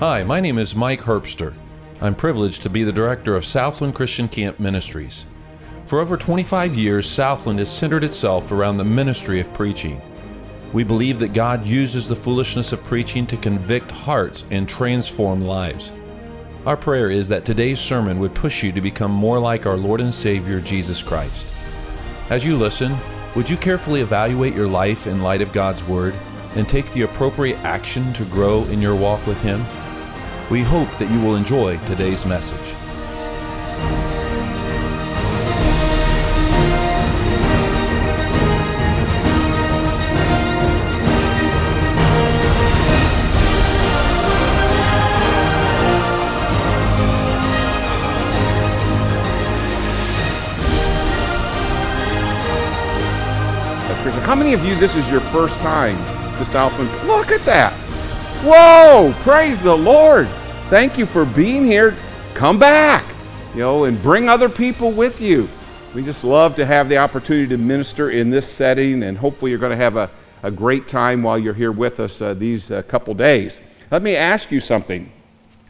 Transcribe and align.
Hi, 0.00 0.24
my 0.24 0.40
name 0.40 0.58
is 0.58 0.74
Mike 0.74 1.02
Herbster. 1.02 1.54
I'm 2.00 2.16
privileged 2.16 2.62
to 2.62 2.68
be 2.68 2.82
the 2.82 2.90
director 2.90 3.36
of 3.36 3.44
Southland 3.44 3.94
Christian 3.94 4.26
Camp 4.26 4.58
Ministries. 4.58 5.24
For 5.86 6.00
over 6.00 6.16
25 6.16 6.74
years, 6.74 7.08
Southland 7.08 7.60
has 7.60 7.70
centered 7.70 8.02
itself 8.02 8.50
around 8.50 8.76
the 8.76 8.84
ministry 8.84 9.38
of 9.38 9.54
preaching. 9.54 10.02
We 10.72 10.82
believe 10.82 11.20
that 11.20 11.32
God 11.32 11.64
uses 11.64 12.08
the 12.08 12.16
foolishness 12.16 12.72
of 12.72 12.82
preaching 12.82 13.24
to 13.28 13.36
convict 13.36 13.88
hearts 13.92 14.42
and 14.50 14.68
transform 14.68 15.40
lives. 15.40 15.92
Our 16.66 16.76
prayer 16.76 17.08
is 17.08 17.28
that 17.28 17.44
today's 17.44 17.78
sermon 17.78 18.18
would 18.18 18.34
push 18.34 18.64
you 18.64 18.72
to 18.72 18.80
become 18.80 19.12
more 19.12 19.38
like 19.38 19.64
our 19.64 19.76
Lord 19.76 20.00
and 20.00 20.12
Savior 20.12 20.60
Jesus 20.60 21.04
Christ. 21.04 21.46
As 22.30 22.44
you 22.44 22.56
listen, 22.56 22.96
would 23.36 23.48
you 23.48 23.56
carefully 23.56 24.00
evaluate 24.00 24.56
your 24.56 24.68
life 24.68 25.06
in 25.06 25.22
light 25.22 25.40
of 25.40 25.52
God's 25.52 25.84
Word 25.84 26.14
and 26.56 26.68
take 26.68 26.92
the 26.92 27.02
appropriate 27.02 27.58
action 27.58 28.12
to 28.14 28.24
grow 28.24 28.64
in 28.64 28.82
your 28.82 28.96
walk 28.96 29.24
with 29.24 29.40
Him? 29.40 29.64
We 30.50 30.62
hope 30.62 30.90
that 30.98 31.10
you 31.10 31.20
will 31.20 31.36
enjoy 31.36 31.78
today's 31.86 32.26
message. 32.26 32.74
How 54.24 54.34
many 54.34 54.52
of 54.52 54.64
you, 54.64 54.74
this 54.74 54.96
is 54.96 55.08
your 55.08 55.20
first 55.20 55.58
time 55.60 55.96
to 56.38 56.44
Southland? 56.44 56.90
Look 57.06 57.30
at 57.30 57.44
that. 57.44 57.83
Whoa, 58.42 59.14
praise 59.20 59.60
the 59.60 59.76
Lord. 59.76 60.26
Thank 60.68 60.98
you 60.98 61.06
for 61.06 61.24
being 61.24 61.64
here. 61.64 61.94
Come 62.34 62.58
back, 62.58 63.04
you 63.54 63.60
know, 63.60 63.84
and 63.84 64.02
bring 64.02 64.28
other 64.28 64.48
people 64.48 64.90
with 64.90 65.20
you. 65.20 65.48
We 65.94 66.02
just 66.02 66.24
love 66.24 66.56
to 66.56 66.66
have 66.66 66.88
the 66.88 66.98
opportunity 66.98 67.46
to 67.48 67.56
minister 67.56 68.10
in 68.10 68.30
this 68.30 68.50
setting, 68.50 69.04
and 69.04 69.16
hopefully, 69.16 69.50
you're 69.50 69.60
going 69.60 69.70
to 69.70 69.76
have 69.76 69.96
a, 69.96 70.10
a 70.42 70.50
great 70.50 70.88
time 70.88 71.22
while 71.22 71.38
you're 71.38 71.54
here 71.54 71.72
with 71.72 72.00
us 72.00 72.20
uh, 72.20 72.34
these 72.34 72.70
uh, 72.70 72.82
couple 72.82 73.14
days. 73.14 73.60
Let 73.90 74.02
me 74.02 74.16
ask 74.16 74.50
you 74.50 74.60
something. 74.60 75.12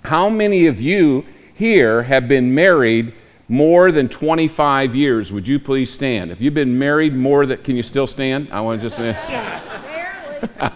How 0.02 0.28
many 0.28 0.66
of 0.66 0.80
you 0.80 1.24
here 1.54 2.02
have 2.02 2.28
been 2.28 2.54
married 2.54 3.14
more 3.48 3.92
than 3.92 4.08
25 4.08 4.94
years, 4.94 5.30
would 5.30 5.46
you 5.46 5.58
please 5.58 5.92
stand? 5.92 6.30
If 6.30 6.40
you've 6.40 6.54
been 6.54 6.78
married 6.78 7.14
more 7.14 7.46
than, 7.46 7.62
can 7.62 7.76
you 7.76 7.82
still 7.82 8.06
stand? 8.06 8.48
I 8.50 8.60
want 8.60 8.80
to 8.80 8.88
just 8.88 8.96
say. 10.60 10.70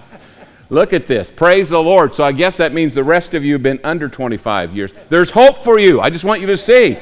Look 0.71 0.93
at 0.93 1.07
this. 1.07 1.31
Praise 1.31 1.71
the 1.71 1.79
Lord. 1.79 2.15
So 2.15 2.25
I 2.25 2.33
guess 2.33 2.57
that 2.59 2.73
means 2.73 2.95
the 2.95 3.05
rest 3.05 3.35
of 3.35 3.45
you 3.45 3.55
have 3.55 3.63
been 3.63 3.81
under 3.85 4.09
25 4.09 4.77
years. 4.77 4.93
There's 5.09 5.31
hope 5.31 5.65
for 5.65 5.79
you. 5.79 6.01
I 6.01 6.11
just 6.11 6.25
want 6.25 6.41
you 6.41 6.47
to 6.49 6.57
see. 6.57 6.99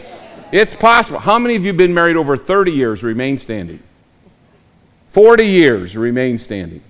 It's 0.53 0.75
possible. 0.75 1.19
How 1.19 1.39
many 1.39 1.57
of 1.57 1.63
you 1.63 1.69
have 1.69 1.77
been 1.77 1.95
married 1.95 2.17
over 2.17 2.37
30 2.37 2.71
years, 2.71 3.03
remain 3.03 3.39
standing? 3.39 3.83
40 5.11 5.45
years, 5.47 5.97
remain 5.97 6.39
standing. 6.39 6.83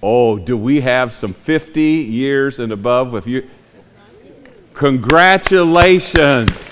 Oh, 0.00 0.38
do 0.38 0.56
we 0.56 0.80
have 0.80 1.12
some 1.12 1.32
50 1.32 1.80
years 1.80 2.60
and 2.60 2.70
above 2.70 3.10
with 3.12 3.26
you? 3.26 3.48
Congratulations. 4.74 6.68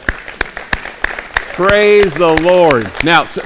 Praise 1.56 2.14
the 2.14 2.38
Lord. 2.42 2.88
Now, 3.02 3.24
so, 3.24 3.42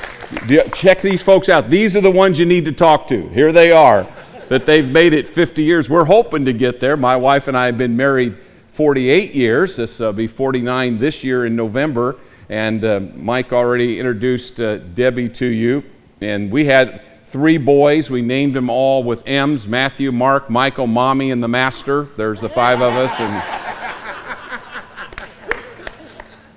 check 0.74 1.00
these 1.00 1.22
folks 1.22 1.48
out. 1.48 1.70
These 1.70 1.96
are 1.96 2.02
the 2.02 2.10
ones 2.10 2.38
you 2.38 2.44
need 2.44 2.66
to 2.66 2.72
talk 2.72 3.08
to. 3.08 3.26
Here 3.28 3.52
they 3.52 3.72
are, 3.72 4.06
that 4.50 4.66
they've 4.66 4.90
made 4.90 5.12
it 5.12 5.28
50 5.28 5.62
years. 5.62 5.88
We're 5.88 6.04
hoping 6.04 6.44
to 6.46 6.52
get 6.52 6.80
there. 6.80 6.96
My 6.96 7.14
wife 7.14 7.46
and 7.46 7.56
I 7.56 7.66
have 7.66 7.78
been 7.78 7.96
married 7.96 8.36
48 8.72 9.32
years. 9.32 9.76
This 9.76 10.00
will 10.00 10.08
uh, 10.08 10.12
be 10.12 10.26
49 10.26 10.98
this 10.98 11.22
year 11.22 11.46
in 11.46 11.54
November. 11.54 12.16
And 12.48 12.84
uh, 12.84 12.98
Mike 13.14 13.52
already 13.52 14.00
introduced 14.00 14.60
uh, 14.60 14.78
Debbie 14.78 15.28
to 15.28 15.46
you. 15.46 15.84
And 16.20 16.50
we 16.50 16.64
had 16.64 17.00
three 17.26 17.58
boys. 17.58 18.10
We 18.10 18.22
named 18.22 18.54
them 18.54 18.68
all 18.68 19.04
with 19.04 19.22
M's 19.24 19.68
Matthew, 19.68 20.10
Mark, 20.10 20.50
Michael, 20.50 20.88
Mommy, 20.88 21.30
and 21.30 21.40
the 21.40 21.48
Master. 21.48 22.08
There's 22.16 22.40
the 22.40 22.48
five 22.48 22.82
of 22.82 22.94
us. 22.94 23.20
And 23.20 23.60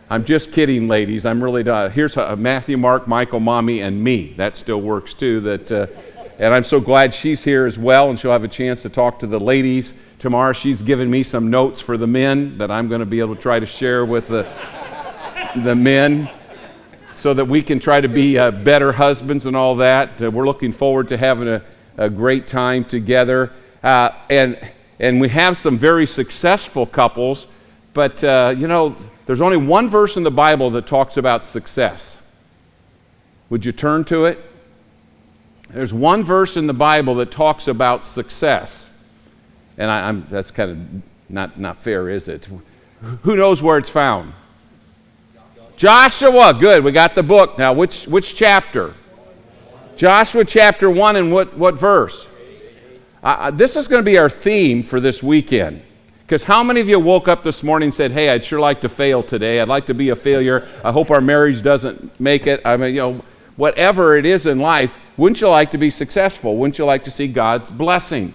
I'm 0.09 0.25
just 0.25 0.51
kidding, 0.51 0.87
ladies. 0.87 1.27
I'm 1.27 1.43
really 1.43 1.61
done. 1.61 1.91
Here's 1.91 2.15
Matthew, 2.15 2.75
Mark, 2.75 3.07
Michael, 3.07 3.39
Mommy, 3.39 3.81
and 3.81 4.03
me. 4.03 4.33
That 4.37 4.55
still 4.55 4.81
works 4.81 5.13
too. 5.13 5.41
That, 5.41 5.71
uh, 5.71 5.85
and 6.43 6.53
I'm 6.53 6.65
so 6.65 6.81
glad 6.81 7.13
she's 7.13 7.41
here 7.41 7.65
as 7.65 7.79
well, 7.79 8.09
and 8.09 8.19
she'll 8.19 8.33
have 8.33 8.43
a 8.43 8.49
chance 8.49 8.81
to 8.81 8.89
talk 8.89 9.19
to 9.19 9.27
the 9.27 9.39
ladies 9.39 9.93
tomorrow. 10.19 10.51
She's 10.51 10.81
given 10.81 11.09
me 11.09 11.23
some 11.23 11.49
notes 11.49 11.79
for 11.79 11.95
the 11.95 12.05
men 12.05 12.57
that 12.57 12.69
I'm 12.69 12.89
going 12.89 12.99
to 12.99 13.05
be 13.05 13.21
able 13.21 13.37
to 13.37 13.41
try 13.41 13.61
to 13.61 13.65
share 13.65 14.03
with 14.03 14.27
the, 14.27 14.45
the 15.63 15.73
men 15.73 16.29
so 17.15 17.33
that 17.33 17.45
we 17.45 17.63
can 17.63 17.79
try 17.79 18.01
to 18.01 18.09
be 18.09 18.37
uh, 18.37 18.51
better 18.51 18.91
husbands 18.91 19.45
and 19.45 19.55
all 19.55 19.77
that. 19.77 20.21
Uh, 20.21 20.29
we're 20.29 20.45
looking 20.45 20.73
forward 20.73 21.07
to 21.07 21.17
having 21.17 21.47
a, 21.47 21.61
a 21.95 22.09
great 22.09 22.45
time 22.45 22.83
together. 22.83 23.53
Uh, 23.81 24.09
and, 24.29 24.59
and 24.99 25.21
we 25.21 25.29
have 25.29 25.55
some 25.55 25.77
very 25.77 26.05
successful 26.05 26.85
couples, 26.85 27.47
but 27.93 28.21
uh, 28.21 28.53
you 28.57 28.67
know, 28.67 28.97
there's 29.27 29.39
only 29.39 29.55
one 29.55 29.87
verse 29.87 30.17
in 30.17 30.23
the 30.23 30.31
Bible 30.31 30.71
that 30.71 30.87
talks 30.87 31.15
about 31.15 31.45
success. 31.45 32.17
Would 33.49 33.63
you 33.65 33.71
turn 33.71 34.03
to 34.05 34.25
it? 34.25 34.49
There's 35.73 35.93
one 35.93 36.23
verse 36.23 36.55
in 36.55 36.67
the 36.67 36.73
Bible 36.73 37.15
that 37.15 37.31
talks 37.31 37.67
about 37.67 38.05
success. 38.05 38.89
And 39.77 39.89
I, 39.89 40.07
am 40.09 40.27
that's 40.29 40.51
kind 40.51 40.71
of 40.71 41.03
not, 41.29 41.59
not 41.59 41.81
fair, 41.81 42.09
is 42.09 42.27
it? 42.27 42.47
Who 43.23 43.35
knows 43.35 43.61
where 43.61 43.77
it's 43.77 43.89
found? 43.89 44.33
Joshua. 45.75 46.53
Good. 46.53 46.83
We 46.83 46.91
got 46.91 47.15
the 47.15 47.23
book. 47.23 47.57
Now, 47.57 47.73
which, 47.73 48.05
which 48.05 48.35
chapter? 48.35 48.93
Joshua 49.95 50.45
chapter 50.45 50.89
1 50.89 51.15
and 51.15 51.31
what, 51.31 51.57
what 51.57 51.77
verse? 51.77 52.27
Uh, 53.23 53.51
this 53.51 53.75
is 53.75 53.87
going 53.87 53.99
to 53.99 54.05
be 54.05 54.17
our 54.17 54.29
theme 54.29 54.83
for 54.83 54.99
this 54.99 55.23
weekend. 55.23 55.81
Because 56.21 56.43
how 56.43 56.63
many 56.63 56.81
of 56.81 56.89
you 56.89 56.99
woke 56.99 57.27
up 57.27 57.43
this 57.43 57.63
morning 57.63 57.87
and 57.87 57.93
said, 57.93 58.11
Hey, 58.11 58.29
I'd 58.29 58.45
sure 58.45 58.59
like 58.59 58.81
to 58.81 58.89
fail 58.89 59.23
today. 59.23 59.59
I'd 59.59 59.67
like 59.67 59.87
to 59.87 59.93
be 59.93 60.09
a 60.09 60.15
failure. 60.15 60.67
I 60.83 60.91
hope 60.91 61.11
our 61.11 61.21
marriage 61.21 61.61
doesn't 61.61 62.19
make 62.19 62.47
it. 62.47 62.61
I 62.63 62.77
mean, 62.77 62.95
you 62.95 63.01
know, 63.01 63.25
whatever 63.55 64.17
it 64.17 64.25
is 64.25 64.45
in 64.45 64.59
life, 64.59 64.99
wouldn't 65.17 65.41
you 65.41 65.49
like 65.49 65.71
to 65.71 65.77
be 65.77 65.89
successful? 65.89 66.57
Wouldn't 66.57 66.77
you 66.77 66.85
like 66.85 67.03
to 67.05 67.11
see 67.11 67.27
God's 67.27 67.71
blessing? 67.71 68.33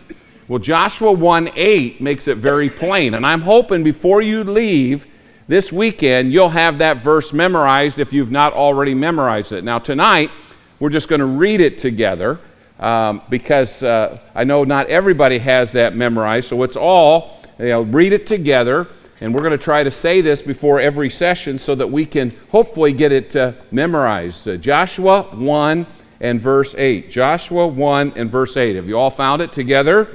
Well, 0.48 0.58
Joshua 0.58 1.12
1 1.12 1.50
8 1.54 2.00
makes 2.00 2.28
it 2.28 2.38
very 2.38 2.70
plain. 2.70 3.14
And 3.14 3.26
I'm 3.26 3.42
hoping 3.42 3.82
before 3.82 4.22
you 4.22 4.44
leave 4.44 5.06
this 5.46 5.72
weekend, 5.72 6.32
you'll 6.32 6.48
have 6.50 6.78
that 6.78 7.02
verse 7.02 7.32
memorized 7.32 7.98
if 7.98 8.12
you've 8.12 8.30
not 8.30 8.52
already 8.52 8.94
memorized 8.94 9.52
it. 9.52 9.64
Now, 9.64 9.78
tonight, 9.78 10.30
we're 10.78 10.90
just 10.90 11.08
going 11.08 11.20
to 11.20 11.26
read 11.26 11.60
it 11.60 11.78
together 11.78 12.38
um, 12.78 13.22
because 13.28 13.82
uh, 13.82 14.18
I 14.34 14.44
know 14.44 14.64
not 14.64 14.88
everybody 14.88 15.38
has 15.38 15.72
that 15.72 15.96
memorized. 15.96 16.48
So 16.48 16.62
it's 16.62 16.76
all 16.76 17.42
you 17.58 17.66
know, 17.66 17.82
read 17.82 18.12
it 18.12 18.26
together, 18.26 18.88
and 19.20 19.34
we're 19.34 19.40
going 19.40 19.52
to 19.52 19.58
try 19.58 19.82
to 19.82 19.90
say 19.90 20.20
this 20.20 20.42
before 20.42 20.80
every 20.80 21.10
session 21.10 21.58
so 21.58 21.74
that 21.74 21.86
we 21.86 22.06
can 22.06 22.32
hopefully 22.50 22.92
get 22.92 23.10
it 23.10 23.34
uh, 23.34 23.52
memorized. 23.70 24.46
Uh, 24.46 24.56
Joshua 24.56 25.22
1 25.22 25.86
and 26.20 26.40
verse 26.40 26.74
8. 26.76 27.10
Joshua 27.10 27.66
1 27.66 28.12
and 28.16 28.30
verse 28.30 28.56
8. 28.56 28.76
Have 28.76 28.88
you 28.88 28.98
all 28.98 29.10
found 29.10 29.42
it 29.42 29.52
together? 29.52 30.08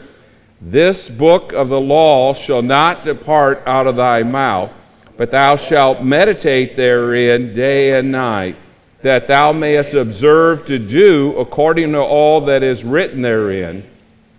This 0.62 1.10
book 1.10 1.52
of 1.52 1.68
the 1.68 1.80
law 1.80 2.34
shall 2.34 2.62
not 2.62 3.04
depart 3.04 3.62
out 3.66 3.88
of 3.88 3.98
thy 3.98 4.24
mouth, 4.24 4.72
but 5.18 5.32
thou 5.32 5.58
shalt 5.58 6.02
meditate 6.02 6.78
therein 6.78 7.54
day 7.54 8.00
and 8.00 8.12
night, 8.12 8.56
that 9.02 9.28
thou 9.28 9.52
mayest 9.52 9.94
observe 9.94 10.66
to 10.68 10.80
do 10.80 11.38
according 11.38 11.92
to 11.92 12.02
all 12.02 12.40
that 12.42 12.64
is 12.64 12.86
written 12.86 13.22
therein. 13.22 13.84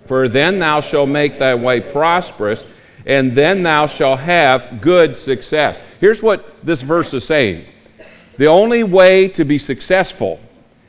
For 0.07 0.29
then 0.29 0.59
thou 0.59 0.81
shalt 0.81 1.11
make 1.11 1.39
thy 1.39 1.55
way 1.55 1.83
prosperous 1.83 2.63
and 3.07 3.33
then 3.33 3.63
thou 3.63 3.87
shalt 3.87 4.21
have 4.21 4.81
good 4.81 5.15
success. 5.15 5.81
Here's 6.01 6.23
what 6.23 6.65
this 6.65 6.83
verse 6.83 7.13
is 7.15 7.25
saying 7.25 7.67
the 8.37 8.47
only 8.47 8.83
way 8.83 9.29
to 9.29 9.45
be 9.45 9.59
successful 9.59 10.41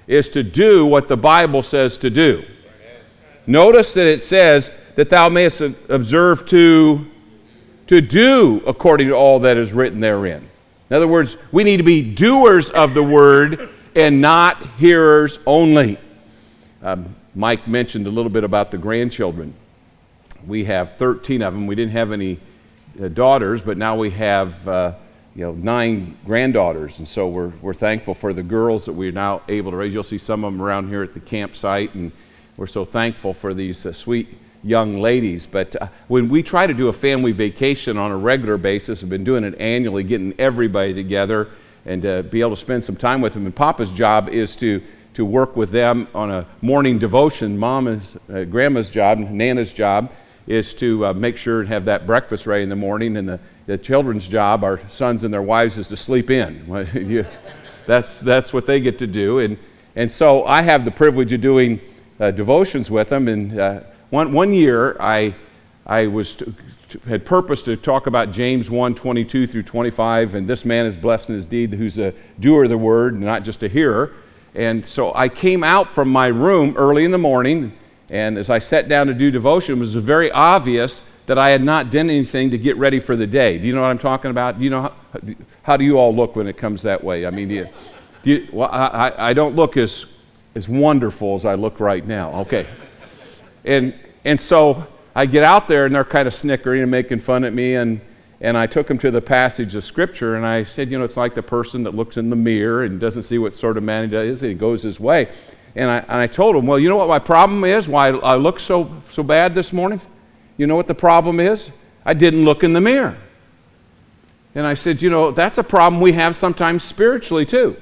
is 0.08 0.30
to 0.30 0.44
do 0.44 0.86
what 0.86 1.08
the 1.08 1.18
Bible 1.18 1.64
says 1.64 1.98
to 2.00 2.10
do. 2.10 2.44
Notice 3.48 3.94
that 3.94 4.08
it 4.08 4.22
says 4.22 4.72
that 4.96 5.10
thou 5.10 5.30
mayest 5.30 5.62
observe 5.62 6.46
to, 6.48 7.06
to 7.88 8.02
do 8.02 8.64
according 8.66 9.10
to 9.10 9.14
all 9.14 9.40
that 9.40 9.58
is 9.58 9.74
written 9.74 10.00
therein. 10.00 10.48
In 10.90 10.96
other 10.96 11.08
words, 11.08 11.38
we 11.52 11.64
need 11.64 11.78
to 11.78 11.84
be 11.84 12.02
doers 12.02 12.70
of 12.72 12.94
the 12.94 13.04
word 13.04 13.70
and 13.96 14.22
not 14.22 14.66
hearers 14.78 15.40
only. 15.46 16.00
Um, 16.82 17.14
Mike 17.36 17.68
mentioned 17.68 18.08
a 18.08 18.12
little 18.12 18.32
bit 18.32 18.44
about 18.44 18.72
the 18.72 18.78
grandchildren 18.78 19.54
we 20.48 20.66
have 20.66 20.98
13 20.98 21.42
of 21.42 21.54
them. 21.54 21.68
We 21.68 21.76
didn't 21.76 21.94
have 21.94 22.12
any 22.12 22.40
uh, 23.02 23.08
daughters, 23.10 23.62
but 23.62 23.78
now 23.78 23.96
we 23.96 24.10
have 24.12 24.68
uh, 24.68 24.94
you 25.36 25.44
know, 25.44 25.54
nine 25.54 26.18
granddaughters. 26.26 27.00
And 27.00 27.08
so 27.08 27.28
we're, 27.28 27.52
we're 27.62 27.74
thankful 27.74 28.14
for 28.14 28.34
the 28.34 28.44
girls 28.44 28.86
that 28.86 28.94
we're 28.94 29.12
now 29.12 29.42
able 29.48 29.72
to 29.72 29.78
raise. 29.78 29.94
You'll 29.94 30.04
see 30.04 30.18
some 30.18 30.44
of 30.44 30.54
them 30.54 30.62
around 30.62 30.88
here 30.88 31.04
at 31.04 31.14
the 31.14 31.20
campsite, 31.20 31.94
and 31.94 32.12
we're 32.58 32.68
so 32.68 32.86
thankful 32.86 33.34
for 33.34 33.54
these 33.54 33.86
uh, 33.86 33.92
sweet 33.92 34.30
young 34.64 34.98
ladies. 35.00 35.46
But 35.46 35.80
uh, 35.82 35.88
when 36.08 36.30
we 36.30 36.42
try 36.42 36.66
to 36.66 36.74
do 36.74 36.88
a 36.88 36.94
family 36.94 37.34
vacation 37.34 37.98
on 37.98 38.12
a 38.12 38.18
regular 38.18 38.58
basis, 38.58 39.02
we've 39.02 39.10
been 39.10 39.24
doing 39.24 39.44
it 39.44 39.60
annually, 39.60 40.04
getting 40.04 40.34
everybody 40.40 40.94
together 40.94 41.50
and 41.86 42.02
to 42.02 42.24
be 42.24 42.42
able 42.42 42.52
to 42.52 42.56
spend 42.56 42.84
some 42.84 42.96
time 42.96 43.22
with 43.22 43.34
them. 43.34 43.46
And 43.46 43.56
Papa's 43.56 43.92
job 43.92 44.30
is 44.30 44.56
to, 44.58 44.82
to 45.14 45.24
work 45.24 45.56
with 45.56 45.70
them 45.70 46.08
on 46.16 46.32
a 46.32 46.48
morning 46.62 46.98
devotion. 46.98 47.58
Mama's, 47.58 48.18
uh, 48.34 48.44
Grandma's 48.46 48.90
job, 48.90 49.20
Nana's 49.20 49.72
job, 49.72 50.12
is 50.48 50.74
to 50.76 51.08
uh, 51.08 51.14
make 51.14 51.38
sure 51.38 51.62
and 51.62 51.70
have 51.70 51.86
that 51.86 52.06
breakfast 52.06 52.46
ready 52.46 52.64
in 52.64 52.70
the 52.70 52.76
morning. 52.76 53.18
And 53.18 53.28
the, 53.28 53.40
the 53.66 53.78
children's 53.78 54.28
job, 54.28 54.64
our 54.64 54.80
sons 54.90 55.24
and 55.24 55.34
their 55.34 55.42
wives, 55.42 55.78
is 55.78 55.88
to 55.90 55.98
sleep 55.98 56.30
in. 56.30 56.66
that's, 57.88 58.18
that's 58.20 58.54
what 58.54 58.66
they 58.66 58.80
get 58.80 59.00
to 59.00 59.08
do. 59.08 59.40
And, 59.40 59.58
and 59.96 60.12
so 60.12 60.46
I 60.46 60.62
have 60.62 60.86
the 60.86 60.92
privilege 60.92 61.34
of 61.34 61.42
doing 61.42 61.82
uh, 62.20 62.32
devotions 62.32 62.92
with 62.92 63.10
them. 63.10 63.28
And 63.28 63.60
uh, 63.60 63.80
one, 64.10 64.34
one 64.34 64.54
year, 64.54 64.98
I, 65.00 65.36
I 65.86 66.08
was 66.08 66.38
had 67.08 67.26
purpose 67.26 67.62
to 67.64 67.76
talk 67.76 68.08
about 68.08 68.32
James 68.32 68.70
1 68.70 68.96
22 68.96 69.48
through 69.48 69.64
25, 69.64 70.36
and 70.36 70.48
this 70.48 70.66
man 70.66 70.86
is 70.86 70.96
blessed 70.96 71.30
in 71.30 71.36
his 71.36 71.46
deed 71.46 71.74
who's 71.74 71.98
a 71.98 72.14
doer 72.40 72.64
of 72.64 72.70
the 72.70 72.78
word, 72.78 73.20
not 73.20 73.44
just 73.44 73.64
a 73.64 73.68
hearer. 73.68 74.14
And 74.54 74.86
so 74.86 75.14
I 75.14 75.28
came 75.28 75.64
out 75.64 75.88
from 75.88 76.10
my 76.10 76.28
room 76.28 76.76
early 76.78 77.04
in 77.04 77.12
the 77.12 77.18
morning, 77.18 77.78
and 78.10 78.38
as 78.38 78.50
I 78.50 78.60
sat 78.60 78.88
down 78.88 79.08
to 79.08 79.14
do 79.14 79.32
devotion, 79.32 79.76
it 79.76 79.80
was 79.80 79.96
very 79.96 80.32
obvious 80.32 81.02
that 81.26 81.38
I 81.38 81.50
had 81.50 81.64
not 81.64 81.92
done 81.92 82.10
anything 82.10 82.52
to 82.52 82.58
get 82.58 82.78
ready 82.78 83.00
for 83.00 83.16
the 83.16 83.26
day. 83.26 83.58
Do 83.58 83.66
you 83.66 83.74
know 83.74 83.82
what 83.82 83.88
I'm 83.88 83.98
talking 83.98 84.32
about? 84.32 84.60
Do 84.60 84.64
you 84.64 84.70
know 84.70 84.82
how, 84.82 84.94
how 85.64 85.78
do 85.78 85.84
you 85.84 85.98
all 85.98 86.16
look 86.16 86.36
when 86.36 86.48
it 86.48 86.58
comes 86.58 86.84
that 86.84 87.04
way? 87.04 87.26
I 87.26 87.32
mean, 87.32 87.48
do 87.48 87.56
you, 87.56 87.68
do 88.22 88.32
you, 88.32 88.48
well, 88.52 88.70
I, 88.72 89.12
I 89.18 89.34
don't 89.34 89.56
look 89.56 89.76
as, 89.76 90.06
as 90.54 90.70
wonderful 90.70 91.36
as 91.36 91.46
I 91.46 91.56
look 91.56 91.80
right 91.80 92.06
now. 92.06 92.42
Okay. 92.42 92.68
And, 93.64 93.94
and 94.24 94.40
so 94.40 94.86
I 95.16 95.26
get 95.26 95.44
out 95.44 95.68
there 95.68 95.86
and 95.86 95.96
they're 95.96 96.06
kind 96.06 96.28
of 96.28 96.34
snickering 96.34 96.82
and 96.82 96.92
making 96.92 97.20
fun 97.20 97.44
at 97.44 97.54
me. 97.54 97.76
And, 97.76 98.02
and 98.42 98.56
I 98.56 98.68
took 98.68 98.86
them 98.86 99.00
to 99.00 99.10
the 99.10 99.22
passage 99.22 99.74
of 99.76 99.84
Scripture 99.84 100.36
and 100.36 100.46
I 100.46 100.64
said, 100.64 100.92
you 100.92 101.00
know, 101.00 101.06
it's 101.06 101.18
like 101.18 101.34
the 101.34 101.44
person 101.44 101.84
that 101.84 101.96
looks 101.96 102.18
in 102.18 102.30
the 102.30 102.36
mirror 102.36 102.84
and 102.84 103.00
doesn't 103.00 103.24
see 103.24 103.40
what 103.40 103.56
sort 103.56 103.78
of 103.78 103.84
man 103.84 104.10
he 104.10 104.16
is 104.16 104.44
and 104.44 104.52
he 104.52 104.58
goes 104.58 104.84
his 104.84 105.00
way. 105.00 105.30
And 105.76 105.90
I, 105.90 105.98
and 105.98 106.14
I 106.14 106.28
told 106.28 106.56
him, 106.56 106.66
well, 106.66 106.80
you 106.80 106.88
know 106.88 106.96
what 106.96 107.10
my 107.10 107.20
problem 107.20 107.64
is? 107.66 107.88
Why 107.88 108.10
I 108.10 108.36
look 108.36 108.60
so, 108.60 109.02
so 109.12 109.24
bad 109.24 109.54
this 109.54 109.74
morning? 109.74 110.00
You 110.58 110.68
know 110.68 110.76
what 110.76 110.88
the 110.88 110.96
problem 110.96 111.40
is? 111.40 111.72
I 112.06 112.14
didn't 112.14 112.46
look 112.46 112.64
in 112.64 112.72
the 112.72 112.82
mirror. 112.82 113.18
And 114.54 114.66
I 114.66 114.74
said, 114.74 115.02
you 115.02 115.10
know, 115.10 115.32
that's 115.32 115.58
a 115.58 115.64
problem 115.64 116.02
we 116.02 116.14
have 116.14 116.36
sometimes 116.36 116.84
spiritually 116.84 117.46
too, 117.46 117.76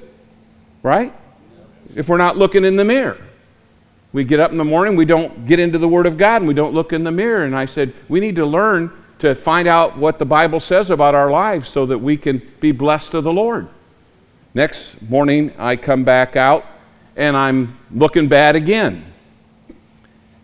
right? 0.82 1.14
If 1.94 2.08
we're 2.08 2.16
not 2.16 2.36
looking 2.36 2.64
in 2.64 2.74
the 2.74 2.84
mirror. 2.84 3.18
We 4.12 4.24
get 4.24 4.40
up 4.40 4.50
in 4.50 4.58
the 4.58 4.64
morning, 4.64 4.96
we 4.96 5.04
don't 5.04 5.46
get 5.46 5.58
into 5.58 5.78
the 5.78 5.88
Word 5.88 6.06
of 6.06 6.16
God, 6.16 6.36
and 6.42 6.48
we 6.48 6.54
don't 6.54 6.72
look 6.72 6.92
in 6.92 7.04
the 7.04 7.10
mirror. 7.10 7.44
And 7.44 7.54
I 7.54 7.66
said, 7.66 7.92
we 8.08 8.20
need 8.20 8.36
to 8.36 8.46
learn 8.46 8.92
to 9.18 9.34
find 9.34 9.68
out 9.68 9.96
what 9.96 10.18
the 10.18 10.24
Bible 10.24 10.60
says 10.60 10.90
about 10.90 11.14
our 11.14 11.30
lives 11.30 11.68
so 11.68 11.86
that 11.86 11.98
we 11.98 12.16
can 12.16 12.40
be 12.60 12.72
blessed 12.72 13.14
of 13.14 13.24
the 13.24 13.32
Lord. 13.32 13.68
Next 14.52 15.02
morning, 15.02 15.52
I 15.58 15.76
come 15.76 16.04
back 16.04 16.36
out 16.36 16.64
and 17.16 17.36
I'm 17.36 17.78
looking 17.90 18.28
bad 18.28 18.56
again. 18.56 19.04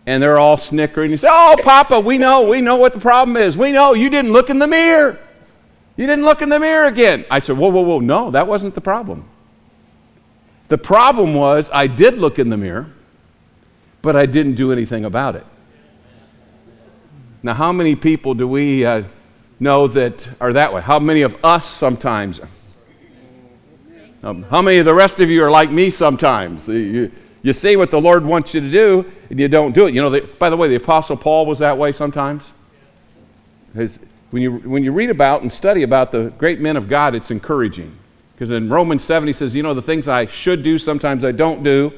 And 0.05 0.21
they're 0.21 0.39
all 0.39 0.57
snickering. 0.57 1.11
You 1.11 1.17
say, 1.17 1.29
Oh, 1.31 1.55
Papa, 1.63 1.99
we 1.99 2.17
know, 2.17 2.47
we 2.47 2.61
know 2.61 2.75
what 2.75 2.93
the 2.93 2.99
problem 2.99 3.37
is. 3.37 3.55
We 3.55 3.71
know 3.71 3.93
you 3.93 4.09
didn't 4.09 4.31
look 4.31 4.49
in 4.49 4.59
the 4.59 4.67
mirror. 4.67 5.19
You 5.95 6.07
didn't 6.07 6.25
look 6.25 6.41
in 6.41 6.49
the 6.49 6.59
mirror 6.59 6.87
again. 6.87 7.25
I 7.29 7.39
said, 7.39 7.57
Whoa, 7.57 7.69
whoa, 7.69 7.81
whoa, 7.81 7.99
no, 7.99 8.31
that 8.31 8.47
wasn't 8.47 8.73
the 8.73 8.81
problem. 8.81 9.29
The 10.69 10.77
problem 10.77 11.33
was 11.33 11.69
I 11.71 11.87
did 11.87 12.17
look 12.17 12.39
in 12.39 12.49
the 12.49 12.57
mirror 12.57 12.91
but 14.01 14.15
I 14.15 14.25
didn't 14.25 14.55
do 14.55 14.71
anything 14.71 15.05
about 15.05 15.35
it. 15.35 15.45
Now, 17.43 17.53
how 17.53 17.71
many 17.71 17.95
people 17.95 18.33
do 18.33 18.47
we 18.47 18.85
uh, 18.85 19.03
know 19.59 19.87
that 19.87 20.29
are 20.39 20.53
that 20.53 20.73
way? 20.73 20.81
How 20.81 20.99
many 20.99 21.21
of 21.21 21.37
us 21.43 21.65
sometimes? 21.65 22.39
Um, 24.23 24.43
how 24.43 24.61
many 24.61 24.77
of 24.77 24.85
the 24.85 24.93
rest 24.93 25.19
of 25.19 25.31
you 25.31 25.43
are 25.43 25.49
like 25.49 25.71
me 25.71 25.89
sometimes? 25.89 26.67
You, 26.67 27.11
you 27.41 27.53
say 27.53 27.75
what 27.75 27.89
the 27.89 27.99
Lord 27.99 28.23
wants 28.23 28.53
you 28.53 28.61
to 28.61 28.71
do, 28.71 29.11
and 29.31 29.39
you 29.39 29.47
don't 29.47 29.73
do 29.73 29.87
it. 29.87 29.95
You 29.95 30.01
know, 30.01 30.11
the, 30.11 30.21
by 30.37 30.51
the 30.51 30.57
way, 30.57 30.67
the 30.67 30.75
Apostle 30.75 31.17
Paul 31.17 31.47
was 31.47 31.57
that 31.59 31.75
way 31.75 31.91
sometimes. 31.91 32.53
His, 33.73 33.97
when, 34.29 34.43
you, 34.43 34.51
when 34.57 34.83
you 34.83 34.91
read 34.91 35.09
about 35.09 35.41
and 35.41 35.51
study 35.51 35.81
about 35.81 36.11
the 36.11 36.31
great 36.37 36.59
men 36.59 36.77
of 36.77 36.87
God, 36.87 37.15
it's 37.15 37.31
encouraging. 37.31 37.97
Because 38.35 38.51
in 38.51 38.69
Romans 38.69 39.03
7, 39.03 39.25
he 39.25 39.33
says, 39.33 39.55
You 39.55 39.63
know, 39.63 39.73
the 39.73 39.81
things 39.81 40.07
I 40.07 40.27
should 40.27 40.61
do, 40.61 40.77
sometimes 40.77 41.25
I 41.25 41.31
don't 41.31 41.63
do. 41.63 41.91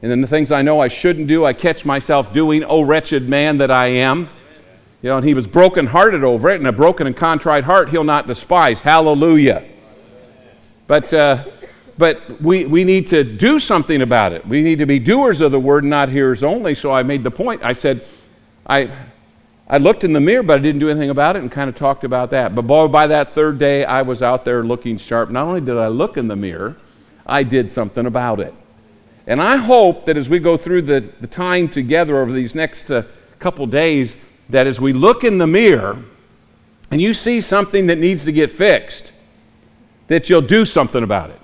And 0.00 0.10
then 0.10 0.22
the 0.22 0.26
things 0.26 0.52
I 0.52 0.62
know 0.62 0.80
I 0.80 0.88
shouldn't 0.88 1.26
do, 1.26 1.44
I 1.44 1.52
catch 1.52 1.84
myself 1.84 2.32
doing. 2.32 2.64
Oh, 2.64 2.82
wretched 2.82 3.28
man 3.28 3.58
that 3.58 3.70
I 3.70 3.88
am. 3.88 4.30
You 5.02 5.10
know, 5.10 5.18
and 5.18 5.26
he 5.26 5.34
was 5.34 5.46
brokenhearted 5.46 6.24
over 6.24 6.48
it, 6.50 6.56
and 6.56 6.66
a 6.66 6.72
broken 6.72 7.06
and 7.06 7.16
contrite 7.16 7.64
heart 7.64 7.90
he'll 7.90 8.02
not 8.02 8.26
despise. 8.26 8.80
Hallelujah. 8.80 9.68
But, 10.86 11.12
uh, 11.12 11.44
but 11.98 12.40
we, 12.42 12.66
we 12.66 12.84
need 12.84 13.06
to 13.08 13.24
do 13.24 13.58
something 13.58 14.02
about 14.02 14.32
it. 14.32 14.46
We 14.46 14.62
need 14.62 14.78
to 14.80 14.86
be 14.86 14.98
doers 14.98 15.40
of 15.40 15.50
the 15.50 15.60
word, 15.60 15.84
not 15.84 16.08
hearers 16.08 16.42
only. 16.42 16.74
So 16.74 16.92
I 16.92 17.02
made 17.02 17.24
the 17.24 17.30
point. 17.30 17.62
I 17.64 17.72
said, 17.72 18.06
I, 18.66 18.90
I 19.68 19.78
looked 19.78 20.04
in 20.04 20.12
the 20.12 20.20
mirror, 20.20 20.42
but 20.42 20.60
I 20.60 20.62
didn't 20.62 20.80
do 20.80 20.90
anything 20.90 21.10
about 21.10 21.36
it 21.36 21.42
and 21.42 21.50
kind 21.50 21.68
of 21.68 21.74
talked 21.74 22.04
about 22.04 22.30
that. 22.30 22.54
But 22.54 22.62
boy, 22.62 22.88
by 22.88 23.06
that 23.06 23.32
third 23.32 23.58
day, 23.58 23.84
I 23.84 24.02
was 24.02 24.22
out 24.22 24.44
there 24.44 24.62
looking 24.62 24.98
sharp. 24.98 25.30
Not 25.30 25.46
only 25.46 25.60
did 25.60 25.78
I 25.78 25.88
look 25.88 26.16
in 26.16 26.28
the 26.28 26.36
mirror, 26.36 26.76
I 27.26 27.42
did 27.42 27.70
something 27.70 28.06
about 28.06 28.40
it. 28.40 28.54
And 29.26 29.42
I 29.42 29.56
hope 29.56 30.06
that 30.06 30.16
as 30.16 30.28
we 30.28 30.38
go 30.38 30.56
through 30.56 30.82
the, 30.82 31.00
the 31.20 31.26
time 31.26 31.68
together 31.68 32.20
over 32.20 32.30
these 32.30 32.54
next 32.54 32.90
uh, 32.90 33.02
couple 33.38 33.66
days, 33.66 34.16
that 34.50 34.66
as 34.66 34.80
we 34.80 34.92
look 34.92 35.24
in 35.24 35.38
the 35.38 35.46
mirror 35.46 35.98
and 36.90 37.00
you 37.00 37.12
see 37.12 37.40
something 37.40 37.86
that 37.88 37.98
needs 37.98 38.24
to 38.24 38.32
get 38.32 38.50
fixed, 38.50 39.12
that 40.06 40.30
you'll 40.30 40.40
do 40.40 40.64
something 40.64 41.02
about 41.02 41.30
it. 41.30 41.40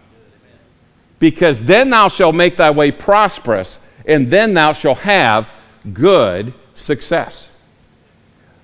Because 1.23 1.61
then 1.61 1.91
thou 1.91 2.09
shalt 2.09 2.35
make 2.35 2.57
thy 2.57 2.73
way 2.73 2.91
prosperous, 2.91 3.79
and 4.07 4.29
then 4.29 4.55
thou 4.55 4.73
shalt 4.73 4.99
have 4.99 5.49
good 5.93 6.53
success. 6.75 7.49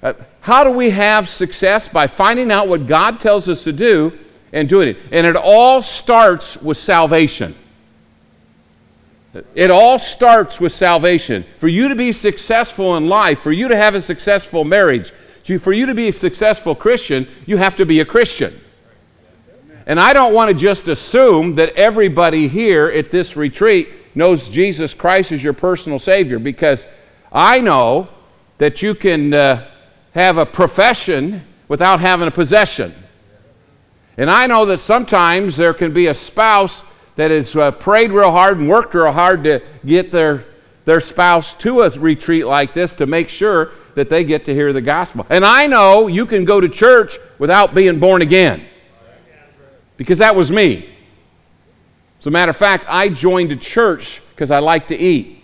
Uh, 0.03 0.15
how 0.41 0.65
do 0.65 0.73
we 0.73 0.91
have 0.91 1.29
success? 1.29 1.87
By 1.87 2.09
finding 2.09 2.51
out 2.51 2.67
what 2.67 2.89
God 2.89 3.21
tells 3.21 3.49
us 3.49 3.63
to 3.63 3.73
do 3.73 4.13
and 4.53 4.69
doing 4.69 4.89
it. 4.89 4.97
And 5.13 5.25
it 5.25 5.37
all 5.37 5.83
starts 5.83 6.61
with 6.61 6.77
salvation. 6.77 7.55
It 9.55 9.71
all 9.71 10.01
starts 10.01 10.59
with 10.59 10.73
salvation. 10.73 11.45
For 11.59 11.69
you 11.69 11.87
to 11.87 11.95
be 11.95 12.11
successful 12.11 12.97
in 12.97 13.09
life, 13.09 13.39
for 13.39 13.53
you 13.53 13.69
to 13.69 13.77
have 13.77 13.95
a 13.95 14.01
successful 14.01 14.65
marriage, 14.65 15.13
for 15.61 15.73
you 15.73 15.87
to 15.87 15.95
be 15.95 16.09
a 16.09 16.13
successful 16.13 16.75
Christian, 16.75 17.29
you 17.47 17.57
have 17.57 17.77
to 17.77 17.87
be 17.87 18.01
a 18.01 18.05
Christian. 18.05 18.61
And 19.89 19.99
I 19.99 20.13
don't 20.13 20.35
want 20.35 20.51
to 20.51 20.55
just 20.55 20.87
assume 20.89 21.55
that 21.55 21.71
everybody 21.71 22.47
here 22.47 22.89
at 22.89 23.11
this 23.11 23.37
retreat 23.37 23.89
knows 24.15 24.51
Jesus 24.51 24.93
Christ 24.93 25.33
as 25.33 25.43
your 25.43 25.55
personal 25.55 25.99
Savior 25.99 26.39
because 26.39 26.87
I 27.33 27.61
know 27.61 28.09
that 28.59 28.83
you 28.83 28.95
can 28.95 29.33
uh, 29.33 29.67
have 30.13 30.37
a 30.37 30.45
profession 30.45 31.43
without 31.69 32.01
having 32.01 32.29
a 32.29 32.31
possession. 32.31 32.95
And 34.19 34.31
I 34.31 34.47
know 34.47 34.67
that 34.67 34.77
sometimes 34.77 35.57
there 35.57 35.73
can 35.73 35.95
be 35.95 36.09
a 36.09 36.15
spouse 36.15 36.83
that 37.17 37.31
has 37.31 37.57
uh, 37.57 37.71
prayed 37.71 38.13
real 38.13 38.31
hard 38.31 38.59
and 38.59 38.69
worked 38.69 38.95
real 38.95 39.11
hard 39.11 39.43
to 39.45 39.63
get 39.87 40.11
their, 40.13 40.45
their 40.85 41.01
spouse 41.01 41.55
to 41.55 41.81
a 41.81 41.91
retreat 41.91 42.45
like 42.45 42.75
this 42.75 42.93
to 42.95 43.07
make 43.07 43.31
sure 43.31 43.71
that 43.95 44.11
they 44.11 44.23
get 44.23 44.45
to 44.45 44.55
hear 44.55 44.75
the 44.75 44.83
gospel. 44.83 45.27
And 45.31 45.47
I 45.47 45.67
know 45.67 46.09
you 46.09 46.27
can 46.27 46.45
go 46.45 46.61
to 46.61 46.69
church 46.69 47.17
without 47.39 47.75
being 47.75 47.99
born 47.99 48.21
again 48.21 48.67
because 49.99 50.19
that 50.21 50.35
was 50.35 50.51
me. 50.51 50.89
As 52.21 52.27
a 52.27 52.31
matter 52.31 52.51
of 52.51 52.57
fact, 52.57 52.87
I 52.89 53.11
joined 53.11 53.53
a 53.53 53.57
church 53.57 54.23
because 54.31 54.51
I 54.51 54.61
like 54.61 54.87
to 54.87 54.97
eat. 54.97 55.35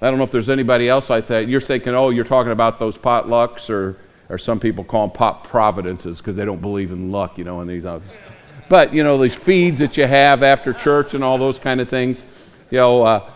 I 0.00 0.08
don't 0.10 0.18
know 0.18 0.24
if 0.24 0.30
there's 0.30 0.50
anybody 0.50 0.88
else 0.88 1.10
like 1.10 1.26
that. 1.28 1.48
You're 1.48 1.60
thinking, 1.60 1.94
oh, 1.94 2.10
you're 2.10 2.24
talking 2.24 2.52
about 2.52 2.78
those 2.78 2.96
potlucks, 2.96 3.68
or, 3.68 3.98
or 4.28 4.38
some 4.38 4.60
people 4.60 4.84
call 4.84 5.06
them 5.06 5.14
pot 5.14 5.44
providences 5.44 6.18
because 6.18 6.36
they 6.36 6.44
don't 6.44 6.60
believe 6.60 6.92
in 6.92 7.10
luck, 7.10 7.36
you 7.36 7.44
know, 7.44 7.60
in 7.60 7.68
these. 7.68 7.84
But, 8.68 8.92
you 8.92 9.02
know, 9.02 9.20
these 9.20 9.34
feeds 9.34 9.78
that 9.80 9.96
you 9.96 10.06
have 10.06 10.42
after 10.42 10.72
church 10.72 11.14
and 11.14 11.24
all 11.24 11.36
those 11.36 11.58
kind 11.58 11.80
of 11.80 11.88
things, 11.88 12.24
you 12.70 12.78
know. 12.78 13.02
Uh, 13.02 13.30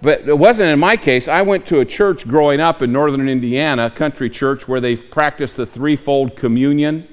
but 0.00 0.28
it 0.28 0.38
wasn't 0.38 0.70
in 0.70 0.78
my 0.78 0.96
case. 0.96 1.28
I 1.28 1.42
went 1.42 1.66
to 1.66 1.80
a 1.80 1.84
church 1.84 2.26
growing 2.26 2.60
up 2.60 2.82
in 2.82 2.92
northern 2.92 3.28
Indiana, 3.28 3.90
country 3.90 4.30
church, 4.30 4.66
where 4.66 4.80
they 4.80 4.96
practiced 4.96 5.56
the 5.56 5.66
threefold 5.66 6.36
communion. 6.36 7.08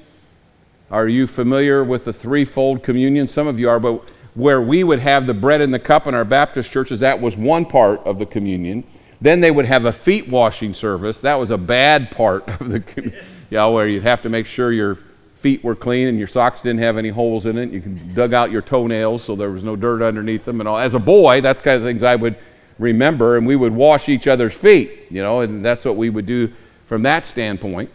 Are 0.90 1.08
you 1.08 1.26
familiar 1.26 1.82
with 1.82 2.04
the 2.04 2.12
threefold 2.12 2.82
communion? 2.82 3.26
Some 3.26 3.46
of 3.46 3.58
you 3.58 3.68
are, 3.68 3.80
but 3.80 4.08
where 4.34 4.60
we 4.60 4.84
would 4.84 4.98
have 4.98 5.26
the 5.26 5.34
bread 5.34 5.60
and 5.60 5.72
the 5.72 5.78
cup 5.78 6.06
in 6.06 6.14
our 6.14 6.24
Baptist 6.24 6.70
churches, 6.70 7.00
that 7.00 7.20
was 7.20 7.36
one 7.36 7.64
part 7.64 8.00
of 8.00 8.18
the 8.18 8.26
communion. 8.26 8.84
Then 9.20 9.40
they 9.40 9.50
would 9.50 9.64
have 9.64 9.86
a 9.86 9.92
feet 9.92 10.28
washing 10.28 10.74
service. 10.74 11.20
That 11.20 11.36
was 11.36 11.50
a 11.50 11.58
bad 11.58 12.10
part 12.10 12.48
of 12.60 12.70
the 12.70 12.80
communion. 12.80 13.24
Yeah, 13.50 13.66
where 13.66 13.86
you'd 13.86 14.02
have 14.02 14.22
to 14.22 14.28
make 14.28 14.46
sure 14.46 14.72
your 14.72 14.98
feet 15.34 15.62
were 15.62 15.74
clean 15.74 16.08
and 16.08 16.18
your 16.18 16.26
socks 16.26 16.62
didn't 16.62 16.80
have 16.80 16.96
any 16.96 17.10
holes 17.10 17.46
in 17.46 17.58
it. 17.58 17.70
You 17.70 17.80
dug 17.80 18.32
out 18.32 18.50
your 18.50 18.62
toenails 18.62 19.22
so 19.22 19.36
there 19.36 19.50
was 19.50 19.62
no 19.62 19.76
dirt 19.76 20.02
underneath 20.02 20.44
them 20.44 20.60
and 20.60 20.68
all. 20.68 20.78
As 20.78 20.94
a 20.94 20.98
boy, 20.98 21.40
that's 21.40 21.62
kind 21.62 21.76
of 21.76 21.82
things 21.82 22.02
I 22.02 22.16
would 22.16 22.36
remember, 22.78 23.36
and 23.36 23.46
we 23.46 23.56
would 23.56 23.72
wash 23.72 24.08
each 24.08 24.26
other's 24.26 24.54
feet, 24.54 25.06
you 25.10 25.22
know, 25.22 25.40
and 25.40 25.64
that's 25.64 25.84
what 25.84 25.96
we 25.96 26.10
would 26.10 26.26
do 26.26 26.52
from 26.86 27.02
that 27.02 27.24
standpoint. 27.24 27.90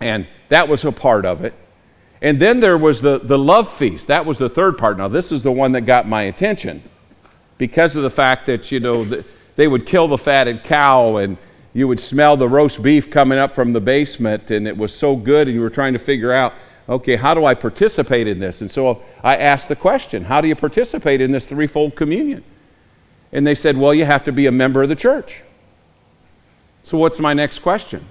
And 0.00 0.26
that 0.48 0.68
was 0.68 0.84
a 0.84 0.92
part 0.92 1.26
of 1.26 1.44
it. 1.44 1.54
And 2.22 2.40
then 2.40 2.60
there 2.60 2.76
was 2.76 3.00
the, 3.00 3.18
the 3.18 3.38
love 3.38 3.72
feast. 3.72 4.08
That 4.08 4.26
was 4.26 4.38
the 4.38 4.48
third 4.48 4.76
part. 4.76 4.98
Now, 4.98 5.08
this 5.08 5.32
is 5.32 5.42
the 5.42 5.52
one 5.52 5.72
that 5.72 5.82
got 5.82 6.06
my 6.06 6.22
attention 6.22 6.82
because 7.56 7.96
of 7.96 8.02
the 8.02 8.10
fact 8.10 8.46
that, 8.46 8.70
you 8.70 8.80
know, 8.80 9.22
they 9.56 9.68
would 9.68 9.86
kill 9.86 10.08
the 10.08 10.18
fatted 10.18 10.62
cow 10.64 11.16
and 11.16 11.38
you 11.72 11.88
would 11.88 12.00
smell 12.00 12.36
the 12.36 12.48
roast 12.48 12.82
beef 12.82 13.10
coming 13.10 13.38
up 13.38 13.54
from 13.54 13.72
the 13.72 13.80
basement 13.80 14.50
and 14.50 14.66
it 14.66 14.76
was 14.76 14.94
so 14.94 15.16
good 15.16 15.48
and 15.48 15.54
you 15.54 15.62
were 15.62 15.70
trying 15.70 15.92
to 15.92 15.98
figure 15.98 16.32
out, 16.32 16.54
okay, 16.88 17.16
how 17.16 17.34
do 17.34 17.44
I 17.44 17.54
participate 17.54 18.26
in 18.26 18.38
this? 18.38 18.60
And 18.60 18.70
so 18.70 19.02
I 19.22 19.36
asked 19.36 19.68
the 19.68 19.76
question, 19.76 20.24
how 20.24 20.40
do 20.40 20.48
you 20.48 20.56
participate 20.56 21.20
in 21.20 21.30
this 21.30 21.46
threefold 21.46 21.94
communion? 21.94 22.42
And 23.32 23.46
they 23.46 23.54
said, 23.54 23.76
well, 23.76 23.94
you 23.94 24.04
have 24.04 24.24
to 24.24 24.32
be 24.32 24.46
a 24.46 24.52
member 24.52 24.82
of 24.82 24.88
the 24.88 24.96
church. 24.96 25.42
So 26.82 26.98
what's 26.98 27.20
my 27.20 27.32
next 27.32 27.60
question? 27.60 28.04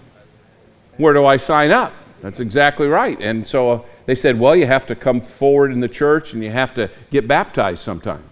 Where 0.97 1.13
do 1.13 1.25
I 1.25 1.37
sign 1.37 1.71
up? 1.71 1.93
That's 2.21 2.39
exactly 2.39 2.87
right. 2.87 3.19
And 3.19 3.45
so 3.45 3.69
uh, 3.69 3.81
they 4.09 4.15
said, 4.15 4.39
well, 4.39 4.55
you 4.55 4.65
have 4.65 4.87
to 4.87 4.95
come 4.95 5.21
forward 5.21 5.71
in 5.71 5.81
the 5.81 5.87
church 5.87 6.33
and 6.33 6.43
you 6.43 6.49
have 6.49 6.73
to 6.73 6.89
get 7.11 7.27
baptized 7.27 7.83
sometime. 7.83 8.23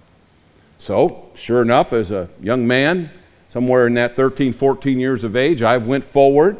So, 0.79 1.29
sure 1.35 1.61
enough, 1.61 1.93
as 1.93 2.09
a 2.09 2.27
young 2.41 2.65
man, 2.65 3.11
somewhere 3.47 3.85
in 3.85 3.93
that 3.93 4.15
13, 4.15 4.53
14 4.53 4.99
years 4.99 5.23
of 5.23 5.35
age, 5.35 5.61
I 5.61 5.77
went 5.77 6.03
forward. 6.03 6.57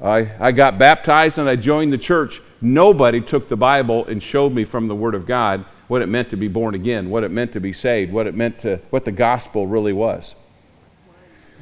I, 0.00 0.30
I 0.38 0.52
got 0.52 0.78
baptized 0.78 1.38
and 1.38 1.48
I 1.48 1.56
joined 1.56 1.92
the 1.92 1.98
church. 1.98 2.40
Nobody 2.60 3.20
took 3.20 3.48
the 3.48 3.56
Bible 3.56 4.04
and 4.06 4.22
showed 4.22 4.52
me 4.52 4.62
from 4.62 4.86
the 4.86 4.94
Word 4.94 5.16
of 5.16 5.26
God 5.26 5.64
what 5.88 6.00
it 6.00 6.08
meant 6.08 6.30
to 6.30 6.36
be 6.36 6.46
born 6.46 6.76
again, 6.76 7.10
what 7.10 7.24
it 7.24 7.32
meant 7.32 7.52
to 7.54 7.60
be 7.60 7.72
saved, 7.72 8.12
what 8.12 8.28
it 8.28 8.36
meant 8.36 8.60
to, 8.60 8.80
what 8.90 9.04
the 9.04 9.10
gospel 9.10 9.66
really 9.66 9.92
was. 9.92 10.36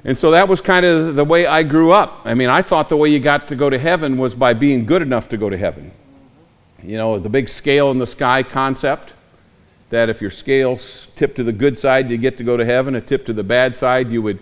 And 0.05 0.19
so 0.19 0.33
that 0.33 0.49
was 0.49 0.61
kind 0.61 0.85
of 0.85 1.15
the 1.15 1.25
way 1.25 1.47
I 1.47 1.63
grew 1.63 1.93
up. 1.93 2.21
I 2.27 2.35
mean, 2.35 2.51
I 2.51 2.61
thought 2.61 2.91
the 2.91 2.97
way 2.99 3.09
you 3.09 3.21
got 3.21 3.49
to 3.49 3.57
go 3.57 3.71
to 3.71 3.79
heaven 3.79 4.19
was 4.19 4.35
by 4.35 4.53
being 4.53 4.85
good 4.85 5.01
enough 5.01 5.31
to 5.31 5.39
go 5.39 5.49
to 5.49 5.57
heaven. 5.57 5.91
You 6.85 6.99
know, 6.99 7.19
the 7.19 7.31
big 7.31 7.49
scale 7.49 7.91
in 7.91 7.99
the 7.99 8.07
sky 8.07 8.43
concept 8.43 9.15
that 9.89 10.11
if 10.11 10.21
your 10.21 10.31
scales 10.31 11.09
tip 11.17 11.35
to 11.37 11.43
the 11.43 11.53
good 11.53 11.79
side, 11.79 12.11
you 12.11 12.19
get 12.19 12.37
to 12.39 12.45
go 12.45 12.59
to 12.59 12.65
heaven, 12.65 12.95
a 12.95 13.01
tip 13.01 13.25
to 13.27 13.33
the 13.33 13.43
bad 13.43 13.75
side, 13.75 14.11
you 14.11 14.21
would 14.21 14.39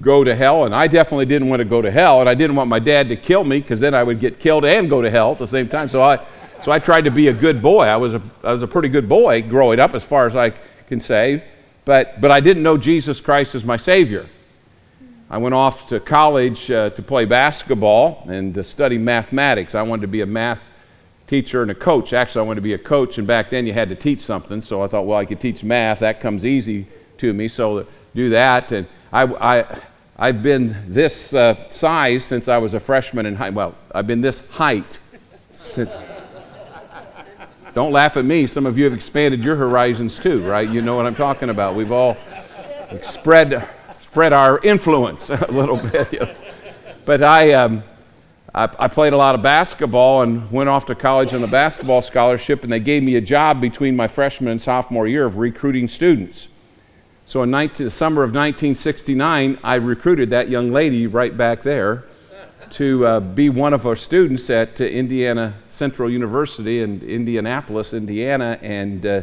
go 0.00 0.24
to 0.24 0.34
hell. 0.34 0.64
And 0.64 0.74
I 0.74 0.86
definitely 0.86 1.26
didn't 1.26 1.48
want 1.48 1.60
to 1.60 1.66
go 1.66 1.82
to 1.82 1.90
hell, 1.90 2.20
and 2.20 2.28
I 2.28 2.34
didn't 2.34 2.56
want 2.56 2.70
my 2.70 2.78
dad 2.78 3.10
to 3.10 3.16
kill 3.16 3.44
me 3.44 3.60
because 3.60 3.80
then 3.80 3.94
I 3.94 4.02
would 4.02 4.18
get 4.18 4.40
killed 4.40 4.64
and 4.64 4.88
go 4.88 5.02
to 5.02 5.10
hell 5.10 5.32
at 5.32 5.38
the 5.38 5.48
same 5.48 5.68
time. 5.68 5.88
So 5.88 6.00
I, 6.00 6.24
so 6.62 6.72
I 6.72 6.78
tried 6.78 7.02
to 7.02 7.10
be 7.10 7.28
a 7.28 7.34
good 7.34 7.60
boy. 7.60 7.84
I 7.84 7.96
was 7.96 8.14
a, 8.14 8.22
I 8.42 8.52
was 8.52 8.62
a 8.62 8.68
pretty 8.68 8.88
good 8.88 9.08
boy 9.08 9.42
growing 9.42 9.78
up, 9.78 9.92
as 9.92 10.04
far 10.04 10.26
as 10.26 10.34
I 10.36 10.54
can 10.86 11.00
say, 11.00 11.44
but, 11.84 12.18
but 12.20 12.30
I 12.30 12.40
didn't 12.40 12.62
know 12.62 12.78
Jesus 12.78 13.20
Christ 13.20 13.54
as 13.54 13.62
my 13.62 13.76
Savior. 13.76 14.26
I 15.28 15.36
went 15.36 15.54
off 15.54 15.86
to 15.88 16.00
college 16.00 16.70
uh, 16.70 16.90
to 16.90 17.02
play 17.02 17.26
basketball 17.26 18.24
and 18.28 18.54
to 18.54 18.64
study 18.64 18.96
mathematics. 18.96 19.74
I 19.74 19.82
wanted 19.82 20.02
to 20.02 20.08
be 20.08 20.20
a 20.20 20.26
math 20.26 20.70
teacher 21.32 21.62
and 21.62 21.70
a 21.70 21.74
coach. 21.74 22.12
Actually, 22.12 22.40
I 22.40 22.46
wanted 22.46 22.56
to 22.56 22.60
be 22.60 22.74
a 22.74 22.78
coach, 22.78 23.16
and 23.16 23.26
back 23.26 23.48
then 23.48 23.66
you 23.66 23.72
had 23.72 23.88
to 23.88 23.94
teach 23.94 24.20
something. 24.20 24.60
So 24.60 24.82
I 24.82 24.86
thought, 24.86 25.06
well, 25.06 25.16
I 25.16 25.24
could 25.24 25.40
teach 25.40 25.64
math. 25.64 26.00
That 26.00 26.20
comes 26.20 26.44
easy 26.44 26.86
to 27.16 27.32
me. 27.32 27.48
So 27.48 27.86
do 28.14 28.28
that. 28.28 28.70
And 28.70 28.86
I, 29.10 29.22
I, 29.22 29.78
I've 30.18 30.42
been 30.42 30.76
this 30.88 31.32
uh, 31.32 31.70
size 31.70 32.22
since 32.22 32.48
I 32.48 32.58
was 32.58 32.74
a 32.74 32.80
freshman 32.80 33.24
in 33.24 33.34
high. 33.34 33.48
Well, 33.48 33.74
I've 33.94 34.06
been 34.06 34.20
this 34.20 34.46
height 34.50 34.98
since. 35.54 35.90
Don't 37.72 37.92
laugh 37.92 38.18
at 38.18 38.26
me. 38.26 38.46
Some 38.46 38.66
of 38.66 38.76
you 38.76 38.84
have 38.84 38.92
expanded 38.92 39.42
your 39.42 39.56
horizons 39.56 40.18
too, 40.18 40.46
right? 40.46 40.68
You 40.68 40.82
know 40.82 40.96
what 40.96 41.06
I'm 41.06 41.14
talking 41.14 41.48
about. 41.48 41.74
We've 41.74 41.92
all 41.92 42.14
spread 43.00 43.70
spread 44.02 44.34
our 44.34 44.58
influence 44.58 45.30
a 45.30 45.50
little 45.50 45.78
bit. 45.78 46.36
But 47.06 47.22
I, 47.22 47.54
um, 47.54 47.82
I, 48.54 48.64
I, 48.78 48.88
played 48.88 49.14
a 49.14 49.16
lot 49.16 49.34
of 49.34 49.40
basketball 49.42 50.22
and 50.22 50.50
went 50.50 50.68
off 50.68 50.84
to 50.86 50.94
college 50.94 51.32
on 51.32 51.42
a 51.42 51.46
basketball 51.46 52.02
scholarship, 52.02 52.64
and 52.64 52.72
they 52.72 52.80
gave 52.80 53.02
me 53.02 53.16
a 53.16 53.20
job 53.20 53.62
between 53.62 53.96
my 53.96 54.06
freshman 54.06 54.50
and 54.52 54.60
sophomore 54.60 55.06
year 55.06 55.24
of 55.24 55.38
recruiting 55.38 55.88
students. 55.88 56.48
So 57.24 57.42
in 57.42 57.50
19, 57.50 57.86
the 57.86 57.90
summer 57.90 58.22
of 58.22 58.28
1969, 58.28 59.58
I 59.64 59.76
recruited 59.76 60.28
that 60.30 60.50
young 60.50 60.70
lady 60.70 61.06
right 61.06 61.34
back 61.34 61.62
there 61.62 62.04
to 62.72 63.06
uh, 63.06 63.20
be 63.20 63.48
one 63.48 63.72
of 63.72 63.86
our 63.86 63.96
students 63.96 64.50
at 64.50 64.80
uh, 64.80 64.84
Indiana 64.84 65.54
Central 65.70 66.10
University 66.10 66.80
in 66.80 67.00
Indianapolis, 67.02 67.94
Indiana. 67.94 68.58
And 68.60 69.04
uh, 69.06 69.22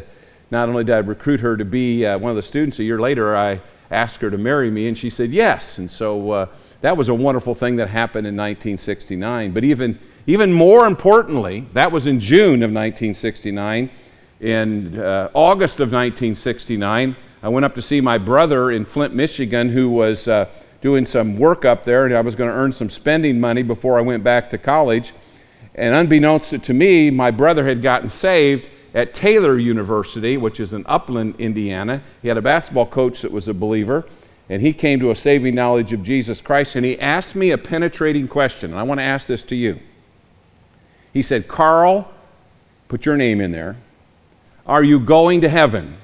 not 0.49 0.69
only 0.69 0.83
did 0.83 0.95
I 0.95 0.99
recruit 0.99 1.39
her 1.41 1.55
to 1.55 1.65
be 1.65 2.05
uh, 2.05 2.17
one 2.17 2.31
of 2.31 2.35
the 2.35 2.41
students, 2.41 2.79
a 2.79 2.83
year 2.83 2.99
later 2.99 3.35
I 3.35 3.61
asked 3.91 4.21
her 4.21 4.31
to 4.31 4.37
marry 4.39 4.71
me? 4.71 4.87
And 4.87 4.97
she 4.97 5.09
said, 5.11 5.29
yes. 5.29 5.77
And 5.77 5.89
so 5.89 6.31
uh, 6.31 6.45
that 6.81 6.95
was 6.95 7.09
a 7.09 7.13
wonderful 7.13 7.53
thing 7.53 7.75
that 7.77 7.89
happened 7.89 8.25
in 8.25 8.35
1969. 8.35 9.51
But 9.51 9.63
even, 9.63 9.99
even 10.27 10.53
more 10.53 10.87
importantly, 10.87 11.67
that 11.73 11.91
was 11.91 12.07
in 12.07 12.19
June 12.19 12.63
of 12.63 12.71
1969. 12.71 13.89
In 14.39 14.97
uh, 14.97 15.29
August 15.33 15.81
of 15.81 15.91
1969, 15.91 17.15
I 17.43 17.49
went 17.49 17.65
up 17.65 17.75
to 17.75 17.81
see 17.81 17.99
my 17.99 18.17
brother 18.17 18.71
in 18.71 18.85
Flint, 18.85 19.13
Michigan, 19.13 19.69
who 19.69 19.89
was 19.89 20.27
uh, 20.27 20.47
doing 20.81 21.05
some 21.05 21.37
work 21.37 21.65
up 21.65 21.83
there, 21.83 22.05
and 22.05 22.15
I 22.15 22.21
was 22.21 22.35
going 22.35 22.49
to 22.49 22.55
earn 22.55 22.71
some 22.71 22.89
spending 22.89 23.39
money 23.39 23.63
before 23.63 23.97
I 23.97 24.01
went 24.01 24.23
back 24.23 24.49
to 24.51 24.57
college. 24.57 25.13
And 25.75 25.93
unbeknownst 25.93 26.63
to 26.63 26.73
me, 26.73 27.09
my 27.09 27.31
brother 27.31 27.65
had 27.65 27.81
gotten 27.81 28.09
saved 28.09 28.69
at 28.93 29.13
Taylor 29.13 29.57
University, 29.57 30.37
which 30.37 30.59
is 30.59 30.73
in 30.73 30.85
Upland, 30.87 31.35
Indiana. 31.39 32.01
He 32.21 32.27
had 32.27 32.37
a 32.37 32.41
basketball 32.41 32.85
coach 32.85 33.21
that 33.21 33.31
was 33.31 33.47
a 33.47 33.53
believer, 33.53 34.05
and 34.49 34.61
he 34.61 34.73
came 34.73 34.99
to 34.99 35.11
a 35.11 35.15
saving 35.15 35.55
knowledge 35.55 35.93
of 35.93 36.03
Jesus 36.03 36.41
Christ, 36.41 36.75
and 36.75 36.85
he 36.85 36.99
asked 36.99 37.35
me 37.35 37.51
a 37.51 37.57
penetrating 37.57 38.27
question. 38.27 38.71
And 38.71 38.79
I 38.79 38.83
want 38.83 38.99
to 38.99 39.03
ask 39.03 39.27
this 39.27 39.43
to 39.43 39.55
you. 39.55 39.79
He 41.13 41.21
said, 41.21 41.47
Carl, 41.47 42.11
put 42.87 43.05
your 43.05 43.15
name 43.15 43.41
in 43.41 43.51
there. 43.51 43.77
Are 44.65 44.83
you 44.83 44.99
going 44.99 45.41
to 45.41 45.49
heaven? 45.49 45.97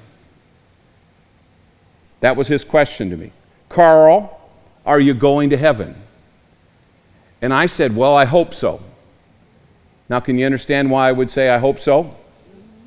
That 2.20 2.36
was 2.36 2.48
his 2.48 2.64
question 2.64 3.10
to 3.10 3.16
me. 3.16 3.32
Carl, 3.68 4.40
are 4.84 5.00
you 5.00 5.14
going 5.14 5.50
to 5.50 5.56
heaven? 5.56 5.94
And 7.42 7.52
I 7.52 7.66
said, 7.66 7.94
Well, 7.94 8.16
I 8.16 8.24
hope 8.24 8.54
so. 8.54 8.82
Now, 10.08 10.20
can 10.20 10.38
you 10.38 10.46
understand 10.46 10.90
why 10.90 11.08
I 11.08 11.12
would 11.12 11.28
say 11.28 11.50
I 11.50 11.58
hope 11.58 11.80
so? 11.80 12.16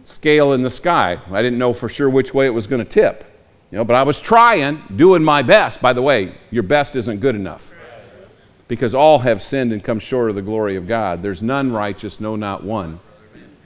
scale 0.09 0.53
in 0.53 0.63
the 0.63 0.69
sky. 0.69 1.19
I 1.31 1.41
didn't 1.41 1.59
know 1.59 1.73
for 1.73 1.87
sure 1.87 2.09
which 2.09 2.33
way 2.33 2.47
it 2.47 2.53
was 2.53 2.67
going 2.67 2.83
to 2.83 2.89
tip. 2.89 3.25
You 3.71 3.77
know, 3.77 3.83
but 3.83 3.95
I 3.95 4.03
was 4.03 4.19
trying, 4.19 4.81
doing 4.95 5.23
my 5.23 5.43
best. 5.43 5.81
By 5.81 5.93
the 5.93 6.01
way, 6.01 6.35
your 6.49 6.63
best 6.63 6.95
isn't 6.95 7.19
good 7.19 7.35
enough. 7.35 7.71
Because 8.67 8.95
all 8.95 9.19
have 9.19 9.41
sinned 9.41 9.73
and 9.73 9.83
come 9.83 9.99
short 9.99 10.29
of 10.29 10.35
the 10.35 10.41
glory 10.41 10.75
of 10.75 10.87
God. 10.87 11.21
There's 11.21 11.41
none 11.41 11.71
righteous, 11.71 12.19
no, 12.19 12.35
not 12.35 12.63
one. 12.63 12.99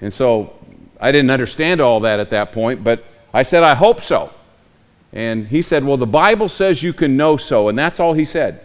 And 0.02 0.12
so 0.12 0.54
I 1.00 1.12
didn't 1.12 1.30
understand 1.32 1.82
all 1.82 2.02
that 2.02 2.20
at 2.20 2.30
that 2.32 2.52
point, 2.52 2.84
but 2.84 3.04
I 3.34 3.44
said, 3.44 3.64
I 3.64 3.76
hope 3.76 4.02
so. 4.02 4.32
And 5.12 5.48
he 5.48 5.62
said, 5.62 5.84
Well, 5.84 5.98
the 5.98 6.08
Bible 6.08 6.50
says 6.50 6.82
you 6.82 6.92
can 6.92 7.16
know 7.16 7.38
so. 7.38 7.70
And 7.70 7.78
that's 7.78 8.00
all 8.00 8.14
he 8.14 8.26
said. 8.26 8.62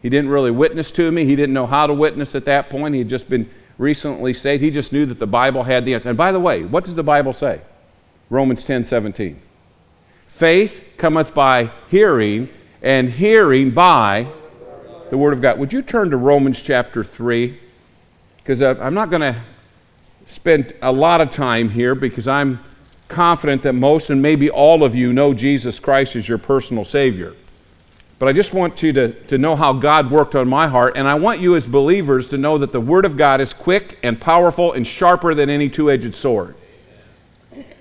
He 0.00 0.08
didn't 0.08 0.30
really 0.30 0.50
witness 0.50 0.90
to 0.92 1.12
me. 1.12 1.24
He 1.24 1.36
didn't 1.36 1.52
know 1.52 1.66
how 1.66 1.86
to 1.86 1.94
witness 1.94 2.34
at 2.34 2.44
that 2.46 2.70
point. 2.70 2.94
He 2.94 3.00
had 3.00 3.08
just 3.08 3.28
been 3.28 3.48
recently 3.78 4.32
saved. 4.32 4.62
He 4.62 4.70
just 4.70 4.92
knew 4.92 5.06
that 5.06 5.18
the 5.18 5.26
Bible 5.26 5.62
had 5.62 5.84
the 5.84 5.94
answer. 5.94 6.08
And 6.08 6.18
by 6.18 6.32
the 6.32 6.40
way, 6.40 6.64
what 6.64 6.84
does 6.84 6.94
the 6.94 7.02
Bible 7.02 7.32
say? 7.32 7.60
Romans 8.30 8.64
10 8.64 8.84
17. 8.84 9.40
Faith 10.42 10.82
cometh 10.96 11.32
by 11.34 11.70
hearing, 11.88 12.48
and 12.82 13.08
hearing 13.08 13.70
by 13.70 14.26
the 15.08 15.16
Word 15.16 15.32
of 15.32 15.40
God. 15.40 15.56
Would 15.60 15.72
you 15.72 15.82
turn 15.82 16.10
to 16.10 16.16
Romans 16.16 16.60
chapter 16.60 17.04
3? 17.04 17.56
Because 18.38 18.60
uh, 18.60 18.74
I'm 18.80 18.92
not 18.92 19.08
going 19.08 19.20
to 19.20 19.40
spend 20.26 20.74
a 20.82 20.90
lot 20.90 21.20
of 21.20 21.30
time 21.30 21.68
here 21.68 21.94
because 21.94 22.26
I'm 22.26 22.58
confident 23.06 23.62
that 23.62 23.74
most 23.74 24.10
and 24.10 24.20
maybe 24.20 24.50
all 24.50 24.82
of 24.82 24.96
you 24.96 25.12
know 25.12 25.32
Jesus 25.32 25.78
Christ 25.78 26.16
as 26.16 26.28
your 26.28 26.38
personal 26.38 26.84
Savior. 26.84 27.36
But 28.18 28.28
I 28.28 28.32
just 28.32 28.52
want 28.52 28.82
you 28.82 28.92
to, 28.94 29.12
to 29.26 29.38
know 29.38 29.54
how 29.54 29.72
God 29.72 30.10
worked 30.10 30.34
on 30.34 30.48
my 30.48 30.66
heart, 30.66 30.96
and 30.96 31.06
I 31.06 31.14
want 31.14 31.38
you 31.38 31.54
as 31.54 31.68
believers 31.68 32.28
to 32.30 32.36
know 32.36 32.58
that 32.58 32.72
the 32.72 32.80
Word 32.80 33.04
of 33.04 33.16
God 33.16 33.40
is 33.40 33.52
quick 33.52 33.96
and 34.02 34.20
powerful 34.20 34.72
and 34.72 34.84
sharper 34.84 35.36
than 35.36 35.48
any 35.48 35.68
two 35.68 35.88
edged 35.88 36.16
sword. 36.16 36.56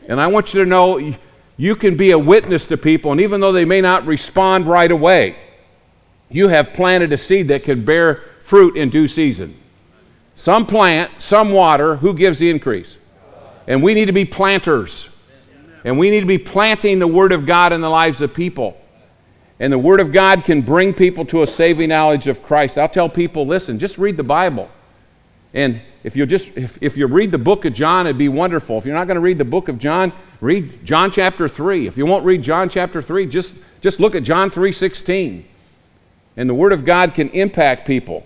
And 0.08 0.22
I 0.22 0.28
want 0.28 0.54
you 0.54 0.64
to 0.64 0.70
know 0.70 1.16
you 1.58 1.76
can 1.76 1.96
be 1.96 2.12
a 2.12 2.20
witness 2.20 2.66
to 2.66 2.78
people, 2.78 3.12
and 3.12 3.22
even 3.22 3.42
though 3.42 3.52
they 3.52 3.66
may 3.66 3.82
not 3.82 4.06
respond 4.06 4.68
right 4.68 4.92
away, 4.92 5.38
you 6.30 6.48
have 6.48 6.74
planted 6.74 7.12
a 7.14 7.18
seed 7.18 7.50
that 7.50 7.64
can 7.64 7.84
bear 7.84 8.24
fruit 8.40 8.76
in 8.76 8.90
due 8.90 9.08
season. 9.08 9.58
Some 10.36 10.66
plant, 10.66 11.12
some 11.22 11.52
water, 11.52 11.98
who 11.98 12.14
gives 12.14 12.40
the 12.40 12.50
increase? 12.50 12.98
And 13.68 13.84
we 13.84 13.94
need 13.94 14.06
to 14.06 14.14
be 14.14 14.26
planters. 14.26 15.16
And 15.84 15.98
we 16.00 16.10
need 16.10 16.22
to 16.22 16.26
be 16.26 16.38
planting 16.38 17.00
the 17.00 17.08
Word 17.08 17.32
of 17.32 17.46
God 17.46 17.74
in 17.74 17.82
the 17.82 17.90
lives 17.90 18.22
of 18.22 18.34
people. 18.34 18.80
And 19.60 19.72
the 19.72 19.78
Word 19.78 20.00
of 20.00 20.12
God 20.12 20.44
can 20.44 20.62
bring 20.62 20.94
people 20.94 21.26
to 21.26 21.44
a 21.44 21.48
saving 21.48 21.90
knowledge 21.90 22.28
of 22.28 22.42
Christ. 22.42 22.78
I'll 22.78 22.90
tell 22.90 23.10
people 23.10 23.46
listen, 23.46 23.78
just 23.78 23.98
read 23.98 24.18
the 24.18 24.24
Bible. 24.24 24.70
And 25.54 25.82
if 26.04 26.16
you 26.16 26.26
just 26.26 26.58
if, 26.58 26.78
if 26.82 26.98
you 26.98 27.08
read 27.08 27.32
the 27.32 27.38
book 27.38 27.66
of 27.66 27.74
John, 27.74 28.08
it'd 28.08 28.18
be 28.18 28.30
wonderful. 28.30 28.78
If 28.78 28.86
you're 28.86 28.96
not 28.96 29.06
going 29.06 29.16
to 29.16 29.22
read 29.22 29.38
the 29.38 29.46
book 29.46 29.68
of 29.68 29.78
John, 29.78 30.14
read 30.42 30.84
John 30.84 31.12
chapter 31.12 31.48
3. 31.48 31.88
If 31.88 31.98
you 31.98 32.06
won't 32.06 32.26
read 32.26 32.42
John 32.42 32.68
chapter 32.68 33.02
3, 33.02 33.28
just, 33.28 33.56
just 33.80 34.00
look 34.00 34.16
at 34.16 34.24
John 34.24 34.50
3:16. 34.50 35.46
And 36.36 36.50
the 36.50 36.54
Word 36.54 36.74
of 36.74 36.84
God 36.84 37.14
can 37.14 37.30
impact 37.30 37.86
people. 37.86 38.26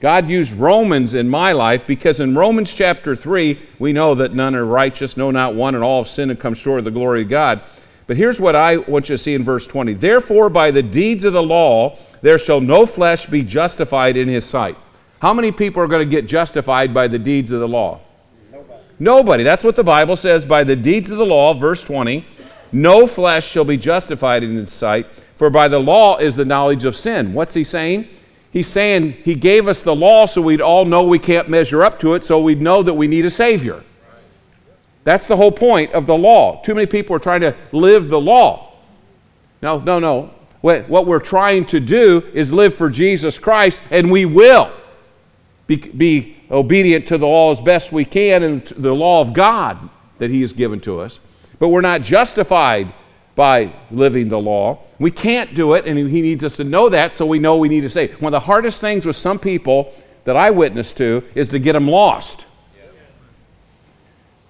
God 0.00 0.28
used 0.28 0.52
Romans 0.52 1.14
in 1.14 1.28
my 1.28 1.52
life 1.52 1.86
because 1.86 2.20
in 2.20 2.34
Romans 2.34 2.72
chapter 2.72 3.16
3, 3.16 3.58
we 3.80 3.92
know 3.92 4.14
that 4.14 4.32
none 4.32 4.54
are 4.54 4.64
righteous, 4.64 5.16
no, 5.16 5.30
not 5.32 5.54
one, 5.56 5.74
and 5.74 5.82
all 5.82 6.04
have 6.04 6.10
sinned 6.10 6.30
and 6.30 6.38
come 6.38 6.54
short 6.54 6.78
of 6.78 6.84
the 6.84 6.90
glory 6.90 7.22
of 7.22 7.28
God. 7.28 7.62
But 8.06 8.16
here's 8.16 8.40
what 8.40 8.54
I 8.54 8.76
want 8.76 9.08
you 9.08 9.14
to 9.14 9.18
see 9.18 9.34
in 9.34 9.42
verse 9.42 9.66
20 9.66 9.94
Therefore, 9.94 10.48
by 10.50 10.70
the 10.70 10.82
deeds 10.82 11.24
of 11.24 11.32
the 11.32 11.42
law, 11.42 11.98
there 12.22 12.38
shall 12.38 12.60
no 12.60 12.86
flesh 12.86 13.26
be 13.26 13.42
justified 13.42 14.16
in 14.16 14.28
his 14.28 14.44
sight. 14.44 14.76
How 15.20 15.34
many 15.34 15.50
people 15.50 15.82
are 15.82 15.88
going 15.88 16.08
to 16.08 16.10
get 16.10 16.28
justified 16.28 16.94
by 16.94 17.08
the 17.08 17.18
deeds 17.18 17.50
of 17.50 17.60
the 17.60 17.68
law? 17.68 18.00
Nobody. 18.98 19.44
That's 19.44 19.64
what 19.64 19.76
the 19.76 19.84
Bible 19.84 20.16
says. 20.16 20.44
By 20.44 20.64
the 20.64 20.76
deeds 20.76 21.10
of 21.10 21.18
the 21.18 21.26
law, 21.26 21.54
verse 21.54 21.82
20, 21.82 22.24
no 22.72 23.06
flesh 23.06 23.46
shall 23.48 23.64
be 23.64 23.76
justified 23.76 24.42
in 24.42 24.56
his 24.56 24.72
sight, 24.72 25.06
for 25.36 25.50
by 25.50 25.68
the 25.68 25.78
law 25.78 26.16
is 26.16 26.36
the 26.36 26.44
knowledge 26.44 26.84
of 26.84 26.96
sin. 26.96 27.32
What's 27.32 27.54
he 27.54 27.64
saying? 27.64 28.08
He's 28.50 28.66
saying 28.66 29.12
he 29.24 29.34
gave 29.34 29.68
us 29.68 29.82
the 29.82 29.94
law 29.94 30.26
so 30.26 30.40
we'd 30.40 30.60
all 30.60 30.84
know 30.84 31.04
we 31.04 31.18
can't 31.18 31.48
measure 31.48 31.84
up 31.84 32.00
to 32.00 32.14
it, 32.14 32.24
so 32.24 32.40
we'd 32.40 32.60
know 32.60 32.82
that 32.82 32.94
we 32.94 33.06
need 33.06 33.24
a 33.24 33.30
Savior. 33.30 33.84
That's 35.04 35.26
the 35.26 35.36
whole 35.36 35.52
point 35.52 35.92
of 35.92 36.06
the 36.06 36.16
law. 36.16 36.60
Too 36.62 36.74
many 36.74 36.86
people 36.86 37.14
are 37.14 37.20
trying 37.20 37.42
to 37.42 37.54
live 37.72 38.08
the 38.08 38.20
law. 38.20 38.72
No, 39.62 39.78
no, 39.78 39.98
no. 39.98 40.34
What 40.60 41.06
we're 41.06 41.20
trying 41.20 41.66
to 41.66 41.78
do 41.78 42.24
is 42.34 42.52
live 42.52 42.74
for 42.74 42.90
Jesus 42.90 43.38
Christ, 43.38 43.80
and 43.90 44.10
we 44.10 44.24
will 44.24 44.72
be, 45.66 45.76
be 45.76 46.37
obedient 46.50 47.06
to 47.08 47.18
the 47.18 47.26
law 47.26 47.52
as 47.52 47.60
best 47.60 47.92
we 47.92 48.04
can 48.04 48.42
and 48.42 48.66
the 48.68 48.92
law 48.92 49.20
of 49.20 49.32
God 49.32 49.88
that 50.18 50.30
He 50.30 50.40
has 50.40 50.52
given 50.52 50.80
to 50.80 51.00
us. 51.00 51.20
But 51.58 51.68
we're 51.68 51.80
not 51.80 52.02
justified 52.02 52.92
by 53.34 53.72
living 53.90 54.28
the 54.28 54.38
law. 54.38 54.82
We 54.98 55.10
can't 55.10 55.54
do 55.54 55.74
it, 55.74 55.86
and 55.86 55.98
He 55.98 56.22
needs 56.22 56.42
us 56.44 56.56
to 56.56 56.64
know 56.64 56.88
that 56.88 57.14
so 57.14 57.24
we 57.26 57.38
know 57.38 57.56
we 57.56 57.68
need 57.68 57.82
to 57.82 57.90
say. 57.90 58.08
One 58.08 58.34
of 58.34 58.40
the 58.40 58.46
hardest 58.46 58.80
things 58.80 59.06
with 59.06 59.16
some 59.16 59.38
people 59.38 59.94
that 60.24 60.36
I 60.36 60.50
witness 60.50 60.92
to 60.94 61.22
is 61.34 61.48
to 61.50 61.58
get 61.58 61.74
them 61.74 61.88
lost. 61.88 62.46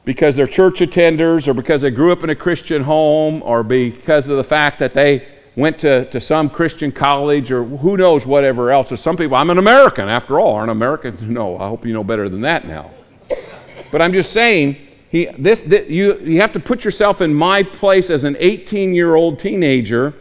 Because 0.04 0.36
they're 0.36 0.46
church 0.46 0.80
attenders, 0.80 1.46
or 1.48 1.52
because 1.54 1.82
they 1.82 1.90
grew 1.90 2.12
up 2.12 2.24
in 2.24 2.30
a 2.30 2.34
Christian 2.34 2.82
home, 2.82 3.42
or 3.42 3.62
because 3.62 4.28
of 4.30 4.38
the 4.38 4.44
fact 4.44 4.78
that 4.78 4.94
they 4.94 5.28
went 5.58 5.80
to, 5.80 6.08
to 6.10 6.20
some 6.20 6.48
Christian 6.48 6.92
college, 6.92 7.50
or 7.50 7.64
who 7.64 7.96
knows 7.96 8.24
whatever 8.24 8.70
else. 8.70 8.92
Or 8.92 8.96
some 8.96 9.16
people, 9.16 9.36
I'm 9.36 9.50
an 9.50 9.58
American 9.58 10.08
after 10.08 10.38
all. 10.38 10.54
Aren't 10.54 10.70
Americans? 10.70 11.20
No, 11.20 11.58
I 11.58 11.66
hope 11.66 11.84
you 11.84 11.92
know 11.92 12.04
better 12.04 12.28
than 12.28 12.42
that 12.42 12.64
now. 12.64 12.92
But 13.90 14.00
I'm 14.00 14.12
just 14.12 14.32
saying, 14.32 14.76
he, 15.10 15.26
this, 15.36 15.64
this, 15.64 15.90
you, 15.90 16.16
you 16.20 16.40
have 16.40 16.52
to 16.52 16.60
put 16.60 16.84
yourself 16.84 17.20
in 17.20 17.34
my 17.34 17.64
place 17.64 18.08
as 18.08 18.22
an 18.22 18.36
18 18.38 18.94
year 18.94 19.16
old 19.16 19.40
teenager, 19.40 20.14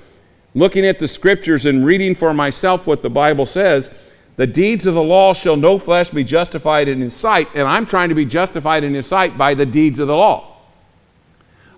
looking 0.56 0.88
at 0.88 0.98
the 0.98 1.08
scriptures 1.08 1.68
and 1.68 1.86
reading 1.86 2.16
for 2.16 2.34
myself 2.34 2.88
what 2.88 3.04
the 3.04 3.10
Bible 3.10 3.46
says. 3.46 3.92
The 4.38 4.48
deeds 4.48 4.88
of 4.88 4.96
the 4.96 5.04
law 5.04 5.34
shall 5.34 5.56
no 5.56 5.78
flesh 5.78 6.10
be 6.10 6.24
justified 6.24 6.88
in 6.88 7.00
his 7.00 7.14
sight, 7.14 7.48
and 7.54 7.68
I'm 7.68 7.86
trying 7.86 8.10
to 8.10 8.16
be 8.16 8.26
justified 8.26 8.84
in 8.84 8.96
his 8.96 9.06
sight 9.06 9.38
by 9.38 9.54
the 9.54 9.68
deeds 9.68 10.00
of 10.00 10.08
the 10.08 10.16
law. 10.16 10.57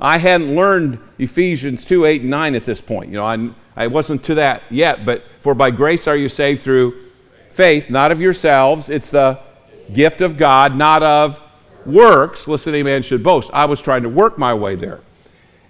I 0.01 0.17
hadn't 0.17 0.55
learned 0.55 0.99
Ephesians 1.17 1.83
2 1.85 2.05
8 2.05 2.21
and 2.21 2.29
9 2.29 2.55
at 2.55 2.65
this 2.65 2.81
point. 2.81 3.09
You 3.09 3.17
know, 3.17 3.25
I, 3.25 3.49
I 3.75 3.87
wasn't 3.87 4.23
to 4.25 4.35
that 4.35 4.63
yet, 4.69 5.05
but 5.05 5.23
for 5.41 5.53
by 5.53 5.71
grace 5.71 6.07
are 6.07 6.15
you 6.15 6.29
saved 6.29 6.63
through 6.63 7.09
faith, 7.49 7.89
not 7.89 8.11
of 8.11 8.21
yourselves. 8.21 8.89
It's 8.89 9.09
the 9.09 9.39
gift 9.93 10.21
of 10.21 10.37
God, 10.37 10.75
not 10.75 11.03
of 11.03 11.41
works, 11.85 12.47
lest 12.47 12.67
any 12.67 12.83
man 12.83 13.01
should 13.01 13.23
boast. 13.23 13.49
I 13.53 13.65
was 13.65 13.81
trying 13.81 14.03
to 14.03 14.09
work 14.09 14.37
my 14.37 14.53
way 14.53 14.75
there. 14.75 15.01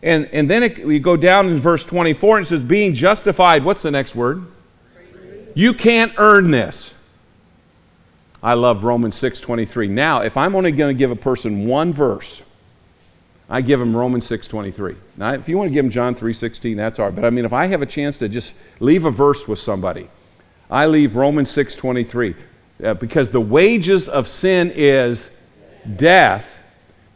And, 0.02 0.30
and 0.32 0.50
then 0.50 0.64
it, 0.64 0.86
we 0.86 1.00
go 1.00 1.18
down 1.18 1.48
in 1.48 1.60
verse 1.60 1.84
24 1.84 2.38
and 2.38 2.46
it 2.46 2.50
says, 2.50 2.62
being 2.62 2.94
justified, 2.94 3.64
what's 3.64 3.82
the 3.82 3.92
next 3.92 4.16
word? 4.16 4.46
You 5.56 5.74
can't 5.74 6.14
earn 6.18 6.52
this. 6.52 6.94
I 8.42 8.54
love 8.54 8.86
Romans 8.86 9.16
6:23. 9.16 9.90
Now, 9.90 10.22
if 10.22 10.38
I'm 10.38 10.56
only 10.56 10.72
going 10.72 10.96
to 10.96 10.98
give 10.98 11.12
a 11.12 11.16
person 11.16 11.66
one 11.68 11.92
verse, 11.92 12.42
I 13.50 13.62
give 13.62 13.80
them 13.80 13.96
Romans 13.96 14.26
6:23. 14.26 14.96
Now, 15.18 15.34
if 15.34 15.50
you 15.50 15.58
want 15.58 15.70
to 15.70 15.74
give 15.74 15.84
them 15.84 15.92
John 15.92 16.14
3:16, 16.14 16.78
that's 16.78 17.00
all 17.00 17.06
right. 17.06 17.16
But 17.16 17.26
I 17.26 17.32
mean, 17.32 17.46
if 17.46 17.54
I 17.54 17.66
have 17.66 17.82
a 17.82 17.88
chance 17.88 18.20
to 18.20 18.30
just 18.30 18.54
leave 18.80 19.06
a 19.06 19.12
verse 19.12 19.48
with 19.48 19.58
somebody, 19.58 20.08
I 20.70 20.86
leave 20.86 21.16
Romans 21.16 21.50
6:23 21.50 22.36
uh, 22.84 22.94
because 22.94 23.32
the 23.32 23.42
wages 23.42 24.08
of 24.08 24.28
sin 24.28 24.72
is 24.76 25.32
death, 25.96 26.60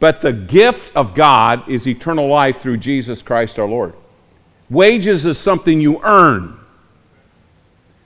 but 0.00 0.20
the 0.20 0.32
gift 0.32 0.94
of 0.96 1.14
God 1.14 1.68
is 1.68 1.86
eternal 1.86 2.26
life 2.26 2.60
through 2.60 2.78
Jesus 2.78 3.22
Christ 3.22 3.58
our 3.58 3.68
Lord. 3.68 3.94
Wages 4.70 5.26
is 5.26 5.38
something 5.38 5.80
you 5.80 6.00
earn. 6.02 6.58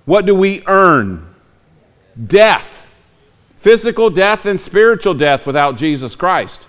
What 0.05 0.27
do 0.27 0.35
we 0.35 0.63
earn? 0.67 1.35
Death. 2.27 2.85
Physical 3.57 4.11
death 4.11 4.45
and 4.45 4.61
spiritual 4.61 5.15
death 5.15 5.47
without 5.47 5.77
Jesus 5.77 6.15
Christ. 6.15 6.68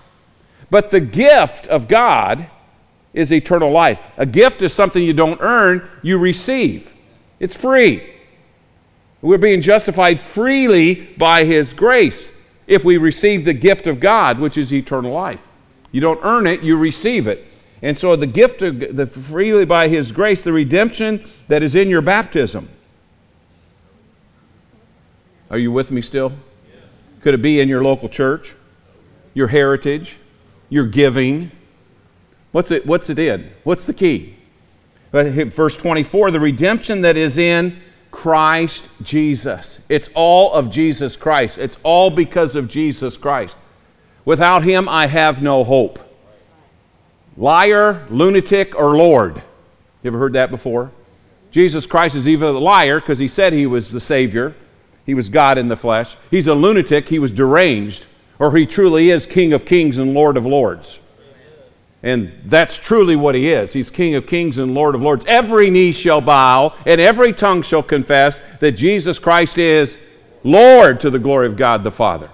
But 0.70 0.92
the 0.92 1.00
gift 1.00 1.68
of 1.68 1.88
God 1.88 2.48
is 3.14 3.32
eternal 3.32 3.72
life. 3.72 4.08
A 4.18 4.26
gift 4.26 4.62
is 4.62 4.74
something 4.74 5.04
you 5.04 5.14
don't 5.14 5.42
earn, 5.42 5.88
you 6.02 6.18
receive. 6.18 6.94
It's 7.40 7.56
free. 7.56 8.14
We're 9.22 9.38
being 9.38 9.62
justified 9.62 10.20
freely 10.20 10.96
by 11.18 11.44
His 11.44 11.74
grace 11.74 12.32
if 12.68 12.86
we 12.86 12.98
receive 12.98 13.46
the 13.46 13.54
gift 13.54 13.88
of 13.88 14.00
God, 14.00 14.40
which 14.40 14.58
is 14.58 14.72
eternal 14.72 15.12
life. 15.12 15.46
You 15.92 16.02
don't 16.02 16.20
earn 16.24 16.46
it, 16.46 16.62
you 16.62 16.78
receive 16.78 17.28
it. 17.28 17.46
And 17.82 17.98
so 17.98 18.16
the 18.16 18.28
gift 18.28 18.62
of 18.62 18.96
the 18.96 19.08
freely 19.08 19.66
by 19.66 19.88
his 19.88 20.12
grace, 20.12 20.44
the 20.44 20.52
redemption 20.52 21.26
that 21.48 21.64
is 21.64 21.76
in 21.76 21.90
your 21.90 22.02
baptism. 22.02 22.70
Are 25.50 25.58
you 25.58 25.72
with 25.72 25.90
me 25.90 26.02
still? 26.02 26.34
Could 27.22 27.34
it 27.34 27.42
be 27.42 27.60
in 27.60 27.68
your 27.68 27.84
local 27.84 28.08
church? 28.08 28.54
Your 29.34 29.48
heritage? 29.48 30.18
Your 30.70 30.86
giving? 30.86 31.52
What's 32.52 32.72
it, 32.72 32.86
what's 32.86 33.10
it 33.10 33.20
in? 33.20 33.52
What's 33.64 33.86
the 33.86 33.94
key? 33.94 34.36
Uh, 35.12 35.24
verse 35.46 35.76
24 35.76 36.32
the 36.32 36.40
redemption 36.40 37.02
that 37.02 37.18
is 37.18 37.38
in 37.38 37.80
Christ 38.12 38.88
Jesus. 39.02 39.82
It's 39.90 40.10
all 40.14 40.54
of 40.54 40.72
Jesus 40.72 41.16
Christ. 41.16 41.58
It's 41.58 41.78
all 41.84 42.10
because 42.10 42.56
of 42.56 42.68
Jesus 42.68 43.18
Christ. 43.18 43.58
Without 44.26 44.64
him, 44.64 44.88
I 44.88 45.08
have 45.08 45.42
no 45.42 45.64
hope. 45.64 46.00
Liar, 47.38 48.06
lunatic, 48.10 48.76
or 48.76 48.98
Lord. 48.98 49.38
You 50.04 50.10
ever 50.10 50.20
heard 50.20 50.34
that 50.34 50.52
before? 50.52 50.92
Jesus 51.52 51.86
Christ 51.86 52.16
is 52.16 52.28
either 52.28 52.48
a 52.48 52.52
liar 52.52 53.00
because 53.00 53.18
he 53.18 53.28
said 53.28 53.54
he 53.54 53.66
was 53.66 53.92
the 53.92 54.00
Savior, 54.00 54.54
he 55.06 55.14
was 55.14 55.30
God 55.30 55.58
in 55.58 55.68
the 55.68 55.76
flesh. 55.76 56.16
He's 56.30 56.48
a 56.48 56.54
lunatic, 56.54 57.10
he 57.10 57.18
was 57.18 57.32
deranged, 57.32 58.06
or 58.40 58.56
he 58.56 58.66
truly 58.66 59.10
is 59.10 59.26
King 59.26 59.54
of 59.54 59.66
kings 59.66 59.98
and 59.98 60.14
Lord 60.14 60.38
of 60.38 60.46
lords. 60.46 61.00
And 62.02 62.32
that's 62.46 62.78
truly 62.78 63.18
what 63.18 63.36
he 63.36 63.52
is. 63.52 63.74
He's 63.74 63.90
King 63.90 64.16
of 64.16 64.26
kings 64.26 64.58
and 64.58 64.74
Lord 64.74 64.96
of 64.96 65.02
lords. 65.02 65.26
Every 65.28 65.70
knee 65.70 65.92
shall 65.92 66.22
bow 66.22 66.74
and 66.86 67.02
every 67.02 67.34
tongue 67.34 67.62
shall 67.62 67.84
confess 67.84 68.40
that 68.62 68.72
Jesus 68.72 69.20
Christ 69.20 69.58
is 69.58 69.98
Lord 70.44 71.02
to 71.02 71.10
the 71.10 71.20
glory 71.20 71.48
of 71.48 71.58
God 71.58 71.84
the 71.84 71.92
Father. 71.92 72.30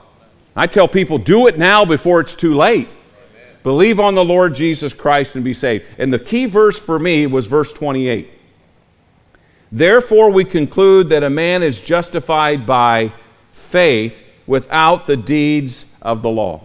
I 0.56 0.68
tell 0.68 0.88
people, 0.88 1.18
do 1.18 1.48
it 1.48 1.58
now 1.58 1.84
before 1.84 2.22
it's 2.22 2.36
too 2.36 2.54
late. 2.54 2.88
Amen. 2.88 3.58
Believe 3.64 4.00
on 4.00 4.14
the 4.14 4.24
Lord 4.24 4.54
Jesus 4.54 4.94
Christ 4.94 5.36
and 5.36 5.44
be 5.44 5.54
saved. 5.54 5.86
And 5.98 6.14
the 6.14 6.20
key 6.20 6.46
verse 6.46 6.78
for 6.80 7.00
me 7.00 7.26
was 7.26 7.48
verse 7.48 7.74
28. 7.74 8.30
Therefore, 9.72 10.30
we 10.32 10.46
conclude 10.46 11.10
that 11.10 11.24
a 11.24 11.30
man 11.30 11.64
is 11.64 11.80
justified 11.80 12.66
by 12.66 13.12
faith 13.52 14.22
without 14.48 15.08
the 15.08 15.18
deeds 15.18 15.86
of 16.02 16.22
the 16.22 16.30
law. 16.30 16.64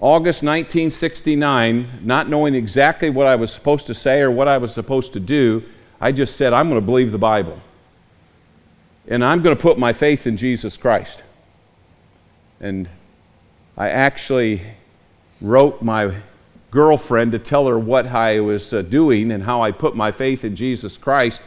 August 0.00 0.42
1969, 0.42 2.00
not 2.02 2.28
knowing 2.28 2.54
exactly 2.54 3.10
what 3.10 3.26
I 3.26 3.36
was 3.36 3.52
supposed 3.52 3.86
to 3.88 3.94
say 3.94 4.22
or 4.22 4.30
what 4.30 4.48
I 4.48 4.56
was 4.56 4.72
supposed 4.72 5.12
to 5.12 5.20
do, 5.20 5.62
I 6.00 6.12
just 6.12 6.36
said, 6.36 6.54
I'm 6.54 6.68
going 6.68 6.80
to 6.80 6.86
believe 6.86 7.12
the 7.12 7.18
Bible. 7.18 7.60
And 9.06 9.22
I'm 9.22 9.42
going 9.42 9.54
to 9.54 9.60
put 9.60 9.78
my 9.78 9.92
faith 9.92 10.26
in 10.26 10.38
Jesus 10.38 10.76
Christ. 10.76 11.22
And 12.60 12.88
I 13.76 13.90
actually 13.90 14.62
wrote 15.42 15.82
my 15.82 16.14
girlfriend 16.70 17.32
to 17.32 17.38
tell 17.38 17.66
her 17.66 17.78
what 17.78 18.06
I 18.06 18.40
was 18.40 18.72
uh, 18.72 18.82
doing 18.82 19.32
and 19.32 19.42
how 19.42 19.62
I 19.62 19.72
put 19.72 19.96
my 19.96 20.12
faith 20.12 20.44
in 20.44 20.56
Jesus 20.56 20.96
Christ, 20.96 21.42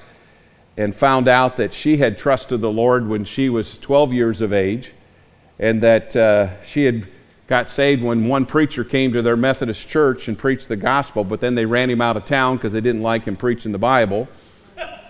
and 0.78 0.96
found 0.96 1.28
out 1.28 1.58
that 1.58 1.74
she 1.74 1.98
had 1.98 2.18
trusted 2.18 2.62
the 2.62 2.72
Lord 2.72 3.08
when 3.08 3.26
she 3.26 3.50
was 3.50 3.78
12 3.78 4.14
years 4.14 4.42
of 4.42 4.54
age, 4.54 4.94
and 5.60 5.82
that 5.82 6.16
uh, 6.16 6.62
she 6.64 6.84
had 6.84 7.08
got 7.48 7.70
saved 7.70 8.02
when 8.02 8.28
one 8.28 8.46
preacher 8.46 8.84
came 8.84 9.14
to 9.14 9.22
their 9.22 9.38
Methodist 9.38 9.88
church 9.88 10.28
and 10.28 10.38
preached 10.38 10.68
the 10.68 10.76
gospel, 10.76 11.24
but 11.24 11.40
then 11.40 11.56
they 11.56 11.66
ran 11.66 11.90
him 11.90 12.02
out 12.02 12.18
of 12.18 12.26
town 12.26 12.58
because 12.58 12.72
they 12.72 12.82
didn't 12.82 13.02
like 13.02 13.26
him 13.26 13.36
preaching 13.36 13.72
the 13.72 13.78
Bible. 13.78 14.28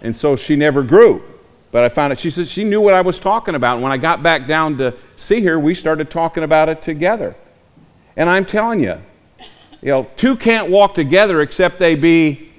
And 0.02 0.16
so 0.16 0.36
she 0.36 0.56
never 0.56 0.84
grew. 0.84 1.24
But 1.72 1.84
I 1.84 1.90
found 1.90 2.14
it, 2.14 2.20
she 2.20 2.30
said 2.30 2.48
she 2.48 2.64
knew 2.64 2.82
what 2.82 2.94
I 2.94 3.02
was 3.02 3.18
talking 3.18 3.56
about. 3.56 3.76
And 3.76 3.84
when 3.84 3.92
I 3.92 3.98
got 3.98 4.22
back 4.22 4.48
down 4.48 4.78
to 4.78 4.94
see 5.16 5.42
her, 5.46 5.60
we 5.60 5.74
started 5.74 6.12
talking 6.12 6.44
about 6.44 6.70
it 6.70 6.82
together. 6.82 7.36
And 8.16 8.30
I'm 8.30 8.46
telling 8.46 8.80
you, 8.82 9.02
you 9.82 9.90
know, 9.90 10.08
two 10.18 10.36
can't 10.36 10.70
walk 10.70 10.94
together 10.94 11.42
except 11.42 11.80
they 11.80 11.96
be 11.96 12.52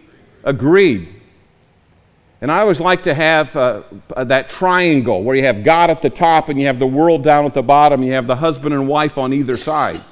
agreed. 0.43 1.15
And 2.45 2.53
I 2.53 2.61
always 2.61 2.79
like 2.79 3.03
to 3.05 3.15
have 3.15 3.57
uh, 3.57 3.85
uh, 4.15 4.23
that 4.25 4.51
triangle 4.51 5.23
where 5.23 5.35
you 5.35 5.45
have 5.45 5.65
God 5.65 5.89
at 5.89 6.03
the 6.03 6.11
top 6.11 6.51
and 6.51 6.61
you 6.61 6.67
have 6.67 6.79
the 6.79 6.87
world 6.87 7.23
down 7.23 7.47
at 7.47 7.55
the 7.55 7.63
bottom. 7.63 8.03
You 8.03 8.13
have 8.13 8.27
the 8.27 8.37
husband 8.37 8.75
and 8.75 8.87
wife 8.87 9.17
on 9.17 9.33
either 9.33 9.57
side. 9.57 10.05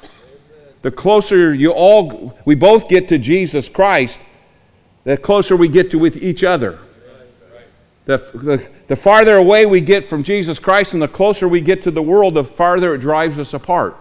The 0.80 0.90
closer 0.90 1.52
you 1.52 1.72
all, 1.72 2.38
we 2.46 2.54
both 2.54 2.88
get 2.88 3.06
to 3.08 3.18
Jesus 3.18 3.68
Christ, 3.68 4.18
the 5.04 5.18
closer 5.18 5.56
we 5.56 5.68
get 5.68 5.90
to 5.90 5.98
with 5.98 6.22
each 6.22 6.42
other. 6.42 6.78
The, 8.06 8.16
the, 8.16 8.66
the 8.86 8.96
farther 8.96 9.36
away 9.36 9.66
we 9.66 9.82
get 9.82 10.02
from 10.02 10.22
Jesus 10.22 10.58
Christ 10.58 10.94
and 10.94 11.02
the 11.02 11.08
closer 11.08 11.48
we 11.48 11.60
get 11.60 11.82
to 11.82 11.90
the 11.90 12.02
world, 12.02 12.32
the 12.32 12.44
farther 12.44 12.94
it 12.94 13.02
drives 13.02 13.38
us 13.38 13.52
apart. 13.52 13.94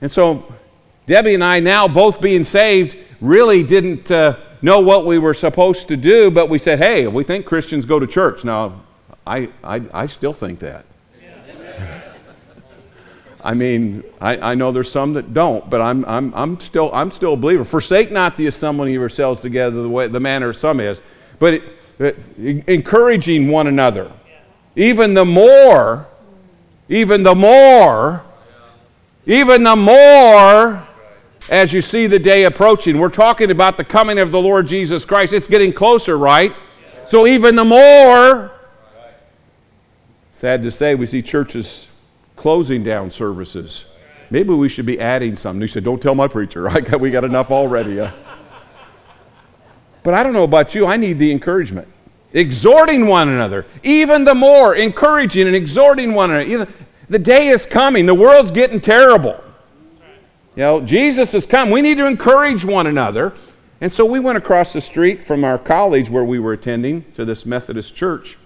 And 0.00 0.10
so, 0.10 0.52
Debbie 1.06 1.34
and 1.34 1.44
I, 1.44 1.60
now 1.60 1.86
both 1.86 2.20
being 2.20 2.42
saved, 2.42 2.96
really 3.20 3.62
didn't 3.62 4.10
uh, 4.10 4.38
know 4.66 4.80
what 4.80 5.06
we 5.06 5.16
were 5.18 5.32
supposed 5.32 5.86
to 5.86 5.96
do, 5.96 6.28
but 6.28 6.48
we 6.48 6.58
said, 6.58 6.80
hey, 6.80 7.06
we 7.06 7.22
think 7.22 7.46
Christians 7.46 7.86
go 7.86 8.00
to 8.00 8.06
church. 8.06 8.44
Now, 8.44 8.82
I, 9.24 9.48
I, 9.62 9.80
I 9.94 10.06
still 10.06 10.32
think 10.32 10.58
that. 10.58 10.84
I 13.44 13.54
mean, 13.54 14.02
I, 14.20 14.38
I 14.38 14.54
know 14.56 14.72
there's 14.72 14.90
some 14.90 15.12
that 15.12 15.32
don't, 15.32 15.70
but 15.70 15.80
I'm, 15.80 16.04
I'm, 16.06 16.34
I'm, 16.34 16.58
still, 16.58 16.90
I'm 16.92 17.12
still 17.12 17.34
a 17.34 17.36
believer. 17.36 17.64
Forsake 17.64 18.10
not 18.10 18.36
the 18.36 18.48
assembling 18.48 18.96
of 18.96 19.00
yourselves 19.00 19.38
together 19.38 19.82
the 19.82 19.88
way 19.88 20.08
the 20.08 20.18
manner 20.18 20.52
some 20.52 20.80
is, 20.80 21.00
but 21.38 21.54
it, 21.54 21.62
it, 22.00 22.18
encouraging 22.66 23.46
one 23.46 23.68
another. 23.68 24.10
Even 24.74 25.14
the 25.14 25.24
more, 25.24 26.08
even 26.88 27.22
the 27.22 27.36
more, 27.36 28.24
even 29.26 29.62
the 29.62 29.76
more 29.76 30.85
as 31.48 31.72
you 31.72 31.80
see 31.80 32.06
the 32.06 32.18
day 32.18 32.44
approaching. 32.44 32.98
We're 32.98 33.08
talking 33.08 33.50
about 33.50 33.76
the 33.76 33.84
coming 33.84 34.18
of 34.18 34.30
the 34.30 34.40
Lord 34.40 34.66
Jesus 34.66 35.04
Christ. 35.04 35.32
It's 35.32 35.48
getting 35.48 35.72
closer, 35.72 36.18
right? 36.18 36.52
So 37.06 37.26
even 37.26 37.54
the 37.54 37.64
more, 37.64 38.52
sad 40.34 40.62
to 40.64 40.70
say, 40.70 40.94
we 40.94 41.06
see 41.06 41.22
churches 41.22 41.86
closing 42.34 42.82
down 42.82 43.10
services. 43.10 43.86
Maybe 44.30 44.50
we 44.50 44.68
should 44.68 44.86
be 44.86 44.98
adding 45.00 45.36
something. 45.36 45.60
He 45.60 45.68
said, 45.68 45.84
Don't 45.84 46.02
tell 46.02 46.14
my 46.14 46.26
preacher. 46.26 46.68
I 46.70 46.80
got, 46.80 47.00
we 47.00 47.10
got 47.10 47.24
enough 47.24 47.50
already. 47.50 48.00
Uh. 48.00 48.10
But 50.02 50.14
I 50.14 50.22
don't 50.22 50.32
know 50.32 50.44
about 50.44 50.74
you. 50.74 50.86
I 50.86 50.96
need 50.96 51.18
the 51.18 51.30
encouragement. 51.30 51.88
Exhorting 52.32 53.06
one 53.06 53.28
another, 53.28 53.66
even 53.82 54.24
the 54.24 54.34
more, 54.34 54.74
encouraging 54.74 55.46
and 55.46 55.56
exhorting 55.56 56.12
one 56.12 56.30
another. 56.30 56.46
You 56.46 56.66
the 57.08 57.18
day 57.20 57.48
is 57.48 57.66
coming. 57.66 58.04
The 58.04 58.14
world's 58.14 58.50
getting 58.50 58.80
terrible. 58.80 59.42
You 60.56 60.62
know, 60.62 60.80
Jesus 60.80 61.32
has 61.32 61.46
come. 61.46 61.70
We 61.70 61.82
need 61.82 61.98
to 61.98 62.06
encourage 62.06 62.64
one 62.64 62.86
another. 62.86 63.34
And 63.80 63.92
so 63.92 64.04
we 64.04 64.18
went 64.18 64.38
across 64.38 64.72
the 64.72 64.80
street 64.80 65.24
from 65.24 65.44
our 65.44 65.58
college 65.58 66.10
where 66.10 66.24
we 66.24 66.38
were 66.38 66.54
attending 66.54 67.04
to 67.12 67.24
this 67.24 67.46
Methodist 67.46 67.94
church 67.94 68.38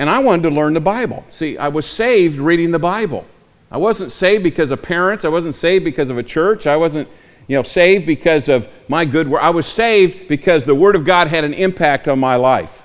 and 0.00 0.08
I 0.08 0.18
wanted 0.18 0.44
to 0.44 0.50
learn 0.50 0.72
the 0.72 0.80
Bible. 0.80 1.26
See, 1.28 1.58
I 1.58 1.68
was 1.68 1.84
saved 1.84 2.38
reading 2.38 2.70
the 2.70 2.78
Bible. 2.78 3.26
I 3.70 3.76
wasn't 3.76 4.12
saved 4.12 4.42
because 4.42 4.70
of 4.70 4.80
parents. 4.80 5.26
I 5.26 5.28
wasn't 5.28 5.54
saved 5.54 5.84
because 5.84 6.08
of 6.08 6.16
a 6.16 6.22
church. 6.22 6.66
I 6.66 6.78
wasn't, 6.78 7.06
you 7.48 7.56
know, 7.56 7.62
saved 7.62 8.06
because 8.06 8.48
of 8.48 8.66
my 8.88 9.04
good 9.04 9.28
work. 9.28 9.42
I 9.42 9.50
was 9.50 9.66
saved 9.66 10.26
because 10.26 10.64
the 10.64 10.74
Word 10.74 10.96
of 10.96 11.04
God 11.04 11.28
had 11.28 11.44
an 11.44 11.52
impact 11.52 12.08
on 12.08 12.18
my 12.18 12.36
life. 12.36 12.82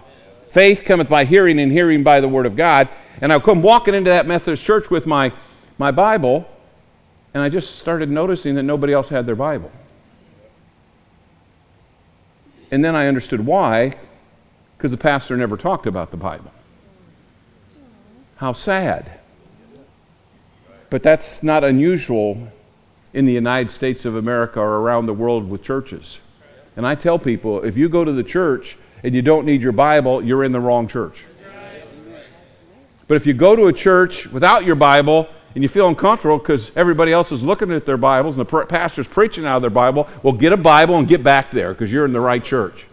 Faith 0.49 0.83
cometh 0.83 1.07
by 1.07 1.23
hearing, 1.23 1.57
and 1.59 1.71
hearing 1.71 2.03
by 2.03 2.19
the 2.19 2.27
Word 2.27 2.45
of 2.45 2.57
God. 2.57 2.89
And 3.21 3.31
I 3.31 3.39
come 3.39 3.61
walking 3.61 3.93
into 3.93 4.09
that 4.09 4.27
Methodist 4.27 4.65
church 4.65 4.89
with 4.89 5.05
my, 5.05 5.31
my 5.77 5.91
Bible, 5.91 6.45
and 7.35 7.43
I 7.43 7.49
just 7.49 7.79
started 7.79 8.09
noticing 8.09 8.55
that 8.55 8.63
nobody 8.63 8.93
else 8.93 9.09
had 9.09 9.25
their 9.25 9.35
Bible. 9.35 9.69
And 12.71 12.83
then 12.83 12.95
I 12.95 13.07
understood 13.07 13.45
why, 13.45 13.91
because 14.77 14.91
the 14.91 14.97
pastor 14.97 15.35
never 15.35 15.57
talked 15.57 15.85
about 15.85 16.11
the 16.11 16.17
Bible. 16.17 16.53
How 18.37 18.53
sad. 18.53 19.19
But 20.89 21.03
that's 21.03 21.43
not 21.43 21.65
unusual 21.65 22.53
in 23.13 23.25
the 23.25 23.33
United 23.33 23.69
States 23.69 24.05
of 24.05 24.15
America 24.15 24.61
or 24.61 24.77
around 24.77 25.05
the 25.05 25.13
world 25.13 25.49
with 25.49 25.61
churches. 25.61 26.19
And 26.77 26.87
I 26.87 26.95
tell 26.95 27.19
people 27.19 27.65
if 27.65 27.75
you 27.75 27.89
go 27.89 28.05
to 28.05 28.13
the 28.13 28.23
church 28.23 28.77
and 29.03 29.13
you 29.13 29.21
don't 29.21 29.45
need 29.45 29.61
your 29.61 29.73
Bible, 29.73 30.23
you're 30.23 30.45
in 30.45 30.53
the 30.53 30.61
wrong 30.61 30.87
church. 30.87 31.25
But 33.09 33.15
if 33.15 33.27
you 33.27 33.33
go 33.33 33.57
to 33.57 33.67
a 33.67 33.73
church 33.73 34.25
without 34.27 34.63
your 34.63 34.75
Bible 34.75 35.27
and 35.55 35.63
you 35.63 35.69
feel 35.69 35.87
uncomfortable 35.87 36.37
because 36.37 36.71
everybody 36.75 37.13
else 37.13 37.31
is 37.31 37.41
looking 37.41 37.71
at 37.71 37.85
their 37.85 37.97
Bibles 37.97 38.37
and 38.37 38.45
the 38.45 38.65
pastor's 38.65 39.07
preaching 39.07 39.45
out 39.45 39.55
of 39.55 39.61
their 39.61 39.71
Bible, 39.71 40.07
well, 40.21 40.33
get 40.33 40.51
a 40.51 40.57
Bible 40.57 40.97
and 40.97 41.07
get 41.07 41.23
back 41.23 41.49
there 41.49 41.73
because 41.73 41.91
you're 41.91 42.05
in 42.05 42.11
the 42.11 42.19
right 42.19 42.43
church. 42.43 42.85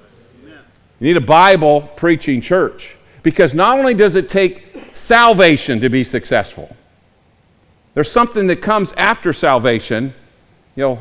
You 1.00 1.08
need 1.08 1.16
a 1.16 1.20
Bible 1.20 1.82
preaching 1.96 2.40
church 2.40 2.96
because 3.24 3.52
not 3.52 3.76
only 3.76 3.94
does 3.94 4.14
it 4.14 4.28
take 4.28 4.64
salvation 4.92 5.80
to 5.80 5.88
be 5.88 6.04
successful. 6.04 6.74
There's 7.94 8.10
something 8.10 8.46
that 8.46 8.62
comes 8.62 8.92
after 8.92 9.32
salvation. 9.32 10.14
You 10.76 10.82
know, 10.82 10.98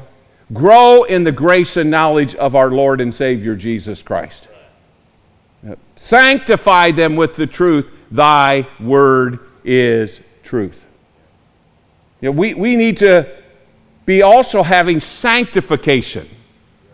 grow 0.54 1.04
in 1.04 1.24
the 1.24 1.32
grace 1.32 1.78
and 1.78 1.91
knowledge 1.91 2.34
of 2.36 2.56
our 2.56 2.71
Lord 2.71 3.02
and 3.02 3.13
Savior 3.13 3.56
Jesus 3.56 4.02
Christ. 4.02 4.47
Sanctify 5.95 6.91
them 6.91 7.15
with 7.15 7.36
the 7.36 7.45
truth. 7.45 7.88
Thy 8.10 8.67
word 8.80 9.39
is 9.63 10.19
truth. 10.43 10.88
You 12.22 12.28
know, 12.28 12.32
we, 12.32 12.54
we 12.54 12.76
need 12.76 12.98
to 13.00 13.28
be 14.06 14.22
also 14.22 14.64
having 14.64 15.00
sanctification 15.00 16.30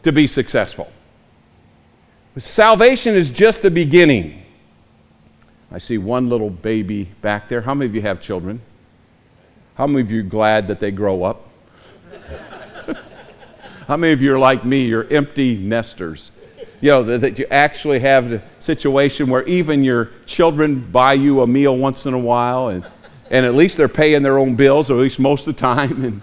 to 0.04 0.12
be 0.12 0.26
successful. 0.26 0.92
Salvation 2.38 3.16
is 3.16 3.30
just 3.30 3.62
the 3.62 3.72
beginning. 3.72 4.44
I 5.72 5.80
see 5.80 5.98
one 5.98 6.30
little 6.30 6.50
baby 6.50 7.06
back 7.22 7.50
there. 7.50 7.62
How 7.62 7.74
many 7.74 7.90
of 7.90 7.96
you 7.96 8.02
have 8.04 8.22
children? 8.22 8.62
How 9.76 9.86
many 9.86 10.02
of 10.02 10.12
you 10.12 10.22
are 10.22 10.24
glad 10.24 10.68
that 10.70 10.80
they 10.80 10.92
grow 10.92 11.24
up? 11.24 11.50
How 13.88 13.98
many 13.98 14.14
of 14.14 14.22
you 14.22 14.34
are 14.34 14.40
like 14.40 14.64
me? 14.64 14.86
You're 14.86 15.12
empty 15.12 15.58
nesters. 15.58 16.32
You 16.80 16.90
know, 16.90 17.04
that, 17.04 17.22
that 17.22 17.40
you 17.40 17.48
actually 17.50 18.00
have 18.00 18.32
a 18.32 18.42
situation 18.60 19.30
where 19.30 19.44
even 19.44 19.84
your 19.84 20.12
children 20.26 20.80
buy 20.80 21.14
you 21.14 21.42
a 21.42 21.48
meal 21.48 21.76
once 21.76 22.06
in 22.06 22.14
a 22.14 22.20
while, 22.20 22.70
and, 22.70 22.86
and 23.30 23.46
at 23.46 23.56
least 23.56 23.78
they're 23.78 23.88
paying 23.88 24.24
their 24.24 24.38
own 24.38 24.56
bills, 24.56 24.90
or 24.90 24.96
at 24.96 25.02
least 25.02 25.20
most 25.20 25.48
of 25.48 25.56
the 25.56 25.60
time. 25.60 26.04
And, 26.04 26.22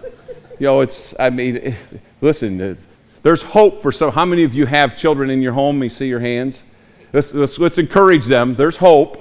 you 0.58 0.66
know, 0.66 0.80
it's, 0.80 1.14
I 1.18 1.30
mean, 1.30 1.76
listen, 2.20 2.78
there's 3.22 3.42
hope 3.42 3.82
for 3.82 3.92
some. 3.92 4.12
How 4.12 4.24
many 4.24 4.44
of 4.44 4.54
you 4.54 4.66
have 4.66 4.96
children 4.96 5.30
in 5.30 5.42
your 5.42 5.52
home? 5.52 5.78
Me 5.78 5.88
see 5.88 6.06
your 6.06 6.20
hands. 6.20 6.64
Let's, 7.12 7.32
let's, 7.32 7.58
let's 7.58 7.78
encourage 7.78 8.26
them. 8.26 8.54
There's 8.54 8.76
hope 8.76 9.20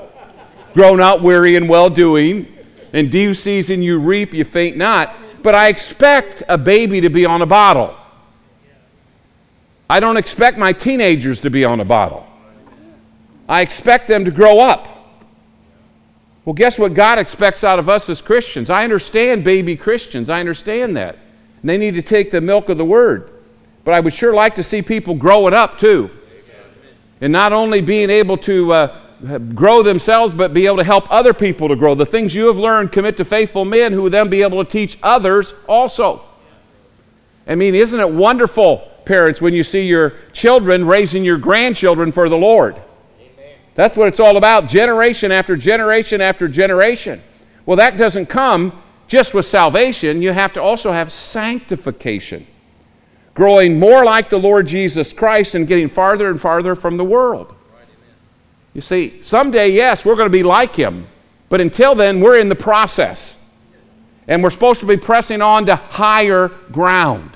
grow 0.73 0.95
not 0.95 1.21
weary 1.21 1.55
in 1.55 1.67
well 1.67 1.89
doing. 1.89 2.47
In 2.91 3.09
due 3.09 3.33
season 3.33 3.81
you 3.81 3.99
reap, 3.99 4.33
you 4.33 4.43
faint 4.43 4.77
not. 4.77 5.15
But 5.41 5.55
I 5.55 5.67
expect 5.67 6.43
a 6.47 6.57
baby 6.57 7.01
to 7.01 7.09
be 7.09 7.25
on 7.25 7.41
a 7.41 7.45
bottle. 7.45 7.95
I 9.89 9.99
don't 9.99 10.17
expect 10.17 10.57
my 10.57 10.73
teenagers 10.73 11.41
to 11.41 11.49
be 11.49 11.65
on 11.65 11.79
a 11.79 11.85
bottle. 11.85 12.25
I 13.47 13.61
expect 13.61 14.07
them 14.07 14.25
to 14.25 14.31
grow 14.31 14.59
up. 14.59 14.87
Well, 16.45 16.53
guess 16.53 16.77
what 16.77 16.93
God 16.93 17.19
expects 17.19 17.63
out 17.63 17.79
of 17.79 17.87
us 17.87 18.09
as 18.09 18.21
Christians? 18.21 18.69
I 18.69 18.83
understand 18.83 19.43
baby 19.43 19.75
Christians. 19.77 20.29
I 20.29 20.39
understand 20.39 20.97
that. 20.97 21.17
And 21.61 21.69
they 21.69 21.77
need 21.77 21.93
to 21.93 22.01
take 22.01 22.31
the 22.31 22.41
milk 22.41 22.67
of 22.69 22.77
the 22.77 22.85
word. 22.85 23.29
But 23.85 23.93
I 23.93 23.99
would 23.99 24.13
sure 24.13 24.33
like 24.33 24.55
to 24.55 24.63
see 24.63 24.81
people 24.81 25.15
growing 25.15 25.53
up 25.53 25.79
too. 25.79 26.09
And 27.21 27.31
not 27.31 27.53
only 27.53 27.79
being 27.79 28.09
able 28.09 28.37
to 28.39 28.73
uh, 28.73 28.99
grow 29.55 29.83
themselves, 29.83 30.33
but 30.33 30.53
be 30.53 30.65
able 30.65 30.77
to 30.77 30.83
help 30.83 31.09
other 31.09 31.33
people 31.33 31.69
to 31.69 31.75
grow. 31.75 31.95
The 31.95 32.05
things 32.05 32.35
you 32.35 32.47
have 32.47 32.57
learned, 32.57 32.91
commit 32.91 33.15
to 33.17 33.25
faithful 33.25 33.63
men 33.63 33.93
who 33.93 34.03
will 34.03 34.09
then 34.09 34.29
be 34.29 34.41
able 34.41 34.63
to 34.63 34.69
teach 34.69 34.97
others 35.01 35.53
also. 35.67 36.23
I 37.47 37.55
mean, 37.55 37.75
isn't 37.75 37.99
it 37.99 38.09
wonderful, 38.09 38.89
parents, 39.05 39.41
when 39.41 39.53
you 39.53 39.63
see 39.63 39.85
your 39.85 40.13
children 40.33 40.85
raising 40.85 41.23
your 41.23 41.37
grandchildren 41.37 42.11
for 42.11 42.27
the 42.27 42.37
Lord? 42.37 42.81
That's 43.75 43.97
what 43.97 44.07
it's 44.07 44.19
all 44.19 44.37
about, 44.37 44.67
generation 44.67 45.31
after 45.31 45.55
generation 45.55 46.21
after 46.21 46.47
generation. 46.47 47.21
Well, 47.65 47.77
that 47.77 47.97
doesn't 47.97 48.27
come 48.27 48.83
just 49.07 49.33
with 49.33 49.45
salvation, 49.45 50.21
you 50.21 50.31
have 50.31 50.53
to 50.53 50.61
also 50.61 50.91
have 50.91 51.11
sanctification. 51.11 52.47
Growing 53.33 53.77
more 53.77 54.03
like 54.03 54.29
the 54.29 54.39
Lord 54.39 54.67
Jesus 54.67 55.11
Christ 55.11 55.55
and 55.55 55.67
getting 55.67 55.89
farther 55.89 56.29
and 56.29 56.39
farther 56.39 56.75
from 56.75 56.97
the 56.97 57.03
world. 57.03 57.53
You 58.73 58.81
see, 58.81 59.21
someday, 59.21 59.69
yes, 59.69 60.03
we're 60.03 60.15
going 60.15 60.29
to 60.29 60.31
be 60.31 60.43
like 60.43 60.75
him. 60.75 61.07
But 61.49 61.61
until 61.61 61.93
then, 61.93 62.21
we're 62.21 62.39
in 62.39 62.49
the 62.49 62.55
process. 62.55 63.37
And 64.27 64.41
we're 64.41 64.49
supposed 64.49 64.79
to 64.79 64.85
be 64.85 64.97
pressing 64.97 65.41
on 65.41 65.65
to 65.67 65.75
higher 65.75 66.47
ground. 66.71 67.31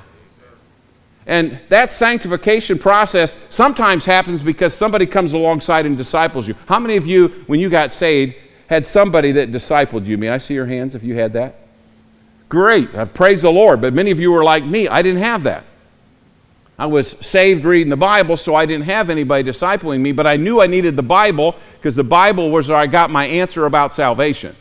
And 1.28 1.60
that 1.68 1.92
sanctification 1.92 2.80
process 2.80 3.36
sometimes 3.50 4.06
happens 4.06 4.42
because 4.42 4.74
somebody 4.74 5.06
comes 5.06 5.34
alongside 5.34 5.86
and 5.86 5.98
disciples 5.98 6.48
you. 6.48 6.56
How 6.68 6.80
many 6.80 6.96
of 6.96 7.06
you, 7.06 7.44
when 7.48 7.60
you 7.60 7.70
got 7.70 7.92
saved, 7.92 8.36
had 8.68 8.86
somebody 8.86 9.34
that 9.34 9.52
discipled 9.52 10.06
you? 10.08 10.18
May 10.18 10.30
I 10.30 10.38
see 10.38 10.54
your 10.54 10.66
hands 10.66 10.96
if 10.96 11.04
you 11.04 11.16
had 11.16 11.34
that? 11.34 11.56
Great. 12.48 12.96
I 12.96 13.04
praise 13.04 13.42
the 13.42 13.52
Lord. 13.52 13.82
But 13.82 13.94
many 13.94 14.10
of 14.12 14.22
you 14.22 14.32
were 14.32 14.44
like 14.44 14.64
me. 14.64 14.88
I 14.88 15.02
didn't 15.02 15.22
have 15.22 15.44
that. 15.44 15.66
I 16.80 16.86
was 16.86 17.18
saved 17.20 17.66
reading 17.66 17.90
the 17.90 17.98
Bible, 17.98 18.38
so 18.38 18.56
I 18.56 18.66
didn't 18.66 18.86
have 18.86 19.10
anybody 19.10 19.50
discipling 19.50 20.00
me, 20.00 20.12
but 20.14 20.28
I 20.28 20.38
knew 20.38 20.62
I 20.62 20.68
needed 20.68 20.96
the 20.96 21.04
Bible 21.04 21.56
because 21.74 21.96
the 21.96 22.04
Bible 22.04 22.52
was 22.52 22.70
where 22.70 22.78
I 22.78 22.88
got 22.88 23.10
my 23.10 23.26
answer 23.26 23.66
about 23.66 23.92
salvation. 23.92 24.56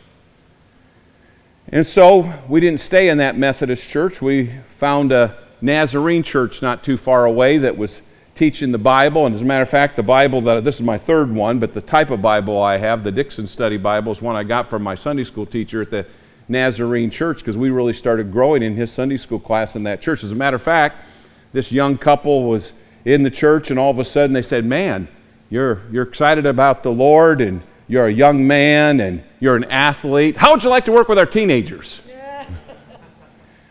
And 1.69 1.85
so 1.85 2.33
we 2.49 2.59
didn't 2.59 2.79
stay 2.79 3.09
in 3.09 3.19
that 3.19 3.37
Methodist 3.37 3.87
church. 3.87 4.21
We 4.21 4.51
found 4.67 5.11
a 5.11 5.37
Nazarene 5.61 6.23
church 6.23 6.61
not 6.61 6.83
too 6.83 6.97
far 6.97 7.25
away 7.25 7.57
that 7.59 7.77
was 7.77 8.01
teaching 8.35 8.71
the 8.71 8.77
Bible. 8.77 9.25
And 9.25 9.33
as 9.33 9.41
a 9.41 9.45
matter 9.45 9.63
of 9.63 9.69
fact, 9.69 9.95
the 9.95 10.03
Bible 10.03 10.41
that 10.41 10.63
this 10.63 10.75
is 10.75 10.81
my 10.81 10.97
third 10.97 11.33
one, 11.33 11.59
but 11.59 11.73
the 11.73 11.81
type 11.81 12.11
of 12.11 12.21
Bible 12.21 12.61
I 12.61 12.77
have, 12.77 13.03
the 13.03 13.11
Dickson 13.11 13.47
Study 13.47 13.77
Bible, 13.77 14.11
is 14.11 14.21
one 14.21 14.35
I 14.35 14.43
got 14.43 14.67
from 14.67 14.83
my 14.83 14.95
Sunday 14.95 15.23
school 15.23 15.45
teacher 15.45 15.81
at 15.81 15.89
the 15.89 16.05
Nazarene 16.47 17.09
church 17.09 17.39
because 17.39 17.57
we 17.57 17.71
really 17.71 17.93
started 17.93 18.31
growing 18.31 18.61
in 18.63 18.75
his 18.75 18.91
Sunday 18.91 19.17
school 19.17 19.39
class 19.39 19.75
in 19.75 19.83
that 19.83 20.01
church. 20.01 20.23
As 20.23 20.31
a 20.31 20.35
matter 20.35 20.55
of 20.55 20.61
fact, 20.61 21.03
this 21.51 21.71
young 21.71 21.97
couple 21.97 22.47
was 22.47 22.73
in 23.05 23.23
the 23.23 23.31
church, 23.31 23.71
and 23.71 23.79
all 23.79 23.89
of 23.89 23.99
a 23.99 24.05
sudden 24.05 24.33
they 24.33 24.41
said, 24.41 24.65
Man, 24.65 25.07
you're, 25.49 25.81
you're 25.91 26.03
excited 26.03 26.45
about 26.45 26.83
the 26.83 26.91
Lord, 26.91 27.41
and 27.41 27.61
you're 27.87 28.07
a 28.07 28.13
young 28.13 28.45
man, 28.45 28.99
and 28.99 29.23
you're 29.39 29.55
an 29.55 29.65
athlete. 29.65 30.37
How 30.37 30.53
would 30.53 30.63
you 30.63 30.69
like 30.69 30.85
to 30.85 30.91
work 30.91 31.07
with 31.07 31.17
our 31.17 31.25
teenagers? 31.25 32.01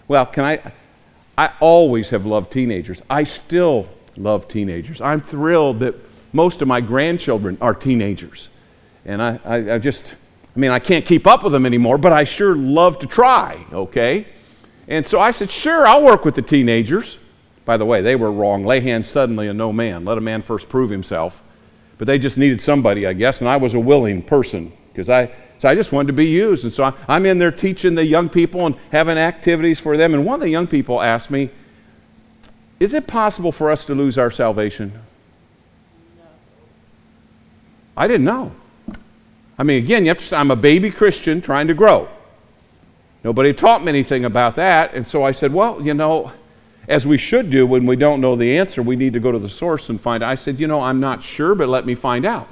well, 0.09 0.27
can 0.27 0.44
I? 0.44 0.72
I 1.38 1.53
always 1.61 2.11
have 2.11 2.27
loved 2.27 2.53
teenagers. 2.53 3.03
I 3.11 3.25
still 3.25 3.88
love 4.16 4.49
teenagers. 4.49 5.01
I'm 5.01 5.20
thrilled 5.20 5.81
that 5.81 5.94
most 6.33 6.62
of 6.62 6.68
my 6.68 6.81
grandchildren 6.81 7.59
are 7.61 7.75
teenagers. 7.75 8.49
And 9.05 9.22
I, 9.22 9.40
I, 9.44 9.75
I, 9.75 9.79
just, 9.79 10.14
I 10.55 10.59
mean, 10.59 10.70
I 10.70 10.79
can't 10.79 11.05
keep 11.05 11.27
up 11.27 11.44
with 11.44 11.53
them 11.53 11.66
anymore, 11.66 11.99
but 11.99 12.12
I 12.12 12.25
sure 12.25 12.57
love 12.57 12.99
to 13.01 13.07
try, 13.07 13.64
okay? 13.72 14.27
And 14.88 15.05
so 15.05 15.20
I 15.20 15.31
said, 15.31 15.51
sure, 15.51 15.87
I'll 15.87 16.03
work 16.03 16.25
with 16.25 16.35
the 16.35 16.42
teenagers. 16.42 17.18
By 17.64 17.77
the 17.77 17.85
way, 17.85 18.01
they 18.01 18.16
were 18.16 18.31
wrong. 18.31 18.64
Lay 18.64 18.81
hands 18.81 19.09
suddenly 19.09 19.49
and 19.49 19.59
no 19.59 19.72
man. 19.72 20.05
Let 20.05 20.18
a 20.18 20.20
man 20.20 20.42
first 20.42 20.68
prove 20.68 20.90
himself. 20.90 21.42
But 21.99 22.07
they 22.07 22.18
just 22.18 22.38
needed 22.38 22.61
somebody, 22.61 23.07
I 23.07 23.12
guess, 23.12 23.40
and 23.40 23.49
I 23.49 23.57
was 23.57 23.75
a 23.75 23.81
willing 23.81 24.22
person 24.22 24.72
because 24.92 25.11
I, 25.11 25.31
so 25.59 25.69
I 25.69 25.75
just 25.75 25.92
wanted 25.92 26.09
to 26.09 26.12
be 26.12 26.27
used. 26.27 26.64
And 26.64 26.73
so 26.73 26.95
I'm 27.09 27.27
in 27.27 27.38
there 27.38 27.51
teaching 27.51 27.95
the 27.95 28.05
young 28.05 28.29
people 28.29 28.66
and 28.66 28.75
having 28.92 29.16
activities 29.16 29.81
for 29.81 29.97
them. 29.97 30.14
And 30.14 30.25
one 30.25 30.35
of 30.35 30.40
the 30.42 30.51
young 30.51 30.66
people 30.66 31.01
asked 31.01 31.31
me, 31.31 31.51
is 32.79 32.92
it 32.92 33.07
possible 33.07 33.53
for 33.53 33.71
us 33.71 33.87
to 33.87 33.95
lose 33.95 34.19
our 34.19 34.31
salvation? 34.31 34.92
No. 36.19 36.25
I 37.97 38.07
didn't 38.07 38.27
know. 38.27 38.53
I 39.59 39.62
mean, 39.62 39.83
again, 39.83 40.05
you 40.05 40.11
have 40.11 40.19
to 40.19 40.37
I'm 40.37 40.51
a 40.51 40.57
baby 40.57 40.90
Christian 40.90 41.40
trying 41.40 41.69
to 41.69 41.75
grow. 41.75 42.09
Nobody 43.25 43.55
taught 43.55 43.83
me 43.83 43.88
anything 43.88 44.27
about 44.27 44.57
that. 44.57 44.92
And 44.92 45.07
so 45.07 45.25
I 45.25 45.33
said, 45.33 45.53
well, 45.53 45.81
you 45.81 45.95
know, 45.95 46.33
as 46.87 47.07
we 47.07 47.16
should 47.16 47.51
do 47.51 47.66
when 47.66 47.87
we 47.87 47.97
don't 47.97 48.21
know 48.21 48.37
the 48.37 48.59
answer, 48.59 48.83
we 48.83 48.95
need 48.95 49.14
to 49.14 49.21
go 49.21 49.33
to 49.33 49.38
the 49.38 49.49
source 49.49 49.88
and 49.88 50.01
find 50.01 50.23
out. 50.23 50.31
I 50.31 50.35
said, 50.35 50.61
you 50.61 50.66
know, 50.66 50.83
I'm 50.83 51.01
not 51.01 51.25
sure, 51.25 51.55
but 51.55 51.69
let 51.69 51.87
me 51.87 51.95
find 51.95 52.27
out. 52.27 52.47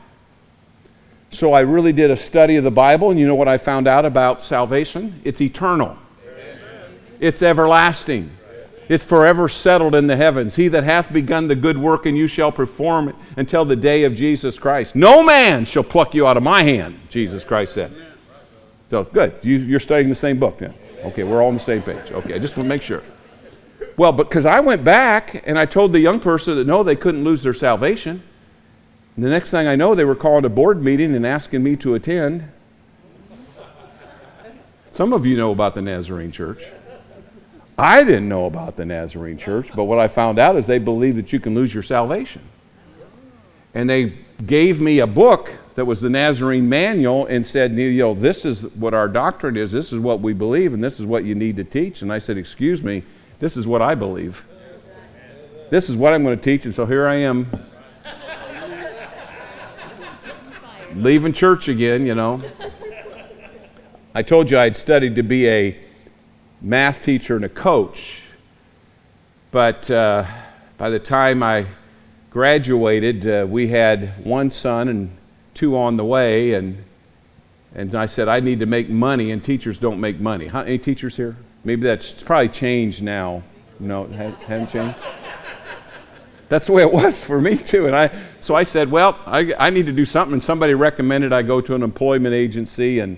So 1.34 1.52
I 1.52 1.60
really 1.60 1.92
did 1.92 2.12
a 2.12 2.16
study 2.16 2.54
of 2.54 2.62
the 2.62 2.70
Bible, 2.70 3.10
and 3.10 3.18
you 3.18 3.26
know 3.26 3.34
what 3.34 3.48
I 3.48 3.58
found 3.58 3.88
out 3.88 4.04
about 4.04 4.44
salvation? 4.44 5.20
It's 5.24 5.40
eternal, 5.40 5.98
Amen. 6.28 6.58
it's 7.18 7.42
everlasting. 7.42 8.30
It's 8.88 9.02
forever 9.02 9.48
settled 9.48 9.96
in 9.96 10.06
the 10.06 10.14
heavens. 10.14 10.54
He 10.54 10.68
that 10.68 10.84
hath 10.84 11.12
begun 11.12 11.48
the 11.48 11.56
good 11.56 11.76
work 11.76 12.06
and 12.06 12.16
you 12.16 12.26
shall 12.26 12.52
perform 12.52 13.08
it 13.08 13.16
until 13.36 13.64
the 13.64 13.74
day 13.74 14.04
of 14.04 14.14
Jesus 14.14 14.58
Christ. 14.58 14.94
No 14.94 15.24
man 15.24 15.64
shall 15.64 15.82
pluck 15.82 16.14
you 16.14 16.26
out 16.26 16.36
of 16.36 16.42
my 16.42 16.62
hand, 16.62 17.00
Jesus 17.08 17.44
Christ 17.44 17.74
said. 17.74 17.92
So, 18.90 19.04
good. 19.04 19.34
You, 19.42 19.74
are 19.74 19.80
studying 19.80 20.10
the 20.10 20.14
same 20.14 20.38
book 20.38 20.58
then. 20.58 20.74
Okay, 21.02 21.24
we're 21.24 21.42
all 21.42 21.48
on 21.48 21.54
the 21.54 21.60
same 21.60 21.82
page. 21.82 22.12
Okay, 22.12 22.34
I 22.34 22.38
just 22.38 22.56
want 22.56 22.66
to 22.66 22.68
make 22.68 22.82
sure. 22.82 23.02
Well, 23.96 24.12
because 24.12 24.44
I 24.46 24.60
went 24.60 24.84
back 24.84 25.42
and 25.46 25.58
I 25.58 25.66
told 25.66 25.94
the 25.94 26.00
young 26.00 26.20
person 26.20 26.56
that 26.56 26.66
no, 26.66 26.82
they 26.82 26.94
couldn't 26.94 27.24
lose 27.24 27.42
their 27.42 27.54
salvation. 27.54 28.22
And 29.16 29.24
the 29.24 29.30
next 29.30 29.50
thing 29.50 29.66
I 29.66 29.76
know, 29.76 29.94
they 29.94 30.04
were 30.04 30.14
calling 30.14 30.44
a 30.44 30.48
board 30.48 30.82
meeting 30.82 31.14
and 31.14 31.26
asking 31.26 31.62
me 31.62 31.76
to 31.76 31.94
attend. 31.94 32.48
Some 34.90 35.12
of 35.12 35.26
you 35.26 35.36
know 35.36 35.52
about 35.52 35.74
the 35.74 35.82
Nazarene 35.82 36.32
Church. 36.32 36.64
I 37.76 38.04
didn't 38.04 38.28
know 38.28 38.46
about 38.46 38.76
the 38.76 38.84
Nazarene 38.84 39.36
church, 39.36 39.70
but 39.74 39.84
what 39.84 39.98
I 39.98 40.06
found 40.06 40.38
out 40.38 40.56
is 40.56 40.66
they 40.66 40.78
believe 40.78 41.16
that 41.16 41.32
you 41.32 41.40
can 41.40 41.54
lose 41.54 41.74
your 41.74 41.82
salvation. 41.82 42.42
And 43.74 43.90
they 43.90 44.18
gave 44.46 44.80
me 44.80 45.00
a 45.00 45.06
book 45.06 45.50
that 45.74 45.84
was 45.84 46.00
the 46.00 46.08
Nazarene 46.08 46.68
manual 46.68 47.26
and 47.26 47.44
said, 47.44 47.72
know, 47.72 48.14
this 48.14 48.44
is 48.44 48.62
what 48.74 48.94
our 48.94 49.08
doctrine 49.08 49.56
is, 49.56 49.72
this 49.72 49.92
is 49.92 49.98
what 49.98 50.20
we 50.20 50.32
believe, 50.32 50.72
and 50.72 50.84
this 50.84 51.00
is 51.00 51.06
what 51.06 51.24
you 51.24 51.34
need 51.34 51.56
to 51.56 51.64
teach. 51.64 52.02
And 52.02 52.12
I 52.12 52.18
said, 52.18 52.38
excuse 52.38 52.80
me, 52.80 53.02
this 53.40 53.56
is 53.56 53.66
what 53.66 53.82
I 53.82 53.96
believe. 53.96 54.44
This 55.70 55.90
is 55.90 55.96
what 55.96 56.12
I'm 56.12 56.22
going 56.22 56.38
to 56.38 56.42
teach. 56.42 56.64
And 56.66 56.74
so 56.74 56.86
here 56.86 57.08
I 57.08 57.16
am, 57.16 57.48
leaving 60.94 61.32
church 61.32 61.68
again, 61.68 62.06
you 62.06 62.14
know. 62.14 62.42
I 64.14 64.22
told 64.22 64.50
you 64.50 64.58
I'd 64.58 64.76
studied 64.76 65.16
to 65.16 65.22
be 65.22 65.48
a 65.48 65.76
math 66.60 67.02
teacher 67.02 67.36
and 67.36 67.44
a 67.44 67.48
coach. 67.48 68.22
But 69.50 69.90
uh, 69.90 70.24
by 70.78 70.90
the 70.90 70.98
time 70.98 71.42
I 71.42 71.66
graduated, 72.30 73.26
uh, 73.26 73.46
we 73.48 73.68
had 73.68 74.24
one 74.24 74.50
son 74.50 74.88
and 74.88 75.16
two 75.54 75.76
on 75.76 75.96
the 75.96 76.04
way, 76.04 76.54
and, 76.54 76.84
and 77.74 77.94
I 77.94 78.06
said, 78.06 78.28
I 78.28 78.40
need 78.40 78.60
to 78.60 78.66
make 78.66 78.88
money, 78.88 79.30
and 79.30 79.42
teachers 79.44 79.78
don't 79.78 80.00
make 80.00 80.18
money. 80.20 80.46
Huh? 80.46 80.60
Any 80.60 80.78
teachers 80.78 81.16
here? 81.16 81.36
Maybe 81.64 81.82
that's 81.82 82.22
probably 82.22 82.48
changed 82.48 83.02
now. 83.02 83.42
No, 83.78 84.04
it 84.04 84.12
hadn't 84.12 84.70
changed? 84.70 84.98
That's 86.48 86.66
the 86.66 86.72
way 86.72 86.82
it 86.82 86.92
was 86.92 87.24
for 87.24 87.40
me 87.40 87.56
too. 87.56 87.86
And 87.86 87.96
I, 87.96 88.10
so 88.40 88.54
I 88.54 88.62
said, 88.62 88.90
well, 88.90 89.18
I, 89.26 89.52
I 89.58 89.70
need 89.70 89.86
to 89.86 89.92
do 89.92 90.04
something. 90.04 90.34
And 90.34 90.42
somebody 90.42 90.74
recommended 90.74 91.32
I 91.32 91.42
go 91.42 91.60
to 91.60 91.74
an 91.74 91.82
employment 91.82 92.34
agency, 92.34 92.98
and 92.98 93.16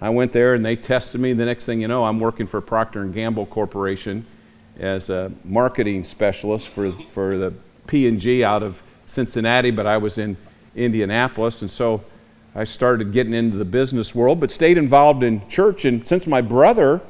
I 0.00 0.10
went 0.10 0.32
there 0.32 0.54
and 0.54 0.64
they 0.64 0.76
tested 0.76 1.20
me. 1.20 1.32
The 1.32 1.44
next 1.44 1.66
thing 1.66 1.80
you 1.80 1.88
know, 1.88 2.04
I'm 2.04 2.20
working 2.20 2.46
for 2.46 2.60
Procter 2.60 3.02
and 3.02 3.12
Gamble 3.12 3.46
Corporation 3.46 4.26
as 4.78 5.10
a 5.10 5.32
marketing 5.44 6.04
specialist 6.04 6.68
for, 6.68 6.92
for 7.10 7.36
the 7.36 7.52
P&G 7.88 8.44
out 8.44 8.62
of 8.62 8.82
Cincinnati, 9.06 9.72
but 9.72 9.86
I 9.86 9.96
was 9.96 10.18
in 10.18 10.36
Indianapolis. 10.76 11.62
And 11.62 11.70
so 11.70 12.04
I 12.54 12.64
started 12.64 13.12
getting 13.12 13.34
into 13.34 13.56
the 13.56 13.64
business 13.64 14.14
world, 14.14 14.38
but 14.38 14.50
stayed 14.50 14.78
involved 14.78 15.24
in 15.24 15.46
church. 15.48 15.84
And 15.84 16.06
since 16.06 16.26
my 16.26 16.40
brother 16.40 17.00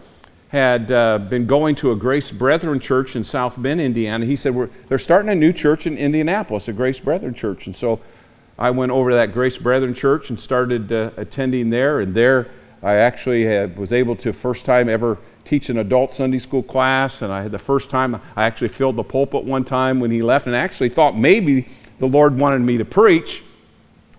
had 0.48 0.90
uh, 0.90 1.18
been 1.18 1.46
going 1.46 1.74
to 1.76 1.92
a 1.92 1.96
Grace 1.96 2.30
Brethren 2.30 2.80
church 2.80 3.16
in 3.16 3.22
South 3.22 3.60
Bend, 3.60 3.80
Indiana, 3.80 4.24
he 4.24 4.34
said, 4.34 4.54
They're 4.88 4.98
starting 4.98 5.30
a 5.30 5.34
new 5.34 5.52
church 5.52 5.86
in 5.86 5.98
Indianapolis, 5.98 6.68
a 6.68 6.72
Grace 6.72 6.98
Brethren 6.98 7.34
church. 7.34 7.66
And 7.66 7.76
so 7.76 8.00
I 8.58 8.70
went 8.70 8.90
over 8.90 9.10
to 9.10 9.16
that 9.16 9.32
Grace 9.32 9.58
Brethren 9.58 9.94
church 9.94 10.30
and 10.30 10.40
started 10.40 10.90
uh, 10.90 11.10
attending 11.16 11.70
there. 11.70 12.00
And 12.00 12.14
there 12.14 12.48
I 12.82 12.94
actually 12.94 13.44
had, 13.44 13.76
was 13.76 13.92
able 13.92 14.16
to 14.16 14.32
first 14.32 14.64
time 14.64 14.88
ever 14.88 15.18
teach 15.44 15.68
an 15.70 15.78
adult 15.78 16.12
Sunday 16.12 16.38
school 16.38 16.62
class, 16.62 17.22
and 17.22 17.32
I 17.32 17.42
had 17.42 17.52
the 17.52 17.58
first 17.58 17.90
time 17.90 18.20
I 18.36 18.44
actually 18.44 18.68
filled 18.68 18.96
the 18.96 19.04
pulpit 19.04 19.44
one 19.44 19.64
time 19.64 19.98
when 19.98 20.10
he 20.10 20.22
left, 20.22 20.46
and 20.46 20.54
I 20.54 20.58
actually 20.58 20.90
thought 20.90 21.16
maybe 21.16 21.68
the 21.98 22.06
Lord 22.06 22.38
wanted 22.38 22.60
me 22.60 22.78
to 22.78 22.84
preach. 22.84 23.42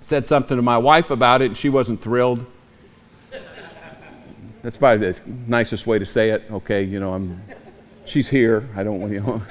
Said 0.02 0.26
something 0.26 0.58
to 0.58 0.64
my 0.64 0.78
wife 0.78 1.12
about 1.12 1.42
it, 1.42 1.46
and 1.46 1.58
she 1.58 1.70
wasn't 1.70 2.02
thrilled. 2.02 2.46
That's 4.62 4.78
probably 4.78 5.12
the 5.12 5.22
nicest 5.48 5.88
way 5.88 6.00
to 6.00 6.06
say 6.06 6.32
it. 6.32 6.44
Okay, 6.52 6.84
you 6.84 7.00
know, 7.00 7.14
I'm. 7.14 7.42
She's 8.06 8.28
here. 8.28 8.68
I 8.76 8.84
don't 8.84 9.00
want 9.00 9.14
you 9.14 9.22
know. 9.22 9.42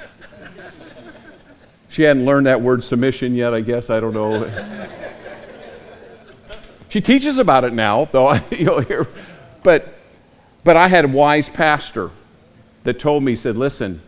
She 1.89 2.03
hadn't 2.03 2.25
learned 2.25 2.45
that 2.45 2.61
word 2.61 2.83
submission 2.83 3.33
yet. 3.33 3.53
I 3.53 3.61
guess 3.61 3.89
I 3.89 3.99
don't 3.99 4.13
know. 4.13 4.45
She 6.89 7.01
teaches 7.01 7.37
about 7.37 7.63
it 7.63 7.73
now, 7.73 8.05
though. 8.11 8.33
you'll 8.51 8.81
hear. 8.81 9.07
But, 9.63 9.93
but 10.63 10.75
I 10.75 10.87
had 10.87 11.05
a 11.05 11.07
wise 11.07 11.47
pastor 11.47 12.09
that 12.83 12.99
told 12.99 13.23
me, 13.23 13.33
he 13.33 13.35
said, 13.35 13.55
listen, 13.55 14.01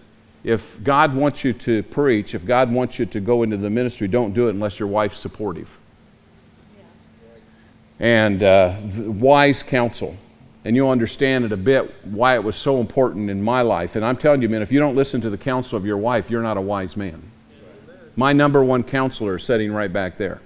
if 0.43 0.83
God 0.83 1.15
wants 1.15 1.43
you 1.43 1.53
to 1.53 1.83
preach, 1.83 2.33
if 2.33 2.45
God 2.45 2.71
wants 2.71 2.97
you 2.97 3.05
to 3.05 3.19
go 3.19 3.43
into 3.43 3.57
the 3.57 3.69
ministry, 3.69 4.07
don't 4.07 4.33
do 4.33 4.47
it 4.47 4.51
unless 4.51 4.79
your 4.79 4.87
wife's 4.87 5.19
supportive. 5.19 5.77
And 7.99 8.41
uh, 8.41 8.75
wise 8.81 9.61
counsel. 9.61 10.15
And 10.63 10.75
you'll 10.75 10.89
understand 10.89 11.45
it 11.45 11.51
a 11.51 11.57
bit 11.57 11.93
why 12.05 12.35
it 12.35 12.43
was 12.43 12.55
so 12.55 12.79
important 12.79 13.29
in 13.29 13.41
my 13.41 13.61
life. 13.61 13.95
And 13.95 14.05
I'm 14.05 14.15
telling 14.15 14.41
you, 14.41 14.49
man, 14.49 14.61
if 14.61 14.71
you 14.71 14.79
don't 14.79 14.95
listen 14.95 15.19
to 15.21 15.29
the 15.29 15.37
counsel 15.37 15.77
of 15.77 15.85
your 15.85 15.97
wife, 15.97 16.29
you're 16.29 16.43
not 16.43 16.57
a 16.57 16.61
wise 16.61 16.95
man. 16.95 17.21
My 18.15 18.33
number 18.33 18.63
one 18.63 18.83
counselor 18.83 19.37
is 19.37 19.43
sitting 19.43 19.71
right 19.71 19.91
back 19.91 20.17
there. 20.17 20.41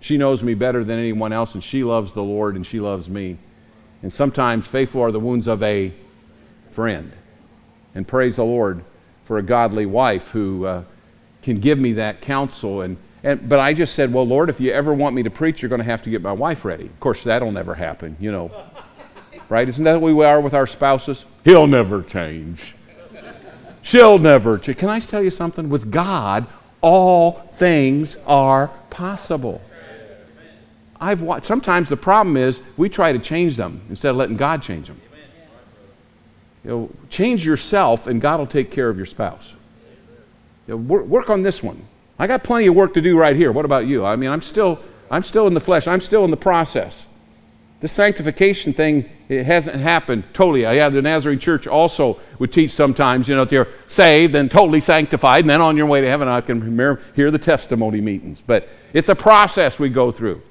She 0.00 0.16
knows 0.16 0.42
me 0.42 0.54
better 0.54 0.84
than 0.84 0.98
anyone 0.98 1.32
else, 1.32 1.54
and 1.54 1.62
she 1.62 1.82
loves 1.82 2.12
the 2.12 2.22
Lord 2.22 2.54
and 2.54 2.64
she 2.64 2.80
loves 2.80 3.10
me. 3.10 3.36
And 4.02 4.12
sometimes 4.12 4.66
faithful 4.66 5.02
are 5.02 5.10
the 5.10 5.20
wounds 5.20 5.48
of 5.48 5.62
a 5.62 5.92
friend. 6.70 7.12
And 7.94 8.06
praise 8.06 8.36
the 8.36 8.44
Lord 8.44 8.84
for 9.24 9.38
a 9.38 9.42
godly 9.42 9.86
wife 9.86 10.28
who 10.28 10.64
uh, 10.64 10.84
can 11.42 11.58
give 11.58 11.78
me 11.78 11.94
that 11.94 12.20
counsel. 12.20 12.82
And, 12.82 12.96
and, 13.24 13.48
but 13.48 13.58
I 13.58 13.74
just 13.74 13.94
said, 13.94 14.12
well, 14.12 14.26
Lord, 14.26 14.48
if 14.48 14.60
you 14.60 14.70
ever 14.70 14.94
want 14.94 15.16
me 15.16 15.24
to 15.24 15.30
preach, 15.30 15.60
you're 15.60 15.68
going 15.68 15.80
to 15.80 15.84
have 15.84 16.02
to 16.02 16.10
get 16.10 16.22
my 16.22 16.32
wife 16.32 16.64
ready. 16.64 16.86
Of 16.86 17.00
course, 17.00 17.24
that'll 17.24 17.52
never 17.52 17.74
happen, 17.74 18.16
you 18.20 18.30
know. 18.30 18.50
Right? 19.48 19.68
Isn't 19.68 19.84
that 19.84 20.00
what 20.00 20.14
we 20.14 20.24
are 20.24 20.40
with 20.40 20.54
our 20.54 20.66
spouses? 20.66 21.24
He'll 21.44 21.66
never 21.66 22.02
change. 22.02 22.74
She'll 23.82 24.18
never 24.18 24.58
change. 24.58 24.78
Can 24.78 24.88
I 24.88 25.00
tell 25.00 25.22
you 25.22 25.30
something? 25.30 25.68
With 25.68 25.90
God, 25.90 26.46
all 26.80 27.32
things 27.54 28.16
are 28.26 28.68
possible. 28.90 29.60
I've 31.00 31.22
watched, 31.22 31.46
sometimes 31.46 31.88
the 31.88 31.96
problem 31.96 32.36
is 32.36 32.60
we 32.76 32.88
try 32.88 33.12
to 33.12 33.18
change 33.18 33.56
them 33.56 33.80
instead 33.88 34.10
of 34.10 34.16
letting 34.16 34.36
God 34.36 34.62
change 34.62 34.88
them. 34.88 35.00
You 36.64 36.70
know, 36.70 36.90
change 37.08 37.46
yourself 37.46 38.06
and 38.06 38.20
God 38.20 38.40
will 38.40 38.46
take 38.46 38.70
care 38.70 38.88
of 38.88 38.96
your 38.96 39.06
spouse. 39.06 39.52
You 40.66 40.74
know, 40.74 40.76
work, 40.76 41.06
work 41.06 41.30
on 41.30 41.42
this 41.42 41.62
one. 41.62 41.86
I 42.18 42.26
got 42.26 42.42
plenty 42.42 42.66
of 42.66 42.74
work 42.74 42.94
to 42.94 43.00
do 43.00 43.16
right 43.16 43.36
here. 43.36 43.52
What 43.52 43.64
about 43.64 43.86
you? 43.86 44.04
I 44.04 44.16
mean, 44.16 44.28
I'm 44.28 44.42
still, 44.42 44.80
I'm 45.10 45.22
still 45.22 45.46
in 45.46 45.54
the 45.54 45.60
flesh. 45.60 45.86
I'm 45.86 46.00
still 46.00 46.24
in 46.24 46.30
the 46.30 46.36
process. 46.36 47.06
The 47.80 47.88
sanctification 47.88 48.72
thing 48.72 49.08
it 49.28 49.44
hasn't 49.44 49.76
happened 49.76 50.24
totally. 50.32 50.62
Yeah, 50.62 50.88
the 50.88 51.02
Nazarene 51.02 51.38
Church 51.38 51.66
also 51.66 52.18
would 52.38 52.52
teach 52.52 52.72
sometimes, 52.72 53.28
you 53.28 53.36
know, 53.36 53.44
they're 53.44 53.68
saved 53.86 54.34
and 54.34 54.50
totally 54.50 54.80
sanctified, 54.80 55.42
and 55.42 55.50
then 55.50 55.60
on 55.60 55.76
your 55.76 55.86
way 55.86 56.00
to 56.00 56.08
heaven, 56.08 56.26
I 56.26 56.40
can 56.40 56.60
remember, 56.60 57.00
hear 57.14 57.30
the 57.30 57.38
testimony 57.38 58.00
meetings. 58.00 58.40
But 58.40 58.68
it's 58.92 59.08
a 59.08 59.14
process 59.14 59.78
we 59.78 59.90
go 59.90 60.10
through. 60.10 60.42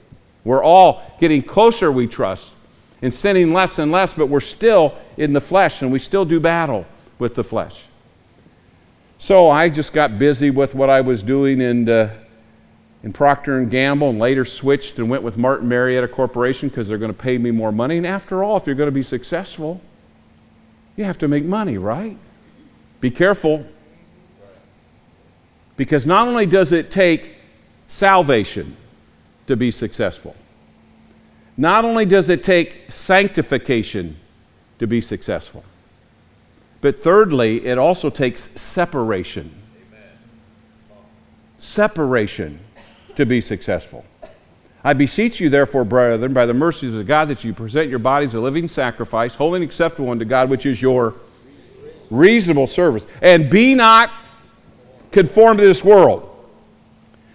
We're 0.43 0.63
all 0.63 1.01
getting 1.19 1.41
closer, 1.41 1.91
we 1.91 2.07
trust, 2.07 2.53
and 3.01 3.13
sinning 3.13 3.51
less 3.51 3.79
and 3.79 3.91
less, 3.91 4.13
but 4.13 4.27
we're 4.27 4.39
still 4.39 4.95
in 5.17 5.33
the 5.33 5.41
flesh, 5.41 5.81
and 5.81 5.91
we 5.91 5.99
still 5.99 6.23
do 6.23 6.39
battle 6.39 6.85
with 7.19 7.35
the 7.35 7.43
flesh. 7.43 7.87
So 9.17 9.49
I 9.49 9.67
just 9.69 9.91
got 9.91 10.19
busy 10.19 10.51
with 10.51 10.75
what 10.75 10.89
I 10.89 11.01
was 11.01 11.23
doing 11.23 11.61
and 11.61 11.89
uh, 11.89 12.09
in 13.03 13.13
Procter 13.13 13.57
and 13.57 13.69
Gamble, 13.69 14.09
and 14.09 14.19
later 14.19 14.43
switched 14.43 14.97
and 14.97 15.09
went 15.09 15.23
with 15.23 15.37
Martin 15.37 15.67
Marietta 15.67 16.07
Corporation 16.07 16.69
because 16.69 16.87
they're 16.87 16.97
going 16.97 17.13
to 17.13 17.17
pay 17.17 17.37
me 17.37 17.51
more 17.51 17.71
money. 17.71 17.97
And 17.97 18.07
after 18.07 18.43
all, 18.43 18.57
if 18.57 18.65
you're 18.65 18.75
going 18.75 18.87
to 18.87 18.91
be 18.91 19.03
successful, 19.03 19.79
you 20.95 21.03
have 21.03 21.17
to 21.19 21.27
make 21.27 21.45
money, 21.45 21.77
right? 21.77 22.17
Be 22.99 23.11
careful, 23.11 23.65
because 25.75 26.07
not 26.07 26.27
only 26.27 26.47
does 26.47 26.71
it 26.71 26.89
take 26.89 27.35
salvation 27.87 28.75
to 29.45 29.55
be 29.55 29.69
successful, 29.69 30.35
not 31.55 31.85
only 31.85 32.05
does 32.05 32.29
it 32.29 32.43
take 32.43 32.85
sanctification 32.89 34.17
to 34.79 34.87
be 34.87 35.01
successful, 35.01 35.63
but 36.81 37.01
thirdly, 37.01 37.65
it 37.65 37.77
also 37.77 38.09
takes 38.09 38.49
separation. 38.55 39.51
Separation 41.59 42.59
to 43.17 43.25
be 43.25 43.41
successful. 43.41 44.05
I 44.83 44.93
beseech 44.93 45.39
you, 45.39 45.49
therefore, 45.49 45.83
brethren, 45.83 46.33
by 46.33 46.45
the 46.45 46.53
mercies 46.53 46.93
of 46.93 47.05
God, 47.05 47.27
that 47.29 47.43
you 47.43 47.53
present 47.53 47.89
your 47.89 47.99
bodies 47.99 48.33
a 48.35 48.39
living 48.39 48.67
sacrifice, 48.67 49.35
holy 49.35 49.57
and 49.57 49.63
acceptable 49.63 50.09
unto 50.09 50.23
God, 50.23 50.49
which 50.49 50.65
is 50.65 50.81
your 50.81 51.15
reasonable 52.09 52.67
service. 52.67 53.05
And 53.21 53.49
be 53.49 53.75
not 53.75 54.11
conformed 55.11 55.59
to 55.59 55.65
this 55.65 55.83
world, 55.83 56.33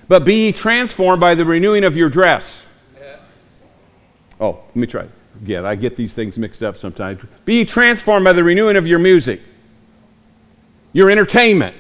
but 0.09 0.25
be 0.25 0.53
transformed 0.53 1.21
by 1.21 1.35
the 1.35 1.45
renewing 1.45 1.85
of 1.85 1.97
your 1.97 2.09
dress. 2.09 2.65
Oh, 4.41 4.61
let 4.69 4.77
me 4.77 4.87
try 4.87 5.07
again. 5.43 5.67
I 5.67 5.75
get 5.75 5.95
these 5.95 6.15
things 6.15 6.39
mixed 6.39 6.63
up 6.63 6.77
sometimes. 6.77 7.23
Be 7.45 7.65
transformed 7.65 8.25
by 8.25 8.33
the 8.33 8.43
renewing 8.43 8.77
of 8.77 8.87
your 8.87 8.99
music, 8.99 9.41
your 10.93 11.11
entertainment, 11.11 11.77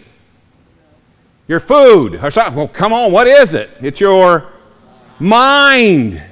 your 1.49 1.61
food. 1.61 2.21
Well, 2.21 2.69
come 2.69 2.93
on, 2.93 3.13
what 3.13 3.27
is 3.27 3.55
it? 3.55 3.71
It's 3.81 4.01
your 4.01 4.53
mind. 5.19 6.23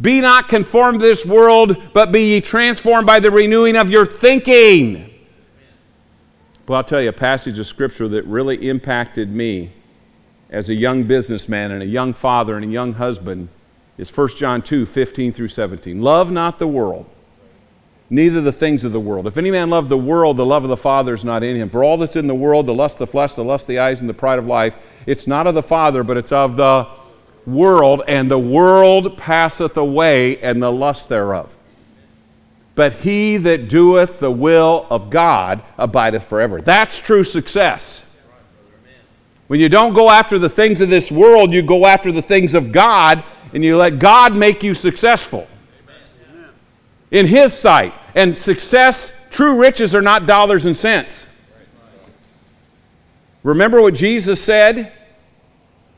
Be 0.00 0.20
not 0.20 0.48
conformed 0.48 1.00
to 1.00 1.06
this 1.06 1.24
world, 1.24 1.76
but 1.92 2.10
be 2.10 2.22
ye 2.22 2.40
transformed 2.40 3.06
by 3.06 3.20
the 3.20 3.30
renewing 3.30 3.76
of 3.76 3.88
your 3.88 4.04
thinking. 4.04 5.08
Well, 6.66 6.78
I'll 6.78 6.84
tell 6.84 7.02
you 7.02 7.08
a 7.08 7.12
passage 7.12 7.58
of 7.58 7.66
scripture 7.66 8.08
that 8.08 8.24
really 8.24 8.68
impacted 8.68 9.30
me 9.30 9.72
as 10.50 10.68
a 10.68 10.74
young 10.74 11.04
businessman 11.04 11.70
and 11.70 11.82
a 11.82 11.86
young 11.86 12.12
father 12.12 12.56
and 12.56 12.64
a 12.64 12.68
young 12.68 12.94
husband 12.94 13.48
is 13.98 14.16
1 14.16 14.28
John 14.36 14.62
2 14.62 14.86
15 14.86 15.32
through 15.32 15.48
17. 15.48 16.00
Love 16.00 16.30
not 16.30 16.58
the 16.58 16.66
world, 16.66 17.06
neither 18.12 18.42
the 18.42 18.52
things 18.52 18.84
of 18.84 18.92
the 18.92 19.00
world. 19.00 19.26
If 19.26 19.38
any 19.38 19.50
man 19.50 19.70
love 19.70 19.88
the 19.88 19.96
world, 19.96 20.36
the 20.36 20.44
love 20.44 20.64
of 20.64 20.68
the 20.68 20.76
Father 20.76 21.14
is 21.14 21.24
not 21.24 21.42
in 21.42 21.56
him. 21.56 21.70
For 21.70 21.82
all 21.82 21.96
that's 21.96 22.14
in 22.14 22.26
the 22.26 22.34
world, 22.34 22.66
the 22.66 22.74
lust 22.74 22.96
of 22.96 22.98
the 22.98 23.06
flesh, 23.06 23.32
the 23.32 23.42
lust 23.42 23.64
of 23.64 23.68
the 23.68 23.78
eyes, 23.78 24.00
and 24.00 24.08
the 24.08 24.14
pride 24.14 24.38
of 24.38 24.46
life, 24.46 24.76
it's 25.06 25.26
not 25.26 25.46
of 25.46 25.54
the 25.54 25.62
Father, 25.62 26.04
but 26.04 26.18
it's 26.18 26.30
of 26.30 26.56
the 26.56 26.86
world, 27.46 28.02
and 28.06 28.30
the 28.30 28.38
world 28.38 29.16
passeth 29.16 29.78
away, 29.78 30.36
and 30.42 30.62
the 30.62 30.70
lust 30.70 31.08
thereof. 31.08 31.56
But 32.74 32.92
he 32.92 33.38
that 33.38 33.70
doeth 33.70 34.20
the 34.20 34.30
will 34.30 34.86
of 34.90 35.08
God 35.08 35.62
abideth 35.78 36.24
forever. 36.24 36.60
That's 36.60 37.00
true 37.00 37.24
success. 37.24 38.04
When 39.46 39.58
you 39.58 39.70
don't 39.70 39.94
go 39.94 40.10
after 40.10 40.38
the 40.38 40.50
things 40.50 40.82
of 40.82 40.90
this 40.90 41.10
world, 41.10 41.50
you 41.50 41.62
go 41.62 41.86
after 41.86 42.12
the 42.12 42.22
things 42.22 42.52
of 42.52 42.72
God, 42.72 43.24
and 43.54 43.64
you 43.64 43.78
let 43.78 43.98
God 43.98 44.36
make 44.36 44.62
you 44.62 44.74
successful 44.74 45.48
in 47.12 47.26
His 47.26 47.56
sight. 47.56 47.94
And 48.16 48.36
success, 48.36 49.28
true 49.30 49.60
riches 49.60 49.94
are 49.94 50.02
not 50.02 50.26
dollars 50.26 50.66
and 50.66 50.76
cents. 50.76 51.26
Remember 53.44 53.80
what 53.80 53.94
Jesus 53.94 54.42
said? 54.42 54.92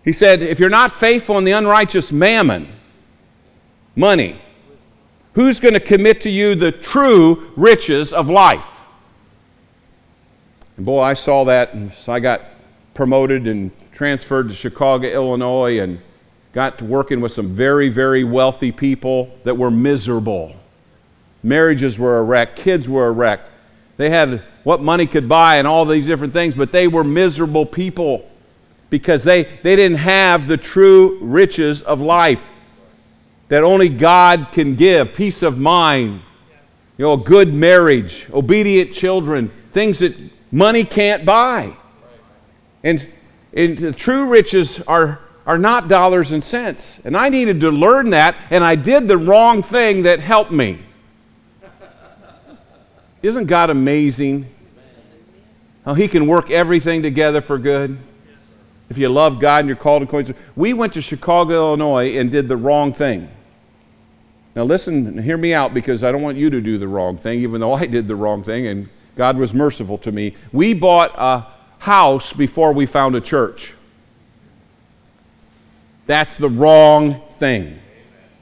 He 0.04 0.12
said, 0.12 0.42
If 0.42 0.60
you're 0.60 0.68
not 0.68 0.92
faithful 0.92 1.38
in 1.38 1.44
the 1.44 1.52
unrighteous 1.52 2.12
mammon, 2.12 2.68
money, 3.96 4.40
who's 5.32 5.60
going 5.60 5.74
to 5.74 5.80
commit 5.80 6.20
to 6.22 6.30
you 6.30 6.54
the 6.54 6.72
true 6.72 7.50
riches 7.56 8.12
of 8.12 8.28
life? 8.28 8.80
And 10.76 10.84
boy, 10.84 11.00
I 11.00 11.14
saw 11.14 11.44
that, 11.44 11.74
and 11.74 11.92
so 11.92 12.12
I 12.12 12.20
got 12.20 12.42
promoted 12.94 13.46
and 13.46 13.70
transferred 13.92 14.48
to 14.48 14.54
Chicago, 14.54 15.08
Illinois, 15.08 15.80
and 15.80 16.00
got 16.52 16.78
to 16.78 16.84
working 16.84 17.20
with 17.20 17.32
some 17.32 17.48
very, 17.48 17.88
very 17.88 18.24
wealthy 18.24 18.72
people 18.72 19.36
that 19.44 19.56
were 19.56 19.70
miserable. 19.70 20.54
Marriages 21.44 21.98
were 21.98 22.18
a 22.18 22.22
wreck, 22.22 22.56
kids 22.56 22.88
were 22.88 23.06
a 23.06 23.12
wreck. 23.12 23.40
They 23.98 24.08
had 24.08 24.42
what 24.64 24.80
money 24.80 25.06
could 25.06 25.28
buy 25.28 25.56
and 25.56 25.68
all 25.68 25.84
these 25.84 26.06
different 26.06 26.32
things, 26.32 26.54
but 26.54 26.72
they 26.72 26.88
were 26.88 27.04
miserable 27.04 27.66
people 27.66 28.28
because 28.88 29.24
they, 29.24 29.44
they 29.62 29.76
didn't 29.76 29.98
have 29.98 30.48
the 30.48 30.56
true 30.56 31.18
riches 31.20 31.82
of 31.82 32.00
life 32.00 32.48
that 33.48 33.62
only 33.62 33.90
God 33.90 34.48
can 34.52 34.74
give 34.74 35.14
peace 35.14 35.42
of 35.42 35.58
mind, 35.58 36.22
you 36.96 37.04
know, 37.04 37.12
a 37.12 37.18
good 37.18 37.52
marriage, 37.52 38.26
obedient 38.32 38.92
children, 38.92 39.50
things 39.72 39.98
that 39.98 40.16
money 40.50 40.82
can't 40.82 41.26
buy. 41.26 41.76
And, 42.82 43.06
and 43.52 43.76
the 43.76 43.92
true 43.92 44.30
riches 44.30 44.80
are, 44.82 45.20
are 45.46 45.58
not 45.58 45.88
dollars 45.88 46.32
and 46.32 46.42
cents. 46.42 47.00
And 47.04 47.16
I 47.16 47.28
needed 47.28 47.60
to 47.60 47.70
learn 47.70 48.10
that, 48.10 48.34
and 48.48 48.64
I 48.64 48.76
did 48.76 49.08
the 49.08 49.18
wrong 49.18 49.62
thing 49.62 50.04
that 50.04 50.20
helped 50.20 50.50
me. 50.50 50.80
Isn't 53.24 53.46
God 53.46 53.70
amazing? 53.70 54.46
How 55.86 55.94
He 55.94 56.08
can 56.08 56.26
work 56.26 56.50
everything 56.50 57.02
together 57.02 57.40
for 57.40 57.56
good? 57.56 57.96
If 58.90 58.98
you 58.98 59.08
love 59.08 59.40
God 59.40 59.60
and 59.60 59.68
you're 59.68 59.78
called 59.78 60.02
according 60.02 60.34
to. 60.34 60.40
We 60.54 60.74
went 60.74 60.92
to 60.92 61.00
Chicago, 61.00 61.54
Illinois, 61.54 62.18
and 62.18 62.30
did 62.30 62.48
the 62.48 62.56
wrong 62.58 62.92
thing. 62.92 63.30
Now, 64.54 64.64
listen 64.64 65.16
hear 65.22 65.38
me 65.38 65.54
out 65.54 65.72
because 65.72 66.04
I 66.04 66.12
don't 66.12 66.20
want 66.20 66.36
you 66.36 66.50
to 66.50 66.60
do 66.60 66.76
the 66.76 66.86
wrong 66.86 67.16
thing, 67.16 67.40
even 67.40 67.62
though 67.62 67.72
I 67.72 67.86
did 67.86 68.06
the 68.06 68.14
wrong 68.14 68.44
thing 68.44 68.66
and 68.66 68.90
God 69.16 69.38
was 69.38 69.54
merciful 69.54 69.96
to 69.98 70.12
me. 70.12 70.36
We 70.52 70.74
bought 70.74 71.14
a 71.16 71.46
house 71.78 72.30
before 72.30 72.74
we 72.74 72.84
found 72.84 73.16
a 73.16 73.22
church. 73.22 73.72
That's 76.06 76.36
the 76.36 76.50
wrong 76.50 77.22
thing. 77.38 77.78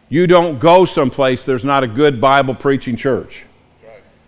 You 0.08 0.26
don't 0.26 0.58
go 0.58 0.84
someplace 0.86 1.44
there's 1.44 1.64
not 1.64 1.84
a 1.84 1.86
good 1.86 2.20
Bible 2.20 2.56
preaching 2.56 2.96
church. 2.96 3.44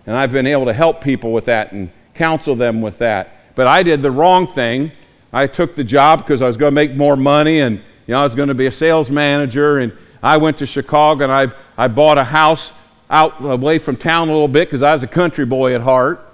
And 0.07 0.17
I've 0.17 0.33
been 0.33 0.47
able 0.47 0.67
to 0.67 0.73
help 0.73 1.01
people 1.01 1.33
with 1.33 1.47
that 1.47 1.73
and 1.73 1.91
counsel 2.15 2.55
them 2.55 2.81
with 2.81 2.99
that. 2.99 3.55
But 3.55 3.67
I 3.67 3.83
did 3.83 4.03
the 4.03 4.11
wrong 4.11 4.47
thing. 4.47 4.93
I 5.33 5.47
took 5.47 5.75
the 5.75 5.85
job 5.85 6.21
because 6.21 6.43
I 6.43 6.47
was 6.47 6.57
going 6.57 6.71
to 6.71 6.75
make 6.75 6.95
more 6.95 7.17
money 7.17 7.61
and 7.61 7.77
you 8.07 8.13
know, 8.13 8.21
I 8.21 8.25
was 8.25 8.35
going 8.35 8.49
to 8.49 8.55
be 8.55 8.67
a 8.67 8.71
sales 8.71 9.11
manager. 9.11 9.79
And 9.79 9.93
I 10.23 10.37
went 10.37 10.59
to 10.59 10.67
Chicago 10.67 11.25
and 11.25 11.33
I, 11.33 11.49
I 11.77 11.89
bought 11.89 12.19
a 12.19 12.25
house 12.25 12.73
out 13.11 13.41
away 13.41 13.79
from 13.79 13.97
town 13.97 14.29
a 14.29 14.33
little 14.33 14.49
bit 14.49 14.69
because 14.69 14.83
I 14.83 14.93
was 14.93 15.03
a 15.03 15.09
country 15.09 15.47
boy 15.47 15.75
at 15.75 15.81
heart 15.81 16.27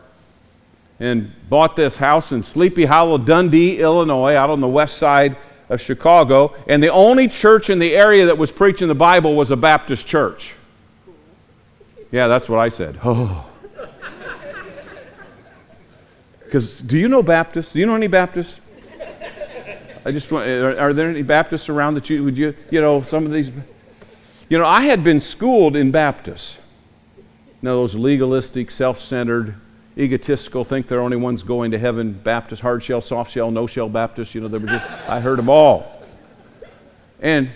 and 0.98 1.32
bought 1.48 1.76
this 1.76 1.96
house 1.96 2.32
in 2.32 2.42
Sleepy 2.42 2.84
Hollow, 2.84 3.18
Dundee, 3.18 3.78
Illinois, 3.78 4.34
out 4.34 4.50
on 4.50 4.60
the 4.60 4.68
west 4.68 4.98
side 4.98 5.36
of 5.68 5.80
Chicago. 5.80 6.54
And 6.66 6.82
the 6.82 6.92
only 6.92 7.26
church 7.28 7.70
in 7.70 7.78
the 7.78 7.94
area 7.94 8.26
that 8.26 8.36
was 8.36 8.50
preaching 8.50 8.88
the 8.88 8.94
Bible 8.94 9.34
was 9.34 9.50
a 9.50 9.56
Baptist 9.56 10.06
church. 10.06 10.54
Yeah, 12.10 12.28
that's 12.28 12.48
what 12.48 12.58
I 12.58 12.68
said. 12.68 12.98
Oh. 13.02 13.46
Because 16.50 16.80
do 16.80 16.98
you 16.98 17.08
know 17.08 17.22
Baptists? 17.22 17.72
Do 17.72 17.78
you 17.78 17.86
know 17.86 17.94
any 17.94 18.08
Baptists? 18.08 18.60
I 20.04 20.12
just 20.12 20.32
want, 20.32 20.48
are, 20.48 20.78
are, 20.78 20.92
there 20.92 21.08
any 21.08 21.22
Baptists 21.22 21.68
around 21.68 21.94
that 21.94 22.10
you 22.10 22.24
would 22.24 22.36
you 22.36 22.54
you 22.70 22.80
know 22.80 23.02
some 23.02 23.26
of 23.26 23.32
these 23.32 23.50
you 24.48 24.58
know 24.58 24.66
I 24.66 24.82
had 24.82 25.04
been 25.04 25.20
schooled 25.20 25.76
in 25.76 25.90
Baptists 25.90 26.58
know, 27.62 27.76
those 27.76 27.94
legalistic, 27.94 28.70
self 28.70 29.00
centered, 29.00 29.54
egotistical, 29.98 30.64
think 30.64 30.86
they're 30.86 31.00
only 31.00 31.16
ones 31.16 31.42
going 31.42 31.70
to 31.72 31.78
heaven 31.78 32.12
Baptist, 32.12 32.62
hard 32.62 32.82
shell, 32.82 33.00
soft 33.00 33.32
shell, 33.32 33.50
no 33.50 33.66
shell 33.66 33.88
Baptist. 33.88 34.34
You 34.34 34.40
know, 34.40 34.48
they 34.48 34.58
were 34.58 34.66
just, 34.66 34.84
I 35.08 35.20
heard 35.20 35.38
them 35.38 35.48
all. 35.48 36.02
And, 37.20 37.50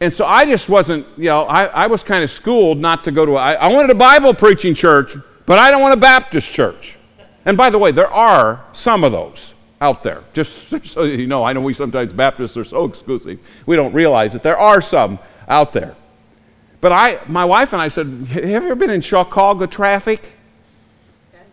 and 0.00 0.12
so 0.12 0.26
I 0.26 0.44
just 0.44 0.68
wasn't, 0.68 1.06
you 1.16 1.24
know, 1.24 1.42
I, 1.42 1.64
I 1.64 1.86
was 1.86 2.02
kind 2.02 2.22
of 2.22 2.30
schooled 2.30 2.78
not 2.78 3.04
to 3.04 3.12
go 3.12 3.24
to, 3.24 3.36
I, 3.36 3.54
I 3.54 3.72
wanted 3.72 3.90
a 3.90 3.94
Bible 3.94 4.34
preaching 4.34 4.74
church, 4.74 5.16
but 5.46 5.58
I 5.58 5.70
don't 5.70 5.80
want 5.80 5.94
a 5.94 6.00
Baptist 6.00 6.52
church. 6.52 6.96
And 7.44 7.56
by 7.56 7.70
the 7.70 7.78
way, 7.78 7.92
there 7.92 8.10
are 8.10 8.64
some 8.72 9.04
of 9.04 9.12
those 9.12 9.54
out 9.80 10.02
there. 10.02 10.22
Just 10.32 10.68
so 10.86 11.04
you 11.04 11.26
know, 11.26 11.44
I 11.44 11.52
know 11.52 11.60
we 11.60 11.74
sometimes 11.74 12.12
Baptists 12.12 12.56
are 12.56 12.64
so 12.64 12.84
exclusive, 12.84 13.38
we 13.66 13.76
don't 13.76 13.92
realize 13.92 14.32
that 14.32 14.42
there 14.42 14.58
are 14.58 14.80
some 14.80 15.18
out 15.48 15.72
there. 15.72 15.94
But 16.80 16.92
I, 16.92 17.18
my 17.26 17.44
wife 17.44 17.72
and 17.72 17.82
I 17.82 17.88
said, 17.88 18.06
Have 18.06 18.44
you 18.44 18.54
ever 18.54 18.74
been 18.74 18.90
in 18.90 19.00
Chicago 19.00 19.66
traffic? 19.66 20.34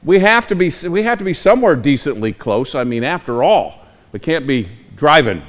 We 0.04 0.20
have 0.20 0.48
to 0.48 0.56
be, 0.56 0.72
we 0.88 1.04
have 1.04 1.18
to 1.18 1.26
be 1.26 1.34
somewhere 1.34 1.76
decently 1.76 2.32
close. 2.32 2.76
I 2.76 2.84
mean, 2.84 3.04
after 3.04 3.44
all, 3.44 3.86
we 4.12 4.20
can't 4.20 4.48
be 4.48 4.70
driving 4.96 5.42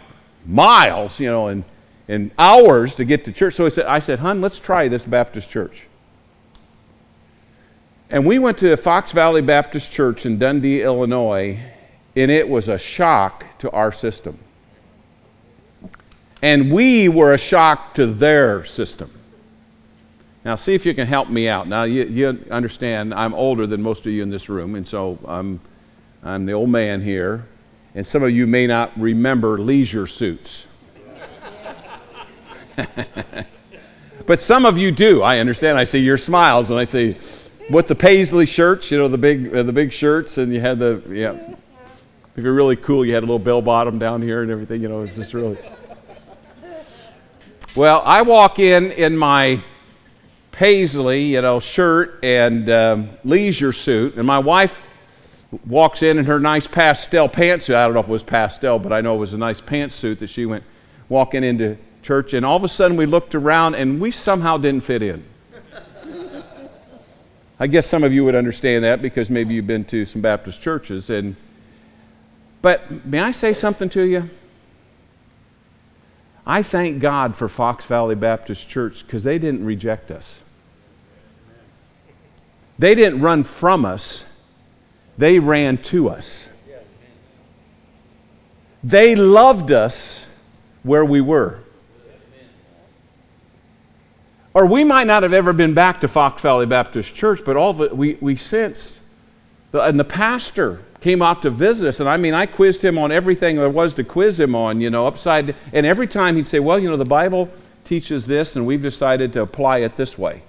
miles, 0.47 1.20
you 1.20 1.30
know, 1.30 1.49
and, 1.49 1.64
and 2.09 2.30
hours 2.39 2.95
to 2.97 3.05
get 3.05 3.24
to 3.26 3.32
church. 3.32 3.55
So 3.55 3.66
I 3.66 3.68
said, 3.68 3.86
I 3.86 3.99
said, 3.99 4.18
Hun, 4.18 4.41
let's 4.41 4.59
try 4.59 4.89
this 4.89 5.05
Baptist 5.05 5.49
church. 5.49 5.88
And 8.11 8.25
we 8.25 8.39
went 8.39 8.57
to 8.59 8.75
Fox 8.77 9.13
Valley 9.13 9.43
Baptist 9.43 9.93
Church 9.93 10.25
in 10.25 10.39
Dundee, 10.39 10.83
Illinois, 10.83 11.59
and 12.17 12.31
it 12.31 12.49
was 12.49 12.69
a 12.69 12.79
shock 12.79 13.45
to 13.59 13.71
our 13.71 13.93
system. 13.93 14.39
And 16.41 16.73
we 16.73 17.11
were 17.11 17.35
a 17.35 17.39
shock 17.39 17.95
to 17.95 18.07
their 18.07 18.65
system. 18.65 19.11
Now, 20.43 20.55
see 20.55 20.75
if 20.75 20.87
you 20.87 20.95
can 20.95 21.07
help 21.07 21.29
me 21.29 21.49
out. 21.49 21.69
Now, 21.69 21.83
you, 21.83 22.05
you 22.05 22.43
understand 22.51 23.13
I'm 23.13 23.35
older 23.35 23.67
than 23.67 23.83
most 23.83 24.07
of 24.07 24.13
you 24.13 24.23
in 24.23 24.31
this 24.31 24.49
room, 24.49 24.75
and 24.77 24.89
so 24.89 25.19
I'm, 25.27 25.61
I'm 26.23 26.47
the 26.47 26.53
old 26.53 26.71
man 26.71 27.03
here. 27.03 27.45
And 27.95 28.07
some 28.07 28.23
of 28.23 28.31
you 28.31 28.47
may 28.47 28.67
not 28.67 28.91
remember 28.99 29.59
leisure 29.59 30.07
suits. 30.07 30.67
but 34.27 34.41
some 34.41 34.65
of 34.65 34.79
you 34.79 34.93
do. 34.93 35.21
I 35.21 35.41
understand. 35.41 35.77
I 35.77 35.85
see 35.85 35.99
your 35.99 36.17
smiles, 36.17 36.71
and 36.71 36.79
I 36.79 36.85
see 36.85 37.17
with 37.71 37.87
the 37.87 37.95
paisley 37.95 38.47
shirts, 38.47 38.91
you 38.91 38.99
know, 38.99 39.09
the 39.09 39.19
big, 39.19 39.55
uh, 39.55 39.62
the 39.62 39.73
big 39.73 39.93
shirts, 39.93 40.39
and 40.39 40.53
you 40.53 40.61
had 40.61 40.79
the, 40.79 41.03
yeah. 41.09 41.55
If 42.37 42.45
you're 42.45 42.55
really 42.55 42.77
cool, 42.77 43.05
you 43.05 43.14
had 43.14 43.23
a 43.23 43.27
little 43.27 43.39
bell 43.39 43.61
bottom 43.61 43.99
down 43.99 44.23
here 44.23 44.43
and 44.43 44.51
everything, 44.51 44.81
you 44.81 44.89
know, 44.89 45.03
it's 45.03 45.16
just 45.16 45.35
really. 45.35 45.59
Well, 47.75 48.03
I 48.05 48.23
walk 48.23 48.59
in 48.59 48.93
in 48.93 49.16
my 49.16 49.62
paisley, 50.53 51.23
you 51.23 51.43
know, 51.43 51.61
shirt 51.61 52.21
and 52.23 52.71
um, 52.71 53.11
leisure 53.25 53.73
suit, 53.73 54.14
and 54.14 54.27
my 54.27 54.39
wife 54.39 54.81
walks 55.66 56.03
in 56.03 56.19
in 56.19 56.25
her 56.25 56.39
nice 56.39 56.66
pastel 56.66 57.29
pantsuit. 57.29 57.75
I 57.75 57.85
don't 57.85 57.95
know 57.95 58.01
if 58.01 58.09
it 58.09 58.12
was 58.12 58.23
pastel, 58.23 58.79
but 58.79 58.93
I 58.93 59.01
know 59.01 59.14
it 59.14 59.19
was 59.19 59.35
a 59.35 59.39
nice 59.39 59.61
pantsuit 59.61 60.19
that 60.19 60.29
she 60.29 60.47
went 60.47 60.64
walking 61.09 61.45
into 61.45 61.77
church, 62.03 62.35
and 62.35 62.45
all 62.45 62.57
of 62.57 62.64
a 62.64 62.69
sudden 62.69 62.97
we 62.97 63.07
looked 63.07 63.35
around 63.35 63.75
and 63.75 64.01
we 64.01 64.11
somehow 64.11 64.57
didn't 64.57 64.85
fit 64.85 65.03
in. 65.03 65.25
I 67.61 67.67
guess 67.67 67.87
some 67.87 68.05
of 68.05 68.13
you 68.13 68.25
would 68.25 68.37
understand 68.37 68.85
that 68.85 69.03
because 69.03 69.31
maybe 69.31 69.55
you've 69.55 69.67
been 69.67 69.85
to 69.87 70.05
some 70.05 70.23
Baptist 70.23 70.61
churches. 70.61 71.11
And, 71.11 71.35
but 72.63 73.05
may 73.05 73.21
I 73.21 73.33
say 73.33 73.53
something 73.53 73.89
to 73.91 74.03
you? 74.03 74.31
I 76.47 76.63
thank 76.63 77.01
God 77.01 77.37
for 77.37 77.49
Fox 77.49 77.85
Valley 77.85 78.15
Baptist 78.15 78.69
Church 78.69 79.05
because 79.05 79.25
they 79.25 79.39
didn't 79.39 79.65
reject 79.65 80.11
us. 80.11 80.41
They 82.79 82.95
didn't 82.95 83.21
run 83.21 83.43
from 83.43 83.85
us, 83.85 84.43
they 85.19 85.41
ran 85.41 85.79
to 85.79 86.09
us. 86.09 86.49
They 88.85 89.17
loved 89.17 89.73
us 89.73 90.25
where 90.85 91.05
we 91.05 91.21
were. 91.21 91.59
Or 94.59 94.67
we 94.67 94.83
might 94.83 95.07
not 95.07 95.23
have 95.23 95.33
ever 95.33 95.53
been 95.53 95.73
back 95.73 96.01
to 96.01 96.09
Fox 96.09 96.43
Valley 96.43 96.67
Baptist 96.67 97.15
Church, 97.15 97.43
but 97.45 97.57
all 97.57 97.81
it, 97.81 97.97
we, 97.97 98.19
we 98.21 98.35
sensed. 98.35 99.01
The, 99.71 99.81
and 99.85 100.01
the 100.01 100.05
pastor 100.05 100.83
came 101.01 101.23
out 101.23 101.43
to 101.43 101.51
visit 101.51 101.87
us, 101.87 102.01
and 102.01 102.09
I 102.09 102.17
mean, 102.17 102.35
I 102.35 102.47
quizzed 102.47 102.83
him 102.83 102.99
on 102.99 103.13
everything 103.13 103.55
there 103.55 103.71
was 103.71 103.95
to 103.95 104.03
quiz 104.03 104.41
him 104.41 104.57
on, 104.57 104.81
you 104.81 104.91
know, 104.91 105.07
upside. 105.07 105.55
And 105.73 105.87
every 105.87 106.09
time 106.09 106.35
he'd 106.35 106.49
say, 106.49 106.59
Well, 106.59 106.81
you 106.81 106.91
know, 106.91 106.97
the 106.97 107.05
Bible 107.05 107.49
teaches 107.85 108.27
this, 108.27 108.57
and 108.57 108.67
we've 108.67 108.83
decided 108.83 109.33
to 109.35 109.43
apply 109.43 109.79
it 109.79 109.95
this 109.95 110.19
way. 110.19 110.43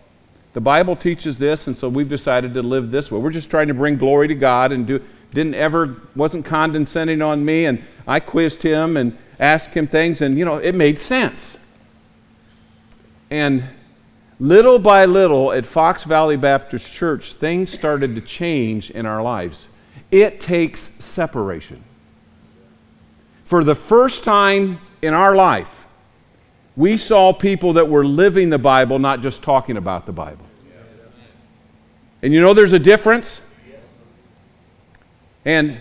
The 0.54 0.62
Bible 0.62 0.96
teaches 0.96 1.38
this, 1.38 1.68
and 1.68 1.78
so 1.78 1.88
we've 1.88 2.10
decided 2.10 2.56
to 2.56 2.64
live 2.64 2.90
this 2.90 3.12
way. 3.12 3.20
We're 3.20 3.30
just 3.30 3.52
trying 3.52 3.68
to 3.68 3.76
bring 3.76 3.98
glory 3.98 4.28
to 4.30 4.34
God 4.34 4.72
and 4.72 4.88
do, 4.88 5.04
didn't 5.30 5.54
ever, 5.54 6.02
wasn't 6.16 6.46
condescending 6.48 7.22
on 7.22 7.46
me, 7.46 7.66
and 7.66 7.84
I 8.08 8.22
quizzed 8.22 8.64
him 8.64 8.98
and 8.98 9.16
asked 9.40 9.76
him 9.76 9.86
things, 9.86 10.24
and, 10.24 10.36
you 10.36 10.46
know, 10.46 10.58
it 10.58 10.74
made 10.74 11.00
sense. 11.00 11.60
And 13.30 13.66
little 14.40 14.80
by 14.80 15.06
little 15.06 15.52
at 15.52 15.66
Fox 15.66 16.04
Valley 16.04 16.38
Baptist 16.38 16.92
Church, 16.92 17.34
things 17.34 17.72
started 17.72 18.16
to 18.16 18.22
change 18.22 18.90
in 18.92 19.06
our 19.06 19.22
lives. 19.22 19.68
It 20.12 20.40
takes 20.40 20.82
separation. 21.04 21.84
For 23.46 23.64
the 23.64 23.76
first 23.76 24.24
time 24.24 24.80
in 25.02 25.14
our 25.14 25.36
life, 25.36 25.86
we 26.76 26.98
saw 26.98 27.34
people 27.34 27.74
that 27.74 27.90
were 27.90 28.06
living 28.06 28.50
the 28.50 28.58
Bible, 28.58 29.00
not 29.00 29.22
just 29.22 29.44
talking 29.44 29.76
about 29.76 30.06
the 30.06 30.12
Bible. 30.12 30.46
And 32.22 32.34
you 32.34 32.42
know 32.42 32.54
there's 32.54 32.74
a 32.74 32.80
difference? 32.80 33.42
And, 35.46 35.80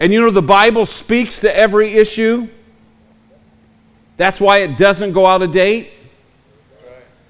and 0.00 0.12
you 0.12 0.20
know 0.20 0.30
the 0.30 0.42
Bible 0.42 0.84
speaks 0.84 1.40
to 1.40 1.56
every 1.56 1.94
issue. 1.94 2.48
That's 4.16 4.40
why 4.40 4.58
it 4.58 4.78
doesn't 4.78 5.12
go 5.12 5.26
out 5.26 5.42
of 5.42 5.52
date. 5.52 5.90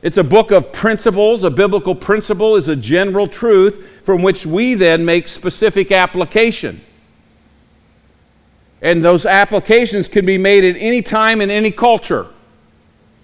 It's 0.03 0.18
a 0.18 0.24
book 0.24 0.51
of 0.51 0.72
principles. 0.72 1.42
A 1.42 1.51
biblical 1.51 1.94
principle 1.94 2.57
is 2.57 2.68
a 2.68 2.76
general 2.76 3.26
truth 3.26 3.86
from 4.05 4.22
which 4.22 4.47
we 4.47 4.74
then 4.74 5.05
make 5.05 5.28
specific 5.28 5.90
application. 5.90 6.80
And 8.82 9.05
those 9.05 9.26
applications 9.26 10.07
can 10.07 10.26
be 10.26 10.38
made 10.38 10.64
at 10.64 10.76
any 10.78 11.03
time 11.03 11.40
in 11.40 11.51
any 11.51 11.70
culture 11.70 12.28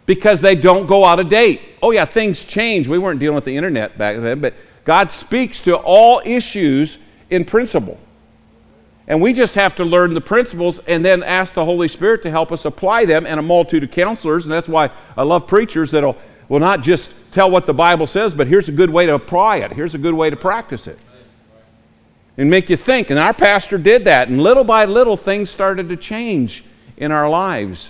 because 0.07 0.41
they 0.41 0.55
don't 0.57 0.87
go 0.87 1.05
out 1.05 1.21
of 1.21 1.29
date. 1.29 1.61
Oh, 1.83 1.91
yeah, 1.91 2.05
things 2.05 2.43
change. 2.43 2.89
We 2.89 2.99
weren't 2.99 3.21
dealing 3.21 3.37
with 3.37 3.45
the 3.45 3.57
internet 3.57 3.97
back 3.97 4.19
then, 4.19 4.41
but 4.41 4.55
God 4.85 5.11
speaks 5.11 5.61
to 5.61 5.77
all 5.77 6.21
issues 6.25 6.99
in 7.31 7.45
principle. 7.45 8.01
And 9.09 9.21
we 9.21 9.33
just 9.33 9.55
have 9.57 9.75
to 9.77 9.85
learn 9.85 10.15
the 10.15 10.21
principles 10.21 10.79
and 10.81 11.05
then 11.05 11.23
ask 11.23 11.55
the 11.55 11.65
Holy 11.65 11.89
Spirit 11.89 12.23
to 12.23 12.31
help 12.31 12.51
us 12.51 12.65
apply 12.65 13.05
them 13.05 13.27
and 13.27 13.39
a 13.39 13.43
multitude 13.43 13.85
of 13.85 13.91
counselors. 13.91 14.47
And 14.47 14.53
that's 14.53 14.69
why 14.69 14.91
I 15.17 15.23
love 15.23 15.47
preachers 15.47 15.91
that'll 15.91 16.17
will 16.53 16.61
not 16.61 16.83
just 16.83 17.11
tell 17.33 17.51
what 17.51 17.65
the 17.65 17.73
Bible 17.73 18.07
says, 18.07 18.35
but 18.35 18.47
here's 18.47 18.69
a 18.69 18.73
good 18.73 18.91
way 18.91 19.07
to 19.07 19.15
apply 19.15 19.57
it. 19.57 19.73
Here's 19.73 19.95
a 19.95 19.99
good 19.99 20.13
way 20.13 20.29
to 20.29 20.37
practice 20.37 20.87
it. 20.87 20.99
And 22.37 22.51
make 22.51 22.69
you 22.69 22.77
think. 22.77 23.09
And 23.09 23.19
our 23.19 23.33
pastor 23.33 23.79
did 23.79 24.05
that. 24.05 24.29
And 24.29 24.43
little 24.43 24.63
by 24.63 24.85
little, 24.85 25.17
things 25.17 25.49
started 25.49 25.89
to 25.89 25.97
change 25.97 26.63
in 26.99 27.11
our 27.11 27.27
lives 27.27 27.89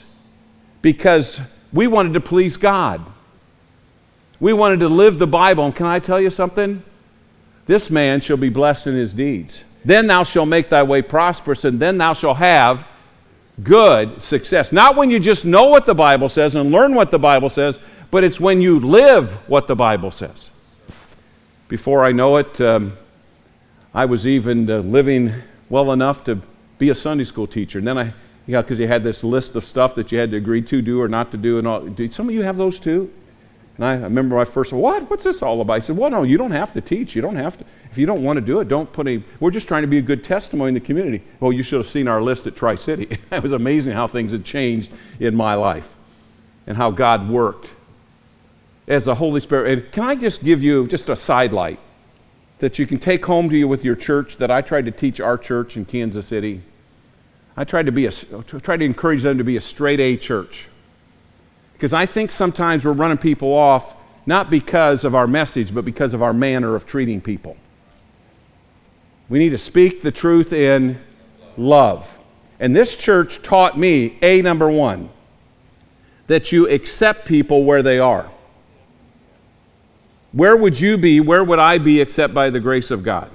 because 0.80 1.40
we 1.72 1.88
wanted 1.88 2.14
to 2.14 2.20
please 2.20 2.56
God. 2.56 3.04
We 4.38 4.52
wanted 4.52 4.78
to 4.78 4.88
live 4.88 5.18
the 5.18 5.26
Bible. 5.26 5.64
And 5.64 5.74
can 5.74 5.86
I 5.86 5.98
tell 5.98 6.20
you 6.20 6.30
something? 6.30 6.84
This 7.66 7.90
man 7.90 8.20
shall 8.20 8.36
be 8.36 8.48
blessed 8.48 8.86
in 8.86 8.94
his 8.94 9.12
deeds. 9.12 9.64
Then 9.84 10.06
thou 10.06 10.22
shalt 10.22 10.46
make 10.46 10.68
thy 10.68 10.84
way 10.84 11.02
prosperous, 11.02 11.64
and 11.64 11.80
then 11.80 11.98
thou 11.98 12.12
shalt 12.12 12.36
have 12.36 12.86
good 13.64 14.22
success. 14.22 14.70
Not 14.70 14.94
when 14.94 15.10
you 15.10 15.18
just 15.18 15.44
know 15.44 15.68
what 15.68 15.84
the 15.84 15.96
Bible 15.96 16.28
says 16.28 16.54
and 16.54 16.70
learn 16.70 16.94
what 16.94 17.10
the 17.10 17.18
Bible 17.18 17.48
says, 17.48 17.80
but 18.12 18.22
it's 18.22 18.38
when 18.38 18.60
you 18.60 18.78
live 18.78 19.34
what 19.48 19.66
the 19.66 19.74
Bible 19.74 20.12
says. 20.12 20.50
Before 21.66 22.04
I 22.04 22.12
know 22.12 22.36
it, 22.36 22.60
um, 22.60 22.96
I 23.92 24.04
was 24.04 24.26
even 24.26 24.70
uh, 24.70 24.78
living 24.78 25.32
well 25.68 25.90
enough 25.90 26.22
to 26.24 26.38
be 26.78 26.90
a 26.90 26.94
Sunday 26.94 27.24
school 27.24 27.46
teacher. 27.48 27.78
And 27.78 27.88
then 27.88 27.98
I 27.98 28.14
yeah, 28.46 28.60
because 28.60 28.78
you 28.78 28.88
had 28.88 29.04
this 29.04 29.22
list 29.22 29.56
of 29.56 29.64
stuff 29.64 29.94
that 29.94 30.10
you 30.10 30.18
had 30.18 30.30
to 30.32 30.36
agree 30.36 30.62
to 30.62 30.82
do 30.82 31.00
or 31.00 31.08
not 31.08 31.30
to 31.30 31.36
do. 31.36 31.58
And 31.58 31.66
all. 31.66 31.80
Do 31.80 32.10
some 32.10 32.28
of 32.28 32.34
you 32.34 32.42
have 32.42 32.56
those 32.56 32.78
too? 32.78 33.10
And 33.76 33.86
I, 33.86 33.92
I 33.92 33.96
remember 34.02 34.36
my 34.36 34.44
first, 34.44 34.72
what? 34.72 35.08
What's 35.08 35.24
this 35.24 35.42
all 35.42 35.60
about? 35.60 35.74
I 35.74 35.78
said, 35.80 35.96
well, 35.96 36.10
no, 36.10 36.22
you 36.24 36.36
don't 36.36 36.50
have 36.50 36.72
to 36.74 36.80
teach. 36.80 37.14
You 37.14 37.22
don't 37.22 37.36
have 37.36 37.56
to. 37.58 37.64
If 37.90 37.96
you 37.96 38.04
don't 38.04 38.22
want 38.22 38.36
to 38.36 38.40
do 38.40 38.60
it, 38.60 38.68
don't 38.68 38.92
put 38.92 39.06
any. 39.06 39.22
We're 39.40 39.50
just 39.50 39.68
trying 39.68 39.82
to 39.82 39.88
be 39.88 39.98
a 39.98 40.02
good 40.02 40.24
testimony 40.24 40.68
in 40.68 40.74
the 40.74 40.80
community. 40.80 41.24
Well, 41.40 41.52
you 41.52 41.62
should 41.62 41.78
have 41.78 41.88
seen 41.88 42.08
our 42.08 42.20
list 42.20 42.46
at 42.46 42.56
Tri 42.56 42.74
City. 42.74 43.16
it 43.30 43.42
was 43.42 43.52
amazing 43.52 43.94
how 43.94 44.06
things 44.06 44.32
had 44.32 44.44
changed 44.44 44.90
in 45.20 45.34
my 45.34 45.54
life 45.54 45.94
and 46.66 46.76
how 46.76 46.90
God 46.90 47.28
worked 47.28 47.70
as 48.92 49.06
the 49.06 49.14
Holy 49.14 49.40
Spirit. 49.40 49.78
And 49.78 49.92
can 49.92 50.04
I 50.04 50.14
just 50.14 50.44
give 50.44 50.62
you 50.62 50.86
just 50.86 51.08
a 51.08 51.16
sidelight 51.16 51.80
that 52.58 52.78
you 52.78 52.86
can 52.86 52.98
take 52.98 53.24
home 53.24 53.48
to 53.48 53.56
you 53.56 53.66
with 53.66 53.84
your 53.84 53.96
church 53.96 54.36
that 54.36 54.50
I 54.50 54.60
tried 54.60 54.84
to 54.84 54.90
teach 54.90 55.18
our 55.18 55.38
church 55.38 55.76
in 55.76 55.86
Kansas 55.86 56.26
City? 56.26 56.62
I 57.56 57.64
tried 57.64 57.86
to 57.86 57.92
be 57.92 58.06
a, 58.06 58.10
tried 58.10 58.78
to 58.78 58.84
encourage 58.84 59.22
them 59.22 59.38
to 59.38 59.44
be 59.44 59.56
a 59.56 59.60
straight 59.60 59.98
A 59.98 60.16
church. 60.16 60.68
Because 61.72 61.94
I 61.94 62.06
think 62.06 62.30
sometimes 62.30 62.84
we're 62.84 62.92
running 62.92 63.18
people 63.18 63.52
off 63.52 63.94
not 64.26 64.50
because 64.50 65.04
of 65.04 65.14
our 65.14 65.26
message, 65.26 65.74
but 65.74 65.84
because 65.84 66.14
of 66.14 66.22
our 66.22 66.32
manner 66.32 66.76
of 66.76 66.86
treating 66.86 67.20
people. 67.20 67.56
We 69.28 69.38
need 69.38 69.50
to 69.50 69.58
speak 69.58 70.02
the 70.02 70.12
truth 70.12 70.52
in 70.52 71.00
love. 71.56 72.16
And 72.60 72.76
this 72.76 72.94
church 72.94 73.42
taught 73.42 73.76
me, 73.76 74.18
A, 74.22 74.42
number 74.42 74.70
one, 74.70 75.08
that 76.26 76.52
you 76.52 76.68
accept 76.68 77.26
people 77.26 77.64
where 77.64 77.82
they 77.82 77.98
are. 77.98 78.30
Where 80.32 80.56
would 80.56 80.80
you 80.80 80.96
be? 80.96 81.20
Where 81.20 81.44
would 81.44 81.58
I 81.58 81.78
be 81.78 82.00
except 82.00 82.32
by 82.32 82.50
the 82.50 82.60
grace 82.60 82.90
of 82.90 83.02
God? 83.02 83.30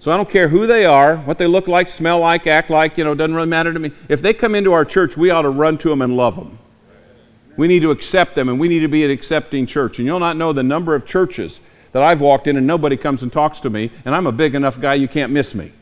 So 0.00 0.10
I 0.10 0.16
don't 0.16 0.30
care 0.30 0.48
who 0.48 0.66
they 0.66 0.84
are, 0.84 1.16
what 1.18 1.38
they 1.38 1.46
look 1.46 1.68
like, 1.68 1.88
smell 1.88 2.20
like, 2.20 2.46
act 2.46 2.70
like, 2.70 2.96
you 2.96 3.04
know, 3.04 3.14
doesn't 3.14 3.34
really 3.34 3.48
matter 3.48 3.72
to 3.72 3.78
me. 3.78 3.92
If 4.08 4.22
they 4.22 4.32
come 4.32 4.54
into 4.54 4.72
our 4.72 4.84
church, 4.84 5.16
we 5.16 5.30
ought 5.30 5.42
to 5.42 5.50
run 5.50 5.76
to 5.78 5.88
them 5.88 6.02
and 6.02 6.16
love 6.16 6.36
them. 6.36 6.58
We 7.56 7.66
need 7.66 7.80
to 7.80 7.90
accept 7.90 8.34
them 8.34 8.48
and 8.48 8.60
we 8.60 8.68
need 8.68 8.80
to 8.80 8.88
be 8.88 9.04
an 9.04 9.10
accepting 9.10 9.66
church. 9.66 9.98
And 9.98 10.06
you'll 10.06 10.20
not 10.20 10.36
know 10.36 10.52
the 10.52 10.62
number 10.62 10.94
of 10.94 11.04
churches 11.04 11.60
that 11.92 12.02
I've 12.02 12.20
walked 12.20 12.46
in 12.46 12.56
and 12.56 12.66
nobody 12.66 12.96
comes 12.96 13.22
and 13.22 13.32
talks 13.32 13.60
to 13.60 13.70
me, 13.70 13.90
and 14.04 14.14
I'm 14.14 14.26
a 14.26 14.32
big 14.32 14.54
enough 14.54 14.80
guy 14.80 14.94
you 14.94 15.08
can't 15.08 15.32
miss 15.32 15.54
me. 15.54 15.72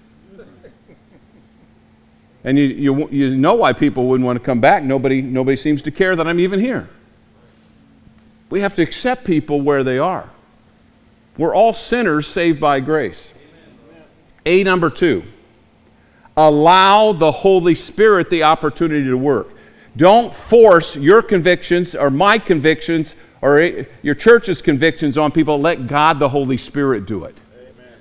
And 2.44 2.56
you, 2.56 2.64
you, 2.64 3.08
you 3.10 3.36
know 3.36 3.54
why 3.54 3.72
people 3.72 4.06
wouldn't 4.06 4.24
want 4.24 4.38
to 4.38 4.44
come 4.44 4.60
back. 4.60 4.84
Nobody, 4.84 5.20
nobody 5.20 5.56
seems 5.56 5.82
to 5.82 5.90
care 5.90 6.14
that 6.14 6.26
I'm 6.28 6.38
even 6.38 6.60
here. 6.60 6.88
We 8.50 8.60
have 8.60 8.74
to 8.74 8.82
accept 8.82 9.24
people 9.24 9.60
where 9.60 9.82
they 9.82 9.98
are. 9.98 10.30
We're 11.36 11.54
all 11.54 11.74
sinners 11.74 12.26
saved 12.26 12.60
by 12.60 12.80
grace. 12.80 13.32
A 14.46 14.62
number 14.62 14.90
two, 14.90 15.24
allow 16.36 17.12
the 17.12 17.32
Holy 17.32 17.74
Spirit 17.74 18.30
the 18.30 18.44
opportunity 18.44 19.04
to 19.04 19.18
work. 19.18 19.48
Don't 19.96 20.32
force 20.32 20.94
your 20.94 21.22
convictions 21.22 21.94
or 21.94 22.10
my 22.10 22.38
convictions 22.38 23.16
or 23.42 23.86
your 24.02 24.14
church's 24.14 24.62
convictions 24.62 25.18
on 25.18 25.32
people. 25.32 25.60
Let 25.60 25.86
God 25.86 26.18
the 26.18 26.28
Holy 26.28 26.56
Spirit 26.56 27.06
do 27.06 27.24
it. 27.24 27.36
Amen. 27.58 27.92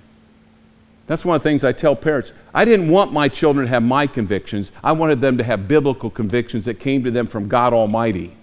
That's 1.08 1.26
one 1.26 1.36
of 1.36 1.43
the 1.43 1.50
things 1.50 1.64
I 1.64 1.72
tell 1.72 1.96
parents. 1.96 2.32
I 2.54 2.64
didn't 2.66 2.89
want 2.89 3.12
my 3.12 3.28
children 3.28 3.66
to 3.66 3.70
have 3.70 3.84
my 3.84 4.08
convictions. 4.08 4.72
I 4.84 4.91
wanted 4.91 5.22
them 5.22 5.38
to 5.38 5.43
have 5.43 5.68
biblical 5.68 6.10
convictions 6.10 6.66
that 6.66 6.76
came 6.76 7.04
to 7.04 7.12
them 7.12 7.28
from 7.28 7.48
God 7.48 7.74
Almighty. 7.74 8.36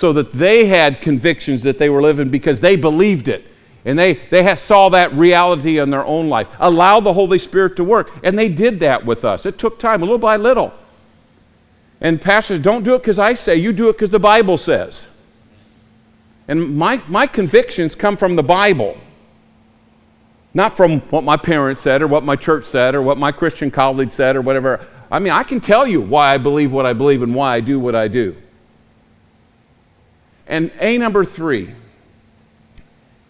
So 0.00 0.14
that 0.14 0.32
they 0.32 0.64
had 0.64 1.02
convictions 1.02 1.62
that 1.64 1.76
they 1.76 1.90
were 1.90 2.00
living 2.00 2.30
because 2.30 2.58
they 2.58 2.74
believed 2.74 3.28
it. 3.28 3.44
And 3.84 3.98
they, 3.98 4.14
they 4.14 4.56
saw 4.56 4.88
that 4.88 5.12
reality 5.12 5.78
in 5.78 5.90
their 5.90 6.06
own 6.06 6.30
life. 6.30 6.48
Allow 6.58 7.00
the 7.00 7.12
Holy 7.12 7.38
Spirit 7.38 7.76
to 7.76 7.84
work. 7.84 8.10
And 8.24 8.38
they 8.38 8.48
did 8.48 8.80
that 8.80 9.04
with 9.04 9.26
us. 9.26 9.44
It 9.44 9.58
took 9.58 9.78
time, 9.78 10.00
little 10.00 10.16
by 10.16 10.36
little. 10.36 10.72
And 12.00 12.18
pastors, 12.18 12.62
don't 12.62 12.82
do 12.82 12.94
it 12.94 13.00
because 13.00 13.18
I 13.18 13.34
say, 13.34 13.56
you 13.56 13.74
do 13.74 13.90
it 13.90 13.92
because 13.92 14.08
the 14.08 14.18
Bible 14.18 14.56
says. 14.56 15.06
And 16.48 16.78
my, 16.78 17.02
my 17.06 17.26
convictions 17.26 17.94
come 17.94 18.16
from 18.16 18.36
the 18.36 18.42
Bible, 18.42 18.96
not 20.54 20.78
from 20.78 21.00
what 21.10 21.24
my 21.24 21.36
parents 21.36 21.82
said 21.82 22.00
or 22.00 22.06
what 22.06 22.24
my 22.24 22.36
church 22.36 22.64
said 22.64 22.94
or 22.94 23.02
what 23.02 23.18
my 23.18 23.32
Christian 23.32 23.70
colleagues 23.70 24.14
said 24.14 24.34
or 24.34 24.40
whatever. 24.40 24.80
I 25.10 25.18
mean, 25.18 25.34
I 25.34 25.42
can 25.42 25.60
tell 25.60 25.86
you 25.86 26.00
why 26.00 26.32
I 26.32 26.38
believe 26.38 26.72
what 26.72 26.86
I 26.86 26.94
believe 26.94 27.20
and 27.20 27.34
why 27.34 27.56
I 27.56 27.60
do 27.60 27.78
what 27.78 27.94
I 27.94 28.08
do. 28.08 28.34
And 30.50 30.72
A 30.80 30.98
number 30.98 31.24
three, 31.24 31.72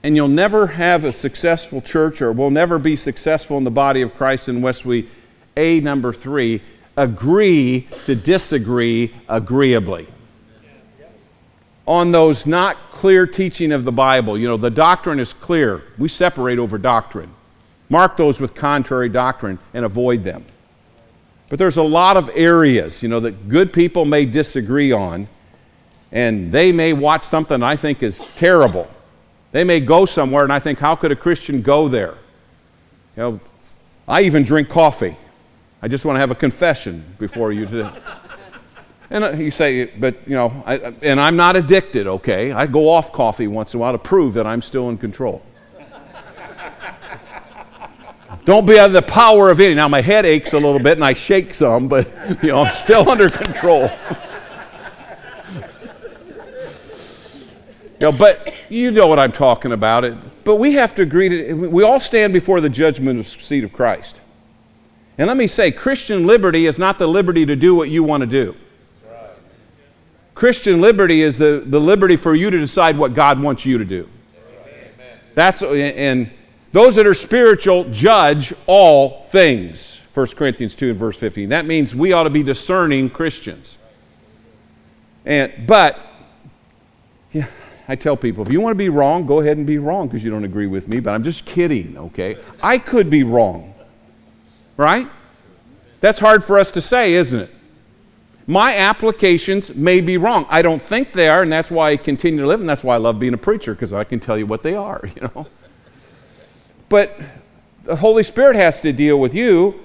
and 0.02 0.16
you'll 0.16 0.26
never 0.26 0.66
have 0.66 1.04
a 1.04 1.12
successful 1.12 1.82
church 1.82 2.22
or 2.22 2.32
will 2.32 2.50
never 2.50 2.78
be 2.78 2.96
successful 2.96 3.58
in 3.58 3.64
the 3.64 3.70
body 3.70 4.00
of 4.00 4.14
Christ 4.14 4.48
unless 4.48 4.86
we, 4.86 5.06
A, 5.54 5.80
number 5.80 6.14
three, 6.14 6.62
agree 6.96 7.86
to 8.06 8.14
disagree 8.14 9.12
agreeably. 9.28 10.08
On 11.86 12.10
those 12.10 12.46
not 12.46 12.78
clear 12.92 13.26
teaching 13.26 13.70
of 13.70 13.84
the 13.84 13.92
Bible, 13.92 14.38
you 14.38 14.48
know, 14.48 14.56
the 14.56 14.70
doctrine 14.70 15.20
is 15.20 15.34
clear. 15.34 15.82
We 15.98 16.08
separate 16.08 16.58
over 16.58 16.78
doctrine. 16.78 17.34
Mark 17.90 18.16
those 18.16 18.40
with 18.40 18.54
contrary 18.54 19.10
doctrine 19.10 19.58
and 19.74 19.84
avoid 19.84 20.24
them. 20.24 20.46
But 21.50 21.58
there's 21.58 21.76
a 21.76 21.82
lot 21.82 22.16
of 22.16 22.30
areas, 22.32 23.02
you 23.02 23.10
know, 23.10 23.20
that 23.20 23.50
good 23.50 23.74
people 23.74 24.06
may 24.06 24.24
disagree 24.24 24.92
on, 24.92 25.28
and 26.12 26.50
they 26.50 26.72
may 26.72 26.92
watch 26.92 27.22
something 27.22 27.62
I 27.62 27.76
think 27.76 28.02
is 28.02 28.18
terrible 28.36 28.88
they 29.52 29.64
may 29.64 29.80
go 29.80 30.06
somewhere, 30.06 30.44
and 30.44 30.52
I 30.52 30.60
think, 30.60 30.78
how 30.78 30.94
could 30.94 31.10
a 31.10 31.16
Christian 31.16 31.60
go 31.62 31.88
there? 31.88 32.14
You 33.16 33.22
know, 33.22 33.40
I 34.06 34.22
even 34.22 34.44
drink 34.44 34.68
coffee. 34.68 35.16
I 35.82 35.88
just 35.88 36.04
want 36.04 36.16
to 36.16 36.20
have 36.20 36.30
a 36.30 36.36
confession 36.36 37.04
before 37.18 37.52
you 37.52 37.66
today. 37.66 37.90
And 39.12 39.24
uh, 39.24 39.32
you 39.32 39.50
say, 39.50 39.86
but 39.86 40.16
you 40.26 40.36
know, 40.36 40.62
I, 40.66 40.76
and 41.02 41.18
I'm 41.18 41.34
not 41.34 41.56
addicted, 41.56 42.06
okay? 42.06 42.52
I 42.52 42.66
go 42.66 42.88
off 42.88 43.12
coffee 43.12 43.48
once 43.48 43.74
in 43.74 43.78
a 43.78 43.80
while 43.80 43.92
to 43.92 43.98
prove 43.98 44.34
that 44.34 44.46
I'm 44.46 44.62
still 44.62 44.88
in 44.88 44.98
control. 44.98 45.42
Don't 48.44 48.66
be 48.66 48.78
under 48.78 49.00
the 49.00 49.06
power 49.06 49.50
of 49.50 49.58
any. 49.60 49.74
Now 49.74 49.88
my 49.88 50.00
head 50.00 50.24
aches 50.24 50.52
a 50.52 50.58
little 50.58 50.78
bit 50.78 50.92
and 50.92 51.04
I 51.04 51.12
shake 51.12 51.52
some, 51.54 51.88
but 51.88 52.08
you 52.42 52.50
know, 52.50 52.62
I'm 52.62 52.74
still 52.74 53.08
under 53.10 53.28
control. 53.28 53.90
Know, 58.00 58.12
but 58.12 58.54
you 58.70 58.90
know 58.90 59.06
what 59.06 59.18
I'm 59.18 59.32
talking 59.32 59.72
about. 59.72 60.04
It. 60.04 60.16
But 60.44 60.56
we 60.56 60.72
have 60.72 60.94
to 60.94 61.02
agree 61.02 61.28
to, 61.28 61.52
we 61.52 61.82
all 61.82 62.00
stand 62.00 62.32
before 62.32 62.60
the 62.60 62.70
judgment 62.70 63.26
seat 63.26 63.62
of 63.62 63.72
Christ. 63.72 64.16
And 65.18 65.28
let 65.28 65.36
me 65.36 65.46
say, 65.46 65.70
Christian 65.70 66.26
liberty 66.26 66.64
is 66.64 66.78
not 66.78 66.98
the 66.98 67.06
liberty 67.06 67.44
to 67.44 67.54
do 67.54 67.74
what 67.74 67.90
you 67.90 68.02
want 68.02 68.22
to 68.22 68.26
do. 68.26 68.56
Christian 70.34 70.80
liberty 70.80 71.20
is 71.20 71.36
the, 71.36 71.62
the 71.66 71.78
liberty 71.78 72.16
for 72.16 72.34
you 72.34 72.48
to 72.50 72.58
decide 72.58 72.96
what 72.96 73.12
God 73.12 73.38
wants 73.38 73.66
you 73.66 73.76
to 73.76 73.84
do. 73.84 74.08
That's 75.34 75.62
and 75.62 76.30
those 76.72 76.94
that 76.94 77.06
are 77.06 77.12
spiritual 77.12 77.84
judge 77.90 78.54
all 78.66 79.22
things. 79.24 79.98
1 80.14 80.26
Corinthians 80.28 80.74
2 80.74 80.90
and 80.90 80.98
verse 80.98 81.18
15. 81.18 81.50
That 81.50 81.66
means 81.66 81.94
we 81.94 82.12
ought 82.12 82.24
to 82.24 82.30
be 82.30 82.42
discerning 82.42 83.10
Christians. 83.10 83.76
And 85.26 85.66
but 85.66 85.98
yeah, 87.32 87.46
I 87.90 87.96
tell 87.96 88.16
people, 88.16 88.46
if 88.46 88.52
you 88.52 88.60
want 88.60 88.70
to 88.70 88.78
be 88.78 88.88
wrong, 88.88 89.26
go 89.26 89.40
ahead 89.40 89.56
and 89.56 89.66
be 89.66 89.78
wrong 89.78 90.06
because 90.06 90.22
you 90.22 90.30
don't 90.30 90.44
agree 90.44 90.68
with 90.68 90.86
me, 90.86 91.00
but 91.00 91.10
I'm 91.10 91.24
just 91.24 91.44
kidding, 91.44 91.98
okay? 91.98 92.36
I 92.62 92.78
could 92.78 93.10
be 93.10 93.24
wrong, 93.24 93.74
right? 94.76 95.08
That's 95.98 96.20
hard 96.20 96.44
for 96.44 96.56
us 96.56 96.70
to 96.70 96.80
say, 96.80 97.14
isn't 97.14 97.40
it? 97.40 97.50
My 98.46 98.76
applications 98.76 99.74
may 99.74 100.00
be 100.00 100.18
wrong. 100.18 100.46
I 100.48 100.62
don't 100.62 100.80
think 100.80 101.10
they 101.12 101.28
are, 101.28 101.42
and 101.42 101.50
that's 101.50 101.68
why 101.68 101.90
I 101.90 101.96
continue 101.96 102.42
to 102.42 102.46
live, 102.46 102.60
and 102.60 102.68
that's 102.68 102.84
why 102.84 102.94
I 102.94 102.98
love 102.98 103.18
being 103.18 103.34
a 103.34 103.38
preacher 103.38 103.74
because 103.74 103.92
I 103.92 104.04
can 104.04 104.20
tell 104.20 104.38
you 104.38 104.46
what 104.46 104.62
they 104.62 104.76
are, 104.76 105.02
you 105.16 105.22
know? 105.22 105.48
But 106.88 107.18
the 107.82 107.96
Holy 107.96 108.22
Spirit 108.22 108.54
has 108.54 108.80
to 108.82 108.92
deal 108.92 109.18
with 109.18 109.34
you. 109.34 109.80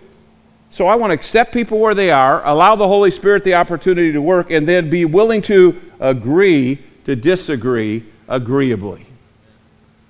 So 0.69 0.85
I 0.85 0.93
want 0.93 1.09
to 1.09 1.15
accept 1.15 1.51
people 1.51 1.79
where 1.79 1.95
they 1.95 2.11
are, 2.11 2.45
allow 2.45 2.75
the 2.75 2.87
Holy 2.87 3.09
Spirit 3.09 3.43
the 3.43 3.55
opportunity 3.55 4.11
to 4.11 4.21
work, 4.21 4.51
and 4.51 4.67
then 4.67 4.91
be 4.91 5.05
willing 5.05 5.41
to 5.43 5.81
agree 5.99 6.83
to 7.05 7.15
disagree 7.15 8.05
agreeably. 8.27 9.05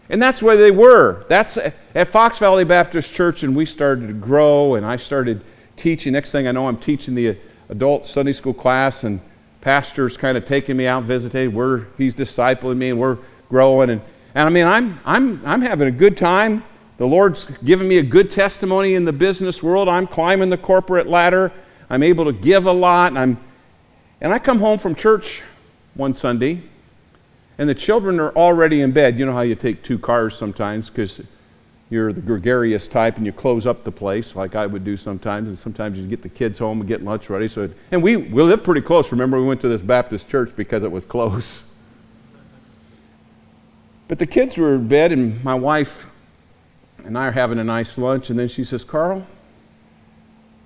And 0.09 0.21
that's 0.21 0.41
where 0.41 0.55
they 0.55 0.71
were. 0.71 1.25
That's 1.29 1.57
at 1.57 2.07
Fox 2.07 2.37
Valley 2.37 2.63
Baptist 2.63 3.13
Church, 3.13 3.43
and 3.43 3.55
we 3.55 3.65
started 3.65 4.07
to 4.07 4.13
grow, 4.13 4.75
and 4.75 4.85
I 4.85 4.97
started 4.97 5.41
teaching. 5.77 6.13
Next 6.13 6.31
thing 6.31 6.47
I 6.47 6.51
know, 6.51 6.67
I'm 6.67 6.77
teaching 6.77 7.15
the 7.15 7.37
adult 7.69 8.05
Sunday 8.05 8.33
school 8.33 8.53
class, 8.53 9.03
and 9.03 9.19
pastor's 9.61 10.15
kind 10.15 10.37
of 10.37 10.45
taking 10.45 10.77
me 10.77 10.85
out 10.85 11.03
visiting. 11.03 11.53
We're, 11.53 11.85
he's 11.97 12.13
discipling 12.13 12.77
me, 12.77 12.89
and 12.91 12.99
we're 12.99 13.17
growing. 13.49 13.89
And, 13.89 14.01
and 14.35 14.47
I 14.47 14.49
mean, 14.49 14.67
I'm, 14.67 14.99
I'm, 15.05 15.45
I'm 15.45 15.61
having 15.61 15.87
a 15.87 15.91
good 15.91 16.17
time. 16.17 16.63
The 16.97 17.07
Lord's 17.07 17.45
given 17.63 17.87
me 17.87 17.97
a 17.97 18.03
good 18.03 18.29
testimony 18.29 18.93
in 18.93 19.05
the 19.05 19.13
business 19.13 19.61
world. 19.63 19.89
I'm 19.89 20.07
climbing 20.07 20.49
the 20.49 20.57
corporate 20.57 21.07
ladder. 21.07 21.51
I'm 21.89 22.03
able 22.03 22.25
to 22.25 22.31
give 22.31 22.67
a 22.67 22.71
lot. 22.71 23.07
And, 23.07 23.19
I'm, 23.19 23.37
and 24.21 24.31
I 24.31 24.39
come 24.39 24.59
home 24.59 24.77
from 24.77 24.93
church 24.95 25.41
one 25.95 26.13
Sunday, 26.13 26.61
and 27.57 27.69
the 27.69 27.75
children 27.75 28.19
are 28.19 28.31
already 28.31 28.81
in 28.81 28.91
bed. 28.91 29.17
You 29.17 29.25
know 29.25 29.33
how 29.33 29.41
you 29.41 29.55
take 29.55 29.83
two 29.83 29.97
cars 29.97 30.35
sometimes 30.35 30.89
because 30.89 31.21
you're 31.89 32.11
the 32.11 32.21
gregarious 32.21 32.87
type 32.87 33.17
and 33.17 33.25
you 33.25 33.31
close 33.31 33.65
up 33.65 33.83
the 33.83 33.91
place 33.91 34.35
like 34.35 34.55
I 34.55 34.65
would 34.65 34.83
do 34.83 34.97
sometimes. 34.97 35.47
And 35.47 35.57
sometimes 35.57 35.97
you 35.97 36.07
get 36.07 36.21
the 36.21 36.29
kids 36.29 36.57
home 36.57 36.81
and 36.81 36.87
get 36.87 37.03
lunch 37.03 37.29
ready. 37.29 37.47
So, 37.47 37.69
and 37.91 38.01
we, 38.01 38.17
we 38.17 38.43
live 38.43 38.63
pretty 38.63 38.81
close. 38.81 39.11
Remember, 39.11 39.39
we 39.39 39.47
went 39.47 39.61
to 39.61 39.67
this 39.67 39.81
Baptist 39.81 40.27
church 40.27 40.51
because 40.55 40.83
it 40.83 40.91
was 40.91 41.05
close. 41.05 41.63
But 44.07 44.19
the 44.19 44.27
kids 44.27 44.55
were 44.55 44.75
in 44.75 44.87
bed, 44.87 45.11
and 45.11 45.43
my 45.43 45.55
wife 45.55 46.05
and 47.05 47.17
I 47.17 47.25
are 47.25 47.31
having 47.31 47.57
a 47.57 47.63
nice 47.63 47.97
lunch. 47.97 48.29
And 48.29 48.37
then 48.37 48.47
she 48.47 48.63
says, 48.63 48.83
Carl, 48.83 49.25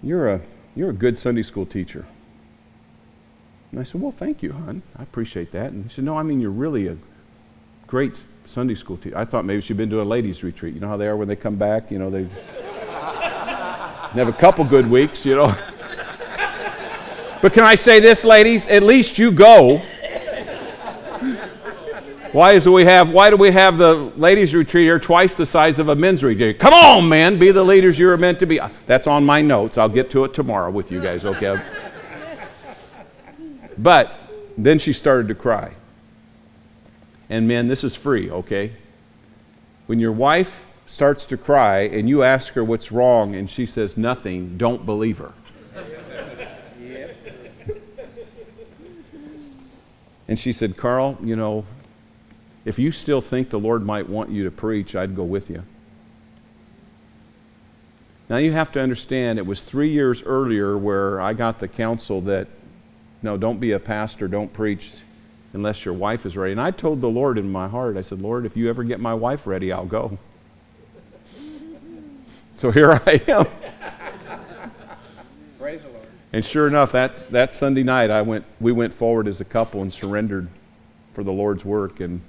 you're 0.03 0.27
a, 0.27 0.41
you're 0.75 0.89
a 0.89 0.93
good 0.93 1.17
Sunday 1.17 1.43
school 1.43 1.65
teacher. 1.65 2.05
And 3.71 3.79
I 3.79 3.83
said, 3.83 4.01
Well, 4.01 4.11
thank 4.11 4.41
you, 4.41 4.51
hon. 4.51 4.81
I 4.97 5.03
appreciate 5.03 5.51
that. 5.51 5.71
And 5.71 5.83
he 5.83 5.89
said, 5.89 6.03
No, 6.03 6.17
I 6.17 6.23
mean, 6.23 6.41
you're 6.41 6.51
really 6.51 6.87
a 6.87 6.97
great 7.87 8.23
Sunday 8.45 8.75
school 8.75 8.97
teacher. 8.97 9.17
I 9.17 9.25
thought 9.25 9.45
maybe 9.45 9.61
she'd 9.61 9.77
been 9.77 9.89
to 9.91 10.01
a 10.01 10.03
ladies' 10.03 10.43
retreat. 10.43 10.73
You 10.73 10.79
know 10.79 10.87
how 10.87 10.97
they 10.97 11.07
are 11.07 11.15
when 11.15 11.27
they 11.27 11.35
come 11.35 11.55
back? 11.55 11.91
You 11.91 11.99
know, 11.99 12.09
they 12.09 12.23
have 14.13 14.27
a 14.27 14.33
couple 14.33 14.63
good 14.65 14.89
weeks, 14.89 15.25
you 15.25 15.35
know. 15.35 15.47
but 17.41 17.53
can 17.53 17.63
I 17.63 17.75
say 17.75 17.99
this, 17.99 18.23
ladies? 18.23 18.67
At 18.67 18.83
least 18.83 19.19
you 19.19 19.31
go. 19.31 19.81
Why 22.31 22.51
is 22.51 22.69
we 22.69 22.83
have 22.83 23.09
why 23.09 23.31
do 23.31 23.37
we 23.37 23.49
have 23.49 23.79
the 23.79 23.95
ladies 24.15 24.53
retreat 24.53 24.85
here 24.85 24.99
twice 24.99 25.35
the 25.35 25.47
size 25.47 25.79
of 25.79 25.89
a 25.89 25.95
men's 25.95 26.23
retreat? 26.23 26.59
Come 26.59 26.75
on, 26.75 27.09
men, 27.09 27.39
be 27.39 27.49
the 27.51 27.63
leaders 27.63 27.97
you're 27.97 28.15
meant 28.17 28.39
to 28.41 28.45
be. 28.45 28.59
That's 28.85 29.07
on 29.07 29.25
my 29.25 29.41
notes. 29.41 29.79
I'll 29.79 29.89
get 29.89 30.11
to 30.11 30.25
it 30.25 30.33
tomorrow 30.35 30.69
with 30.69 30.91
you 30.91 31.01
guys, 31.01 31.25
okay? 31.25 31.59
But 33.79 34.13
then 34.57 34.77
she 34.77 34.93
started 34.93 35.27
to 35.29 35.35
cry. 35.35 35.73
And 37.29 37.47
man, 37.47 37.67
this 37.67 37.83
is 37.83 37.95
free, 37.95 38.29
okay? 38.29 38.73
When 39.87 39.99
your 39.99 40.11
wife 40.11 40.65
starts 40.85 41.25
to 41.27 41.37
cry 41.37 41.81
and 41.81 42.09
you 42.09 42.23
ask 42.23 42.53
her 42.53 42.63
what's 42.63 42.91
wrong 42.91 43.35
and 43.35 43.49
she 43.49 43.65
says 43.65 43.97
nothing, 43.97 44.57
don't 44.57 44.85
believe 44.85 45.19
her. 45.19 45.33
And 50.27 50.37
she 50.37 50.51
said, 50.51 50.77
Carl, 50.77 51.17
you 51.23 51.35
know, 51.35 51.65
if 52.63 52.77
you 52.77 52.91
still 52.91 53.21
think 53.21 53.49
the 53.49 53.59
Lord 53.59 53.83
might 53.83 54.07
want 54.07 54.29
you 54.29 54.43
to 54.43 54.51
preach, 54.51 54.95
I'd 54.95 55.15
go 55.15 55.23
with 55.23 55.49
you. 55.49 55.63
Now 58.29 58.37
you 58.37 58.51
have 58.51 58.71
to 58.73 58.81
understand, 58.81 59.39
it 59.39 59.45
was 59.45 59.63
three 59.63 59.89
years 59.89 60.21
earlier 60.21 60.77
where 60.77 61.19
I 61.19 61.33
got 61.33 61.59
the 61.59 61.67
counsel 61.67 62.21
that, 62.21 62.47
no, 63.21 63.37
don't 63.37 63.59
be 63.59 63.71
a 63.73 63.79
pastor, 63.79 64.27
don't 64.27 64.51
preach 64.53 64.91
unless 65.53 65.83
your 65.83 65.93
wife 65.93 66.25
is 66.25 66.37
ready. 66.37 66.51
And 66.51 66.61
I 66.61 66.71
told 66.71 67.01
the 67.01 67.09
Lord 67.09 67.37
in 67.37 67.51
my 67.51 67.67
heart, 67.67 67.97
I 67.97 68.01
said, 68.01 68.21
Lord, 68.21 68.45
if 68.45 68.55
you 68.55 68.69
ever 68.69 68.83
get 68.83 68.99
my 68.99 69.13
wife 69.13 69.47
ready, 69.47 69.71
I'll 69.71 69.85
go. 69.85 70.17
so 72.55 72.71
here 72.71 72.91
I 73.05 73.21
am. 73.27 73.47
Praise 75.59 75.83
the 75.83 75.89
Lord. 75.89 76.07
And 76.31 76.45
sure 76.45 76.67
enough, 76.67 76.91
that, 76.91 77.31
that 77.31 77.51
Sunday 77.51 77.83
night, 77.83 78.11
I 78.11 78.21
went, 78.21 78.45
we 78.59 78.71
went 78.71 78.93
forward 78.93 79.27
as 79.27 79.41
a 79.41 79.45
couple 79.45 79.81
and 79.81 79.91
surrendered 79.91 80.47
for 81.13 81.23
the 81.23 81.31
Lord's 81.31 81.65
work. 81.65 81.99
And 81.99 82.21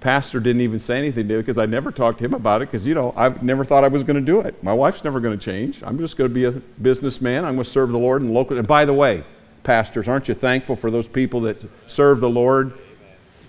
pastor 0.00 0.40
didn't 0.40 0.62
even 0.62 0.78
say 0.78 0.98
anything 0.98 1.28
to 1.28 1.34
me 1.34 1.40
because 1.40 1.58
I 1.58 1.66
never 1.66 1.92
talked 1.92 2.18
to 2.18 2.24
him 2.24 2.34
about 2.34 2.62
it 2.62 2.70
because, 2.70 2.86
you 2.86 2.94
know, 2.94 3.12
I 3.16 3.28
never 3.42 3.64
thought 3.64 3.84
I 3.84 3.88
was 3.88 4.02
going 4.02 4.16
to 4.16 4.22
do 4.22 4.40
it. 4.40 4.62
My 4.62 4.72
wife's 4.72 5.04
never 5.04 5.20
going 5.20 5.38
to 5.38 5.44
change. 5.44 5.82
I'm 5.82 5.98
just 5.98 6.16
going 6.16 6.30
to 6.30 6.34
be 6.34 6.44
a 6.44 6.52
businessman. 6.52 7.44
I'm 7.44 7.54
going 7.54 7.64
to 7.64 7.70
serve 7.70 7.90
the 7.90 7.98
Lord 7.98 8.22
in 8.22 8.32
local. 8.32 8.56
And 8.56 8.66
by 8.66 8.86
the 8.86 8.94
way, 8.94 9.22
pastors, 9.62 10.08
aren't 10.08 10.28
you 10.28 10.34
thankful 10.34 10.76
for 10.76 10.90
those 10.90 11.08
people 11.08 11.40
that 11.42 11.56
serve 11.88 12.20
the 12.20 12.30
Lord 12.30 12.72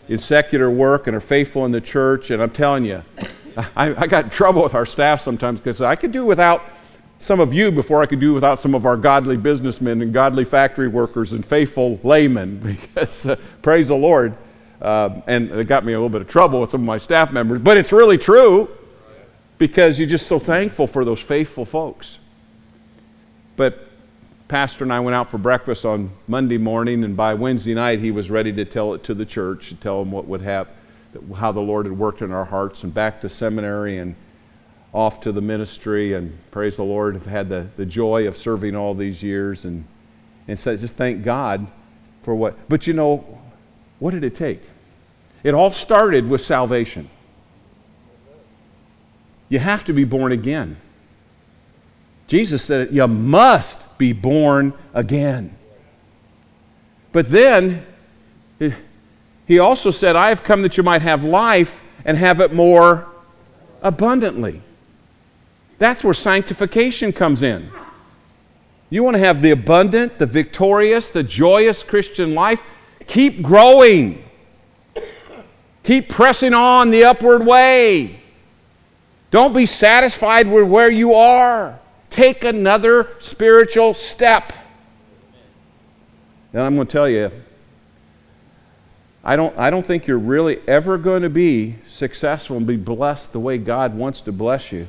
in 0.08 0.18
secular 0.18 0.70
work 0.70 1.08
and 1.08 1.16
are 1.16 1.22
faithful 1.22 1.66
in 1.66 1.72
the 1.72 1.82
church? 1.82 2.32
And 2.32 2.42
I'm 2.42 2.52
telling 2.52 2.86
you, 2.86 3.04
I, 3.76 4.04
I 4.04 4.08
got 4.08 4.26
in 4.26 4.30
trouble 4.30 4.64
with 4.64 4.76
our 4.76 4.86
staff 4.86 5.22
sometimes 5.22 5.60
because 5.60 5.82
I 5.82 5.96
could 5.96 6.12
do 6.12 6.26
without 6.26 6.64
some 7.20 7.40
of 7.40 7.54
you 7.54 7.72
before 7.72 8.02
I 8.02 8.06
could 8.06 8.20
do 8.20 8.34
without 8.34 8.60
some 8.60 8.76
of 8.76 8.86
our 8.86 8.96
godly 8.96 9.38
businessmen 9.38 10.02
and 10.02 10.14
godly 10.14 10.46
factory 10.46 10.88
workers 10.88 11.34
and 11.34 11.46
faithful 11.46 12.00
laymen. 12.04 12.60
Because, 12.94 13.26
uh, 13.26 13.36
praise 13.62 13.88
the 13.88 13.96
Lord. 13.96 14.38
Uh, 14.82 15.22
and 15.26 15.50
it 15.52 15.68
got 15.68 15.84
me 15.84 15.94
a 15.94 15.96
little 15.96 16.10
bit 16.10 16.22
of 16.22 16.28
trouble 16.28 16.62
with 16.62 16.70
some 16.70 16.82
of 16.82 16.86
my 16.86 17.00
staff 17.00 17.32
members, 17.32 17.62
but 17.62 17.78
it's 17.78 17.92
really 17.92 18.18
true 18.18 18.70
because 19.58 19.98
you're 19.98 20.08
just 20.08 20.28
so 20.28 20.38
thankful 20.38 20.86
for 20.86 21.04
those 21.04 21.20
faithful 21.20 21.66
folks. 21.66 22.20
But 23.56 23.87
Pastor 24.48 24.86
and 24.86 24.94
I 24.94 25.02
went 25.02 25.14
out 25.14 25.30
for 25.30 25.38
breakfast 25.38 25.84
on 25.84 26.10
Monday 26.26 26.58
morning, 26.58 27.04
and 27.04 27.18
by 27.18 27.34
Wednesday 27.34 27.74
night, 27.74 28.00
he 28.00 28.12
was 28.12 28.30
ready 28.30 28.54
to 28.54 28.64
tell 28.64 28.94
it 28.94 29.04
to 29.04 29.14
the 29.14 29.26
church, 29.26 29.70
to 29.70 29.76
tell 29.76 30.00
them 30.00 30.10
what 30.10 30.26
would 30.26 30.42
happen, 30.42 30.74
how 31.36 31.52
the 31.52 31.60
Lord 31.60 31.86
had 31.86 31.98
worked 31.98 32.22
in 32.22 32.32
our 32.32 32.46
hearts, 32.46 32.84
and 32.84 32.94
back 32.94 33.20
to 33.22 33.30
seminary 33.30 33.98
and 33.98 34.16
off 34.94 35.20
to 35.22 35.34
the 35.34 35.42
ministry. 35.42 36.14
And 36.14 36.38
praise 36.50 36.78
the 36.78 36.86
Lord, 36.86 37.16
have 37.16 37.26
had 37.26 37.50
the, 37.50 37.68
the 37.76 37.86
joy 37.86 38.26
of 38.26 38.38
serving 38.38 38.74
all 38.74 38.94
these 38.96 39.22
years, 39.22 39.66
and, 39.66 39.84
and 40.48 40.58
so 40.58 40.78
just 40.78 40.96
thank 40.96 41.26
God 41.26 41.68
for 42.24 42.34
what. 42.34 42.70
But 42.70 42.88
you 42.88 42.94
know, 42.94 43.42
what 44.00 44.12
did 44.12 44.24
it 44.24 44.36
take? 44.36 44.62
It 45.44 45.56
all 45.56 45.74
started 45.74 46.30
with 46.30 46.40
salvation. 46.40 47.10
You 49.50 49.60
have 49.60 49.84
to 49.86 49.94
be 49.94 50.06
born 50.06 50.32
again. 50.32 50.78
Jesus 52.28 52.64
said, 52.64 52.94
You 52.94 53.08
must 53.10 53.82
be 53.98 54.14
born 54.14 54.74
again. 54.94 55.56
But 57.12 57.30
then, 57.30 57.86
he 59.48 59.60
also 59.60 59.92
said, 59.92 60.16
I 60.16 60.30
have 60.30 60.44
come 60.44 60.62
that 60.62 60.78
you 60.78 60.84
might 60.84 61.02
have 61.02 61.24
life 61.24 61.82
and 62.06 62.18
have 62.18 62.42
it 62.42 62.54
more 62.54 63.08
abundantly. 63.82 64.62
That's 65.80 66.04
where 66.04 66.14
sanctification 66.14 67.14
comes 67.14 67.44
in. 67.44 67.72
You 68.90 69.04
want 69.04 69.16
to 69.16 69.20
have 69.20 69.42
the 69.42 69.52
abundant, 69.52 70.18
the 70.18 70.26
victorious, 70.26 71.10
the 71.10 71.24
joyous 71.24 71.84
Christian 71.84 72.34
life? 72.34 72.64
Keep 73.06 73.42
growing. 73.42 74.24
Keep 75.84 76.10
pressing 76.10 76.54
on 76.54 76.90
the 76.90 77.04
upward 77.04 77.46
way. 77.46 78.22
Don't 79.32 79.54
be 79.54 79.66
satisfied 79.66 80.48
with 80.48 80.68
where 80.68 80.92
you 80.92 81.14
are. 81.14 81.80
Take 82.10 82.44
another 82.44 83.10
spiritual 83.20 83.94
step. 83.94 84.54
And 86.54 86.62
I'm 86.62 86.76
going 86.76 86.88
to 86.88 86.92
tell 86.92 87.10
you, 87.10 87.32
I 89.24 89.36
don't, 89.36 89.58
I 89.58 89.70
don't 89.70 89.86
think 89.86 90.08
you're 90.08 90.18
really 90.18 90.60
ever 90.68 90.98
going 90.98 91.24
to 91.24 91.30
be 91.30 91.76
successful 91.88 92.58
and 92.58 92.66
be 92.66 92.78
blessed 92.78 93.34
the 93.34 93.40
way 93.40 93.58
God 93.58 93.94
wants 93.94 94.22
to 94.22 94.32
bless 94.32 94.72
you 94.72 94.88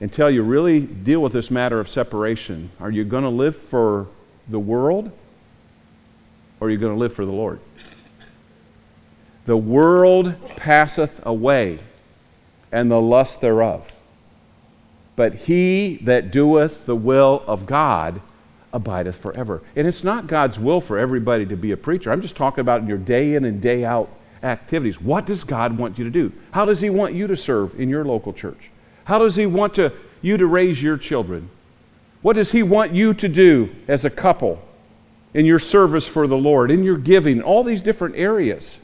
until 0.00 0.28
you 0.28 0.42
really 0.42 0.80
deal 0.80 1.22
with 1.22 1.32
this 1.32 1.50
matter 1.50 1.78
of 1.78 1.88
separation. 1.88 2.70
Are 2.80 2.90
you 2.90 3.04
going 3.04 3.22
to 3.22 3.28
live 3.30 3.54
for 3.54 4.08
the 4.48 4.58
world 4.58 5.12
or 6.58 6.68
are 6.68 6.70
you 6.70 6.78
going 6.78 6.92
to 6.92 6.98
live 6.98 7.14
for 7.14 7.24
the 7.24 7.32
Lord? 7.32 7.60
The 9.46 9.56
world 9.56 10.34
passeth 10.56 11.20
away, 11.26 11.80
and 12.70 12.90
the 12.90 13.00
lust 13.00 13.40
thereof. 13.40 13.90
But 15.20 15.34
he 15.34 15.96
that 16.04 16.30
doeth 16.30 16.86
the 16.86 16.96
will 16.96 17.44
of 17.46 17.66
God 17.66 18.22
abideth 18.72 19.16
forever. 19.16 19.60
And 19.76 19.86
it's 19.86 20.02
not 20.02 20.26
God's 20.26 20.58
will 20.58 20.80
for 20.80 20.96
everybody 20.96 21.44
to 21.44 21.56
be 21.56 21.72
a 21.72 21.76
preacher. 21.76 22.10
I'm 22.10 22.22
just 22.22 22.36
talking 22.36 22.62
about 22.62 22.88
your 22.88 22.96
day 22.96 23.34
in 23.34 23.44
and 23.44 23.60
day 23.60 23.84
out 23.84 24.08
activities. 24.42 24.98
What 24.98 25.26
does 25.26 25.44
God 25.44 25.76
want 25.76 25.98
you 25.98 26.04
to 26.04 26.10
do? 26.10 26.32
How 26.52 26.64
does 26.64 26.80
He 26.80 26.88
want 26.88 27.12
you 27.12 27.26
to 27.26 27.36
serve 27.36 27.78
in 27.78 27.90
your 27.90 28.02
local 28.02 28.32
church? 28.32 28.70
How 29.04 29.18
does 29.18 29.36
He 29.36 29.44
want 29.44 29.74
to, 29.74 29.92
you 30.22 30.38
to 30.38 30.46
raise 30.46 30.82
your 30.82 30.96
children? 30.96 31.50
What 32.22 32.36
does 32.36 32.52
He 32.52 32.62
want 32.62 32.94
you 32.94 33.12
to 33.12 33.28
do 33.28 33.68
as 33.88 34.06
a 34.06 34.10
couple? 34.10 34.62
in 35.34 35.44
your 35.44 35.58
service 35.58 36.08
for 36.08 36.26
the 36.26 36.38
Lord, 36.38 36.70
in 36.70 36.82
your 36.82 36.96
giving, 36.96 37.42
all 37.42 37.62
these 37.62 37.82
different 37.82 38.16
areas. 38.16 38.78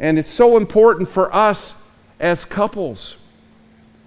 And 0.00 0.18
it's 0.18 0.28
so 0.28 0.56
important 0.56 1.08
for 1.08 1.32
us 1.32 1.80
as 2.18 2.44
couples 2.44 3.16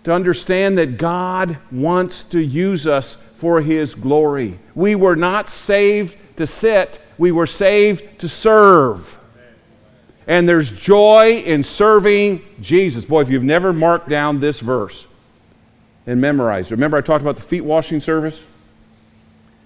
to 0.08 0.14
understand 0.14 0.78
that 0.78 0.98
God 0.98 1.58
wants 1.70 2.24
to 2.24 2.40
use 2.40 2.88
us 2.88 3.16
for 3.16 3.60
His 3.60 3.94
glory. 3.94 4.58
We 4.74 4.96
were 4.96 5.18
not 5.18 5.50
saved 5.50 6.16
to 6.38 6.48
sit, 6.48 7.02
we 7.18 7.34
were 7.34 7.46
saved 7.46 8.22
to 8.22 8.30
serve. 8.30 9.18
And 10.26 10.48
there's 10.48 10.72
joy 10.72 11.44
in 11.46 11.62
serving 11.62 12.42
Jesus. 12.62 13.04
Boy, 13.04 13.20
if 13.20 13.28
you've 13.28 13.44
never 13.44 13.74
marked 13.74 14.08
down 14.08 14.40
this 14.40 14.62
verse 14.62 15.06
and 16.06 16.22
memorized, 16.22 16.72
remember 16.72 16.96
I 16.96 17.02
talked 17.02 17.22
about 17.22 17.36
the 17.36 17.42
feet 17.42 17.66
washing 17.66 18.00
service? 18.00 18.48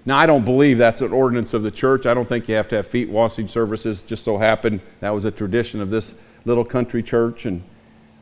Now, 0.08 0.18
I 0.18 0.26
don't 0.26 0.44
believe 0.44 0.80
that's 0.80 1.02
an 1.02 1.14
ordinance 1.14 1.54
of 1.54 1.62
the 1.62 1.70
church. 1.70 2.08
I 2.08 2.16
don't 2.16 2.28
think 2.28 2.50
you 2.50 2.56
have 2.56 2.68
to 2.70 2.78
have 2.78 2.88
feet 2.88 3.10
washing 3.10 3.48
services. 3.48 4.02
Just 4.02 4.24
so 4.24 4.39
happened 4.39 4.82
that 5.02 5.12
was 5.12 5.24
a 5.24 5.30
tradition 5.30 5.82
of 5.82 5.92
this 5.92 6.16
little 6.46 6.66
country 6.66 7.04
church. 7.04 7.46
And 7.46 7.62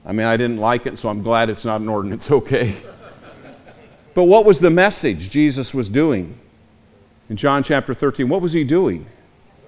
I 0.05 0.11
mean, 0.11 0.25
I 0.25 0.37
didn't 0.37 0.57
like 0.57 0.85
it, 0.85 0.97
so 0.97 1.09
I'm 1.09 1.21
glad 1.21 1.49
it's 1.49 1.65
not 1.65 1.81
an 1.81 1.89
ordinance, 1.89 2.31
okay? 2.31 2.75
but 4.13 4.23
what 4.23 4.45
was 4.45 4.59
the 4.59 4.69
message 4.69 5.29
Jesus 5.29 5.73
was 5.73 5.89
doing? 5.89 6.37
In 7.29 7.37
John 7.37 7.63
chapter 7.63 7.93
13, 7.93 8.27
what 8.27 8.41
was 8.41 8.53
he 8.53 8.63
doing? 8.63 9.05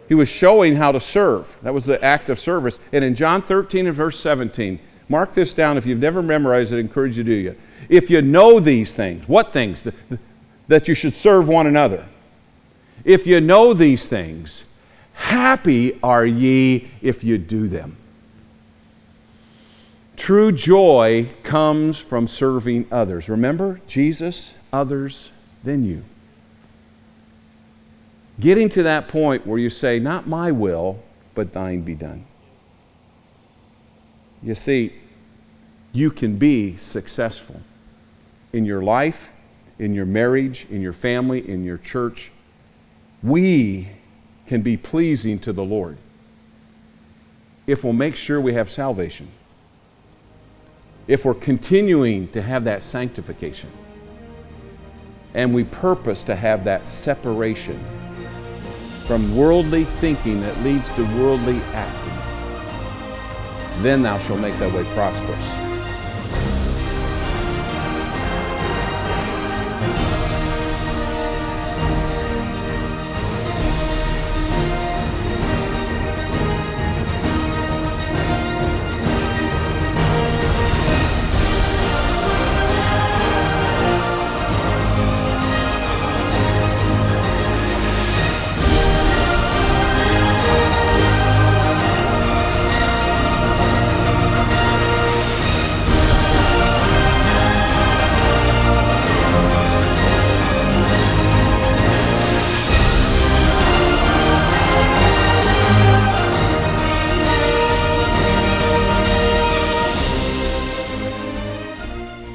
He 0.09 0.15
was 0.15 0.27
showing 0.27 0.75
how 0.75 0.91
to 0.91 0.99
serve. 0.99 1.55
That 1.61 1.73
was 1.73 1.86
the 1.86 2.03
act 2.03 2.29
of 2.29 2.39
service. 2.39 2.79
And 2.91 3.03
in 3.03 3.15
John 3.15 3.41
13 3.41 3.88
and 3.88 3.95
verse 3.95 4.19
17, 4.19 4.79
mark 5.07 5.34
this 5.34 5.53
down 5.53 5.77
if 5.77 5.86
you've 5.86 5.99
never 5.99 6.21
memorized 6.21 6.73
it, 6.73 6.77
I 6.77 6.79
encourage 6.79 7.17
you 7.17 7.23
to 7.23 7.29
do 7.29 7.36
you. 7.36 7.55
If 7.88 8.09
you 8.09 8.21
know 8.21 8.59
these 8.59 8.93
things, 8.93 9.27
what 9.27 9.53
things? 9.53 9.84
That 10.67 10.88
you 10.88 10.95
should 10.95 11.13
serve 11.13 11.47
one 11.47 11.67
another. 11.67 12.05
If 13.03 13.27
you 13.27 13.41
know 13.41 13.73
these 13.73 14.07
things, 14.07 14.63
happy 15.13 15.99
are 16.01 16.25
ye 16.25 16.89
if 17.01 17.23
you 17.23 17.38
do 17.38 17.67
them. 17.67 17.97
True 20.22 20.51
joy 20.51 21.28
comes 21.41 21.97
from 21.97 22.28
serving 22.28 22.86
others. 22.91 23.28
Remember, 23.28 23.82
Jesus, 23.88 24.53
others, 24.72 25.32
then 25.63 25.84
you. 25.84 26.03
Getting 28.39 28.69
to 28.69 28.84
that 28.84 29.07
point 29.07 29.47
where 29.47 29.57
you 29.57 29.72
say, 29.72 29.97
Not 29.97 30.28
my 30.28 30.51
will, 30.51 31.01
but 31.34 31.53
thine 31.53 31.82
be 31.82 31.95
done. 31.95 32.26
You 34.43 34.53
see, 34.53 34.93
you 35.91 36.11
can 36.11 36.38
be 36.38 36.78
successful 36.78 37.59
in 38.53 38.63
your 38.63 38.84
life 38.84 39.32
in 39.82 39.95
your 39.95 40.05
marriage, 40.05 40.67
in 40.69 40.80
your 40.80 40.93
family, 40.93 41.49
in 41.49 41.63
your 41.63 41.80
church, 41.80 42.32
we 43.24 43.89
can 44.45 44.61
be 44.61 44.78
pleasing 44.78 45.39
to 45.39 45.51
the 45.51 45.63
Lord. 45.63 45.97
if 47.67 47.84
we'll 47.84 47.93
make 47.93 48.15
sure 48.15 48.41
we 48.41 48.53
have 48.53 48.69
salvation, 48.69 49.28
if 51.08 51.26
we're 51.26 51.34
continuing 51.34 52.28
to 52.30 52.41
have 52.41 52.64
that 52.66 52.84
sanctification, 52.84 53.72
and 55.34 55.54
we 55.54 55.64
purpose 55.64 56.24
to 56.24 56.36
have 56.36 56.64
that 56.66 56.88
separation 56.88 57.84
from 59.06 59.36
worldly 59.36 59.86
thinking 59.86 60.41
that 60.41 60.58
leads 60.62 60.89
to 60.89 61.04
worldly 61.22 61.58
acting, 61.74 62.14
then 63.84 64.02
thou 64.02 64.18
shalt 64.18 64.39
make 64.39 64.58
thy 64.60 64.68
way 64.76 64.84
prosperous. 64.93 65.61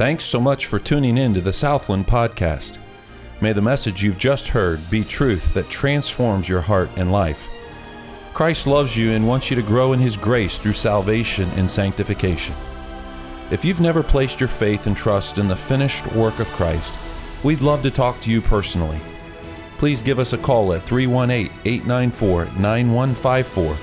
Thanks 0.06 0.24
so 0.24 0.38
much 0.38 0.66
for 0.66 0.78
tuning 0.78 1.18
in 1.18 1.34
to 1.34 1.40
the 1.40 1.52
Southland 1.52 2.06
Podcast. 2.06 2.78
May 3.40 3.52
the 3.52 3.60
message 3.60 4.04
you've 4.04 4.18
just 4.18 4.46
heard 4.46 4.88
be 4.88 5.02
truth 5.02 5.52
that 5.54 5.68
transforms 5.68 6.48
your 6.48 6.60
heart 6.60 6.88
and 6.94 7.10
life. 7.10 7.48
Christ 8.32 8.68
loves 8.68 8.96
you 8.96 9.14
and 9.14 9.26
wants 9.26 9.50
you 9.50 9.56
to 9.56 9.62
grow 9.62 9.94
in 9.94 9.98
His 9.98 10.16
grace 10.16 10.58
through 10.58 10.74
salvation 10.74 11.50
and 11.56 11.68
sanctification. 11.68 12.54
If 13.50 13.64
you've 13.64 13.80
never 13.80 14.04
placed 14.04 14.38
your 14.38 14.48
faith 14.48 14.86
and 14.86 14.96
trust 14.96 15.38
in 15.38 15.48
the 15.48 15.56
finished 15.56 16.06
work 16.12 16.38
of 16.38 16.46
Christ, 16.52 16.94
we'd 17.42 17.60
love 17.60 17.82
to 17.82 17.90
talk 17.90 18.20
to 18.20 18.30
you 18.30 18.40
personally. 18.40 19.00
Please 19.76 20.02
give 20.02 20.20
us 20.20 20.32
a 20.32 20.38
call 20.38 20.72
at 20.72 20.84
318 20.84 21.50
894 21.64 22.44
9154 22.60 23.76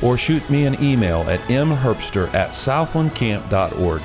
or 0.00 0.16
shoot 0.16 0.48
me 0.48 0.64
an 0.64 0.82
email 0.82 1.28
at 1.28 1.40
mherbster 1.40 2.32
at 2.32 2.52
southlandcamp.org. 2.52 4.00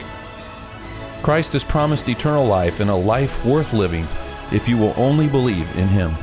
Christ 1.22 1.54
has 1.54 1.64
promised 1.64 2.10
eternal 2.10 2.46
life 2.46 2.80
and 2.80 2.90
a 2.90 2.96
life 2.96 3.46
worth 3.46 3.74
living 3.74 4.08
if 4.52 4.68
you 4.68 4.78
will 4.78 4.94
only 4.98 5.28
believe 5.28 5.70
in 5.78 5.88
Him. 5.88 6.16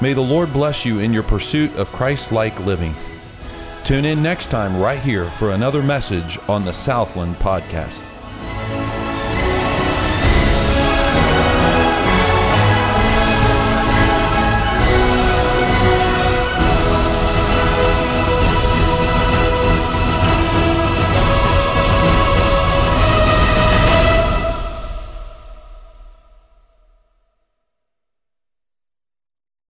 May 0.00 0.12
the 0.12 0.20
Lord 0.20 0.52
bless 0.52 0.84
you 0.84 1.00
in 1.00 1.12
your 1.12 1.22
pursuit 1.22 1.74
of 1.76 1.92
Christ 1.92 2.32
like 2.32 2.58
living. 2.60 2.94
Tune 3.84 4.04
in 4.04 4.22
next 4.22 4.50
time 4.50 4.80
right 4.80 5.00
here 5.00 5.24
for 5.24 5.50
another 5.50 5.82
message 5.82 6.38
on 6.48 6.64
the 6.64 6.72
Southland 6.72 7.36
Podcast. 7.36 8.04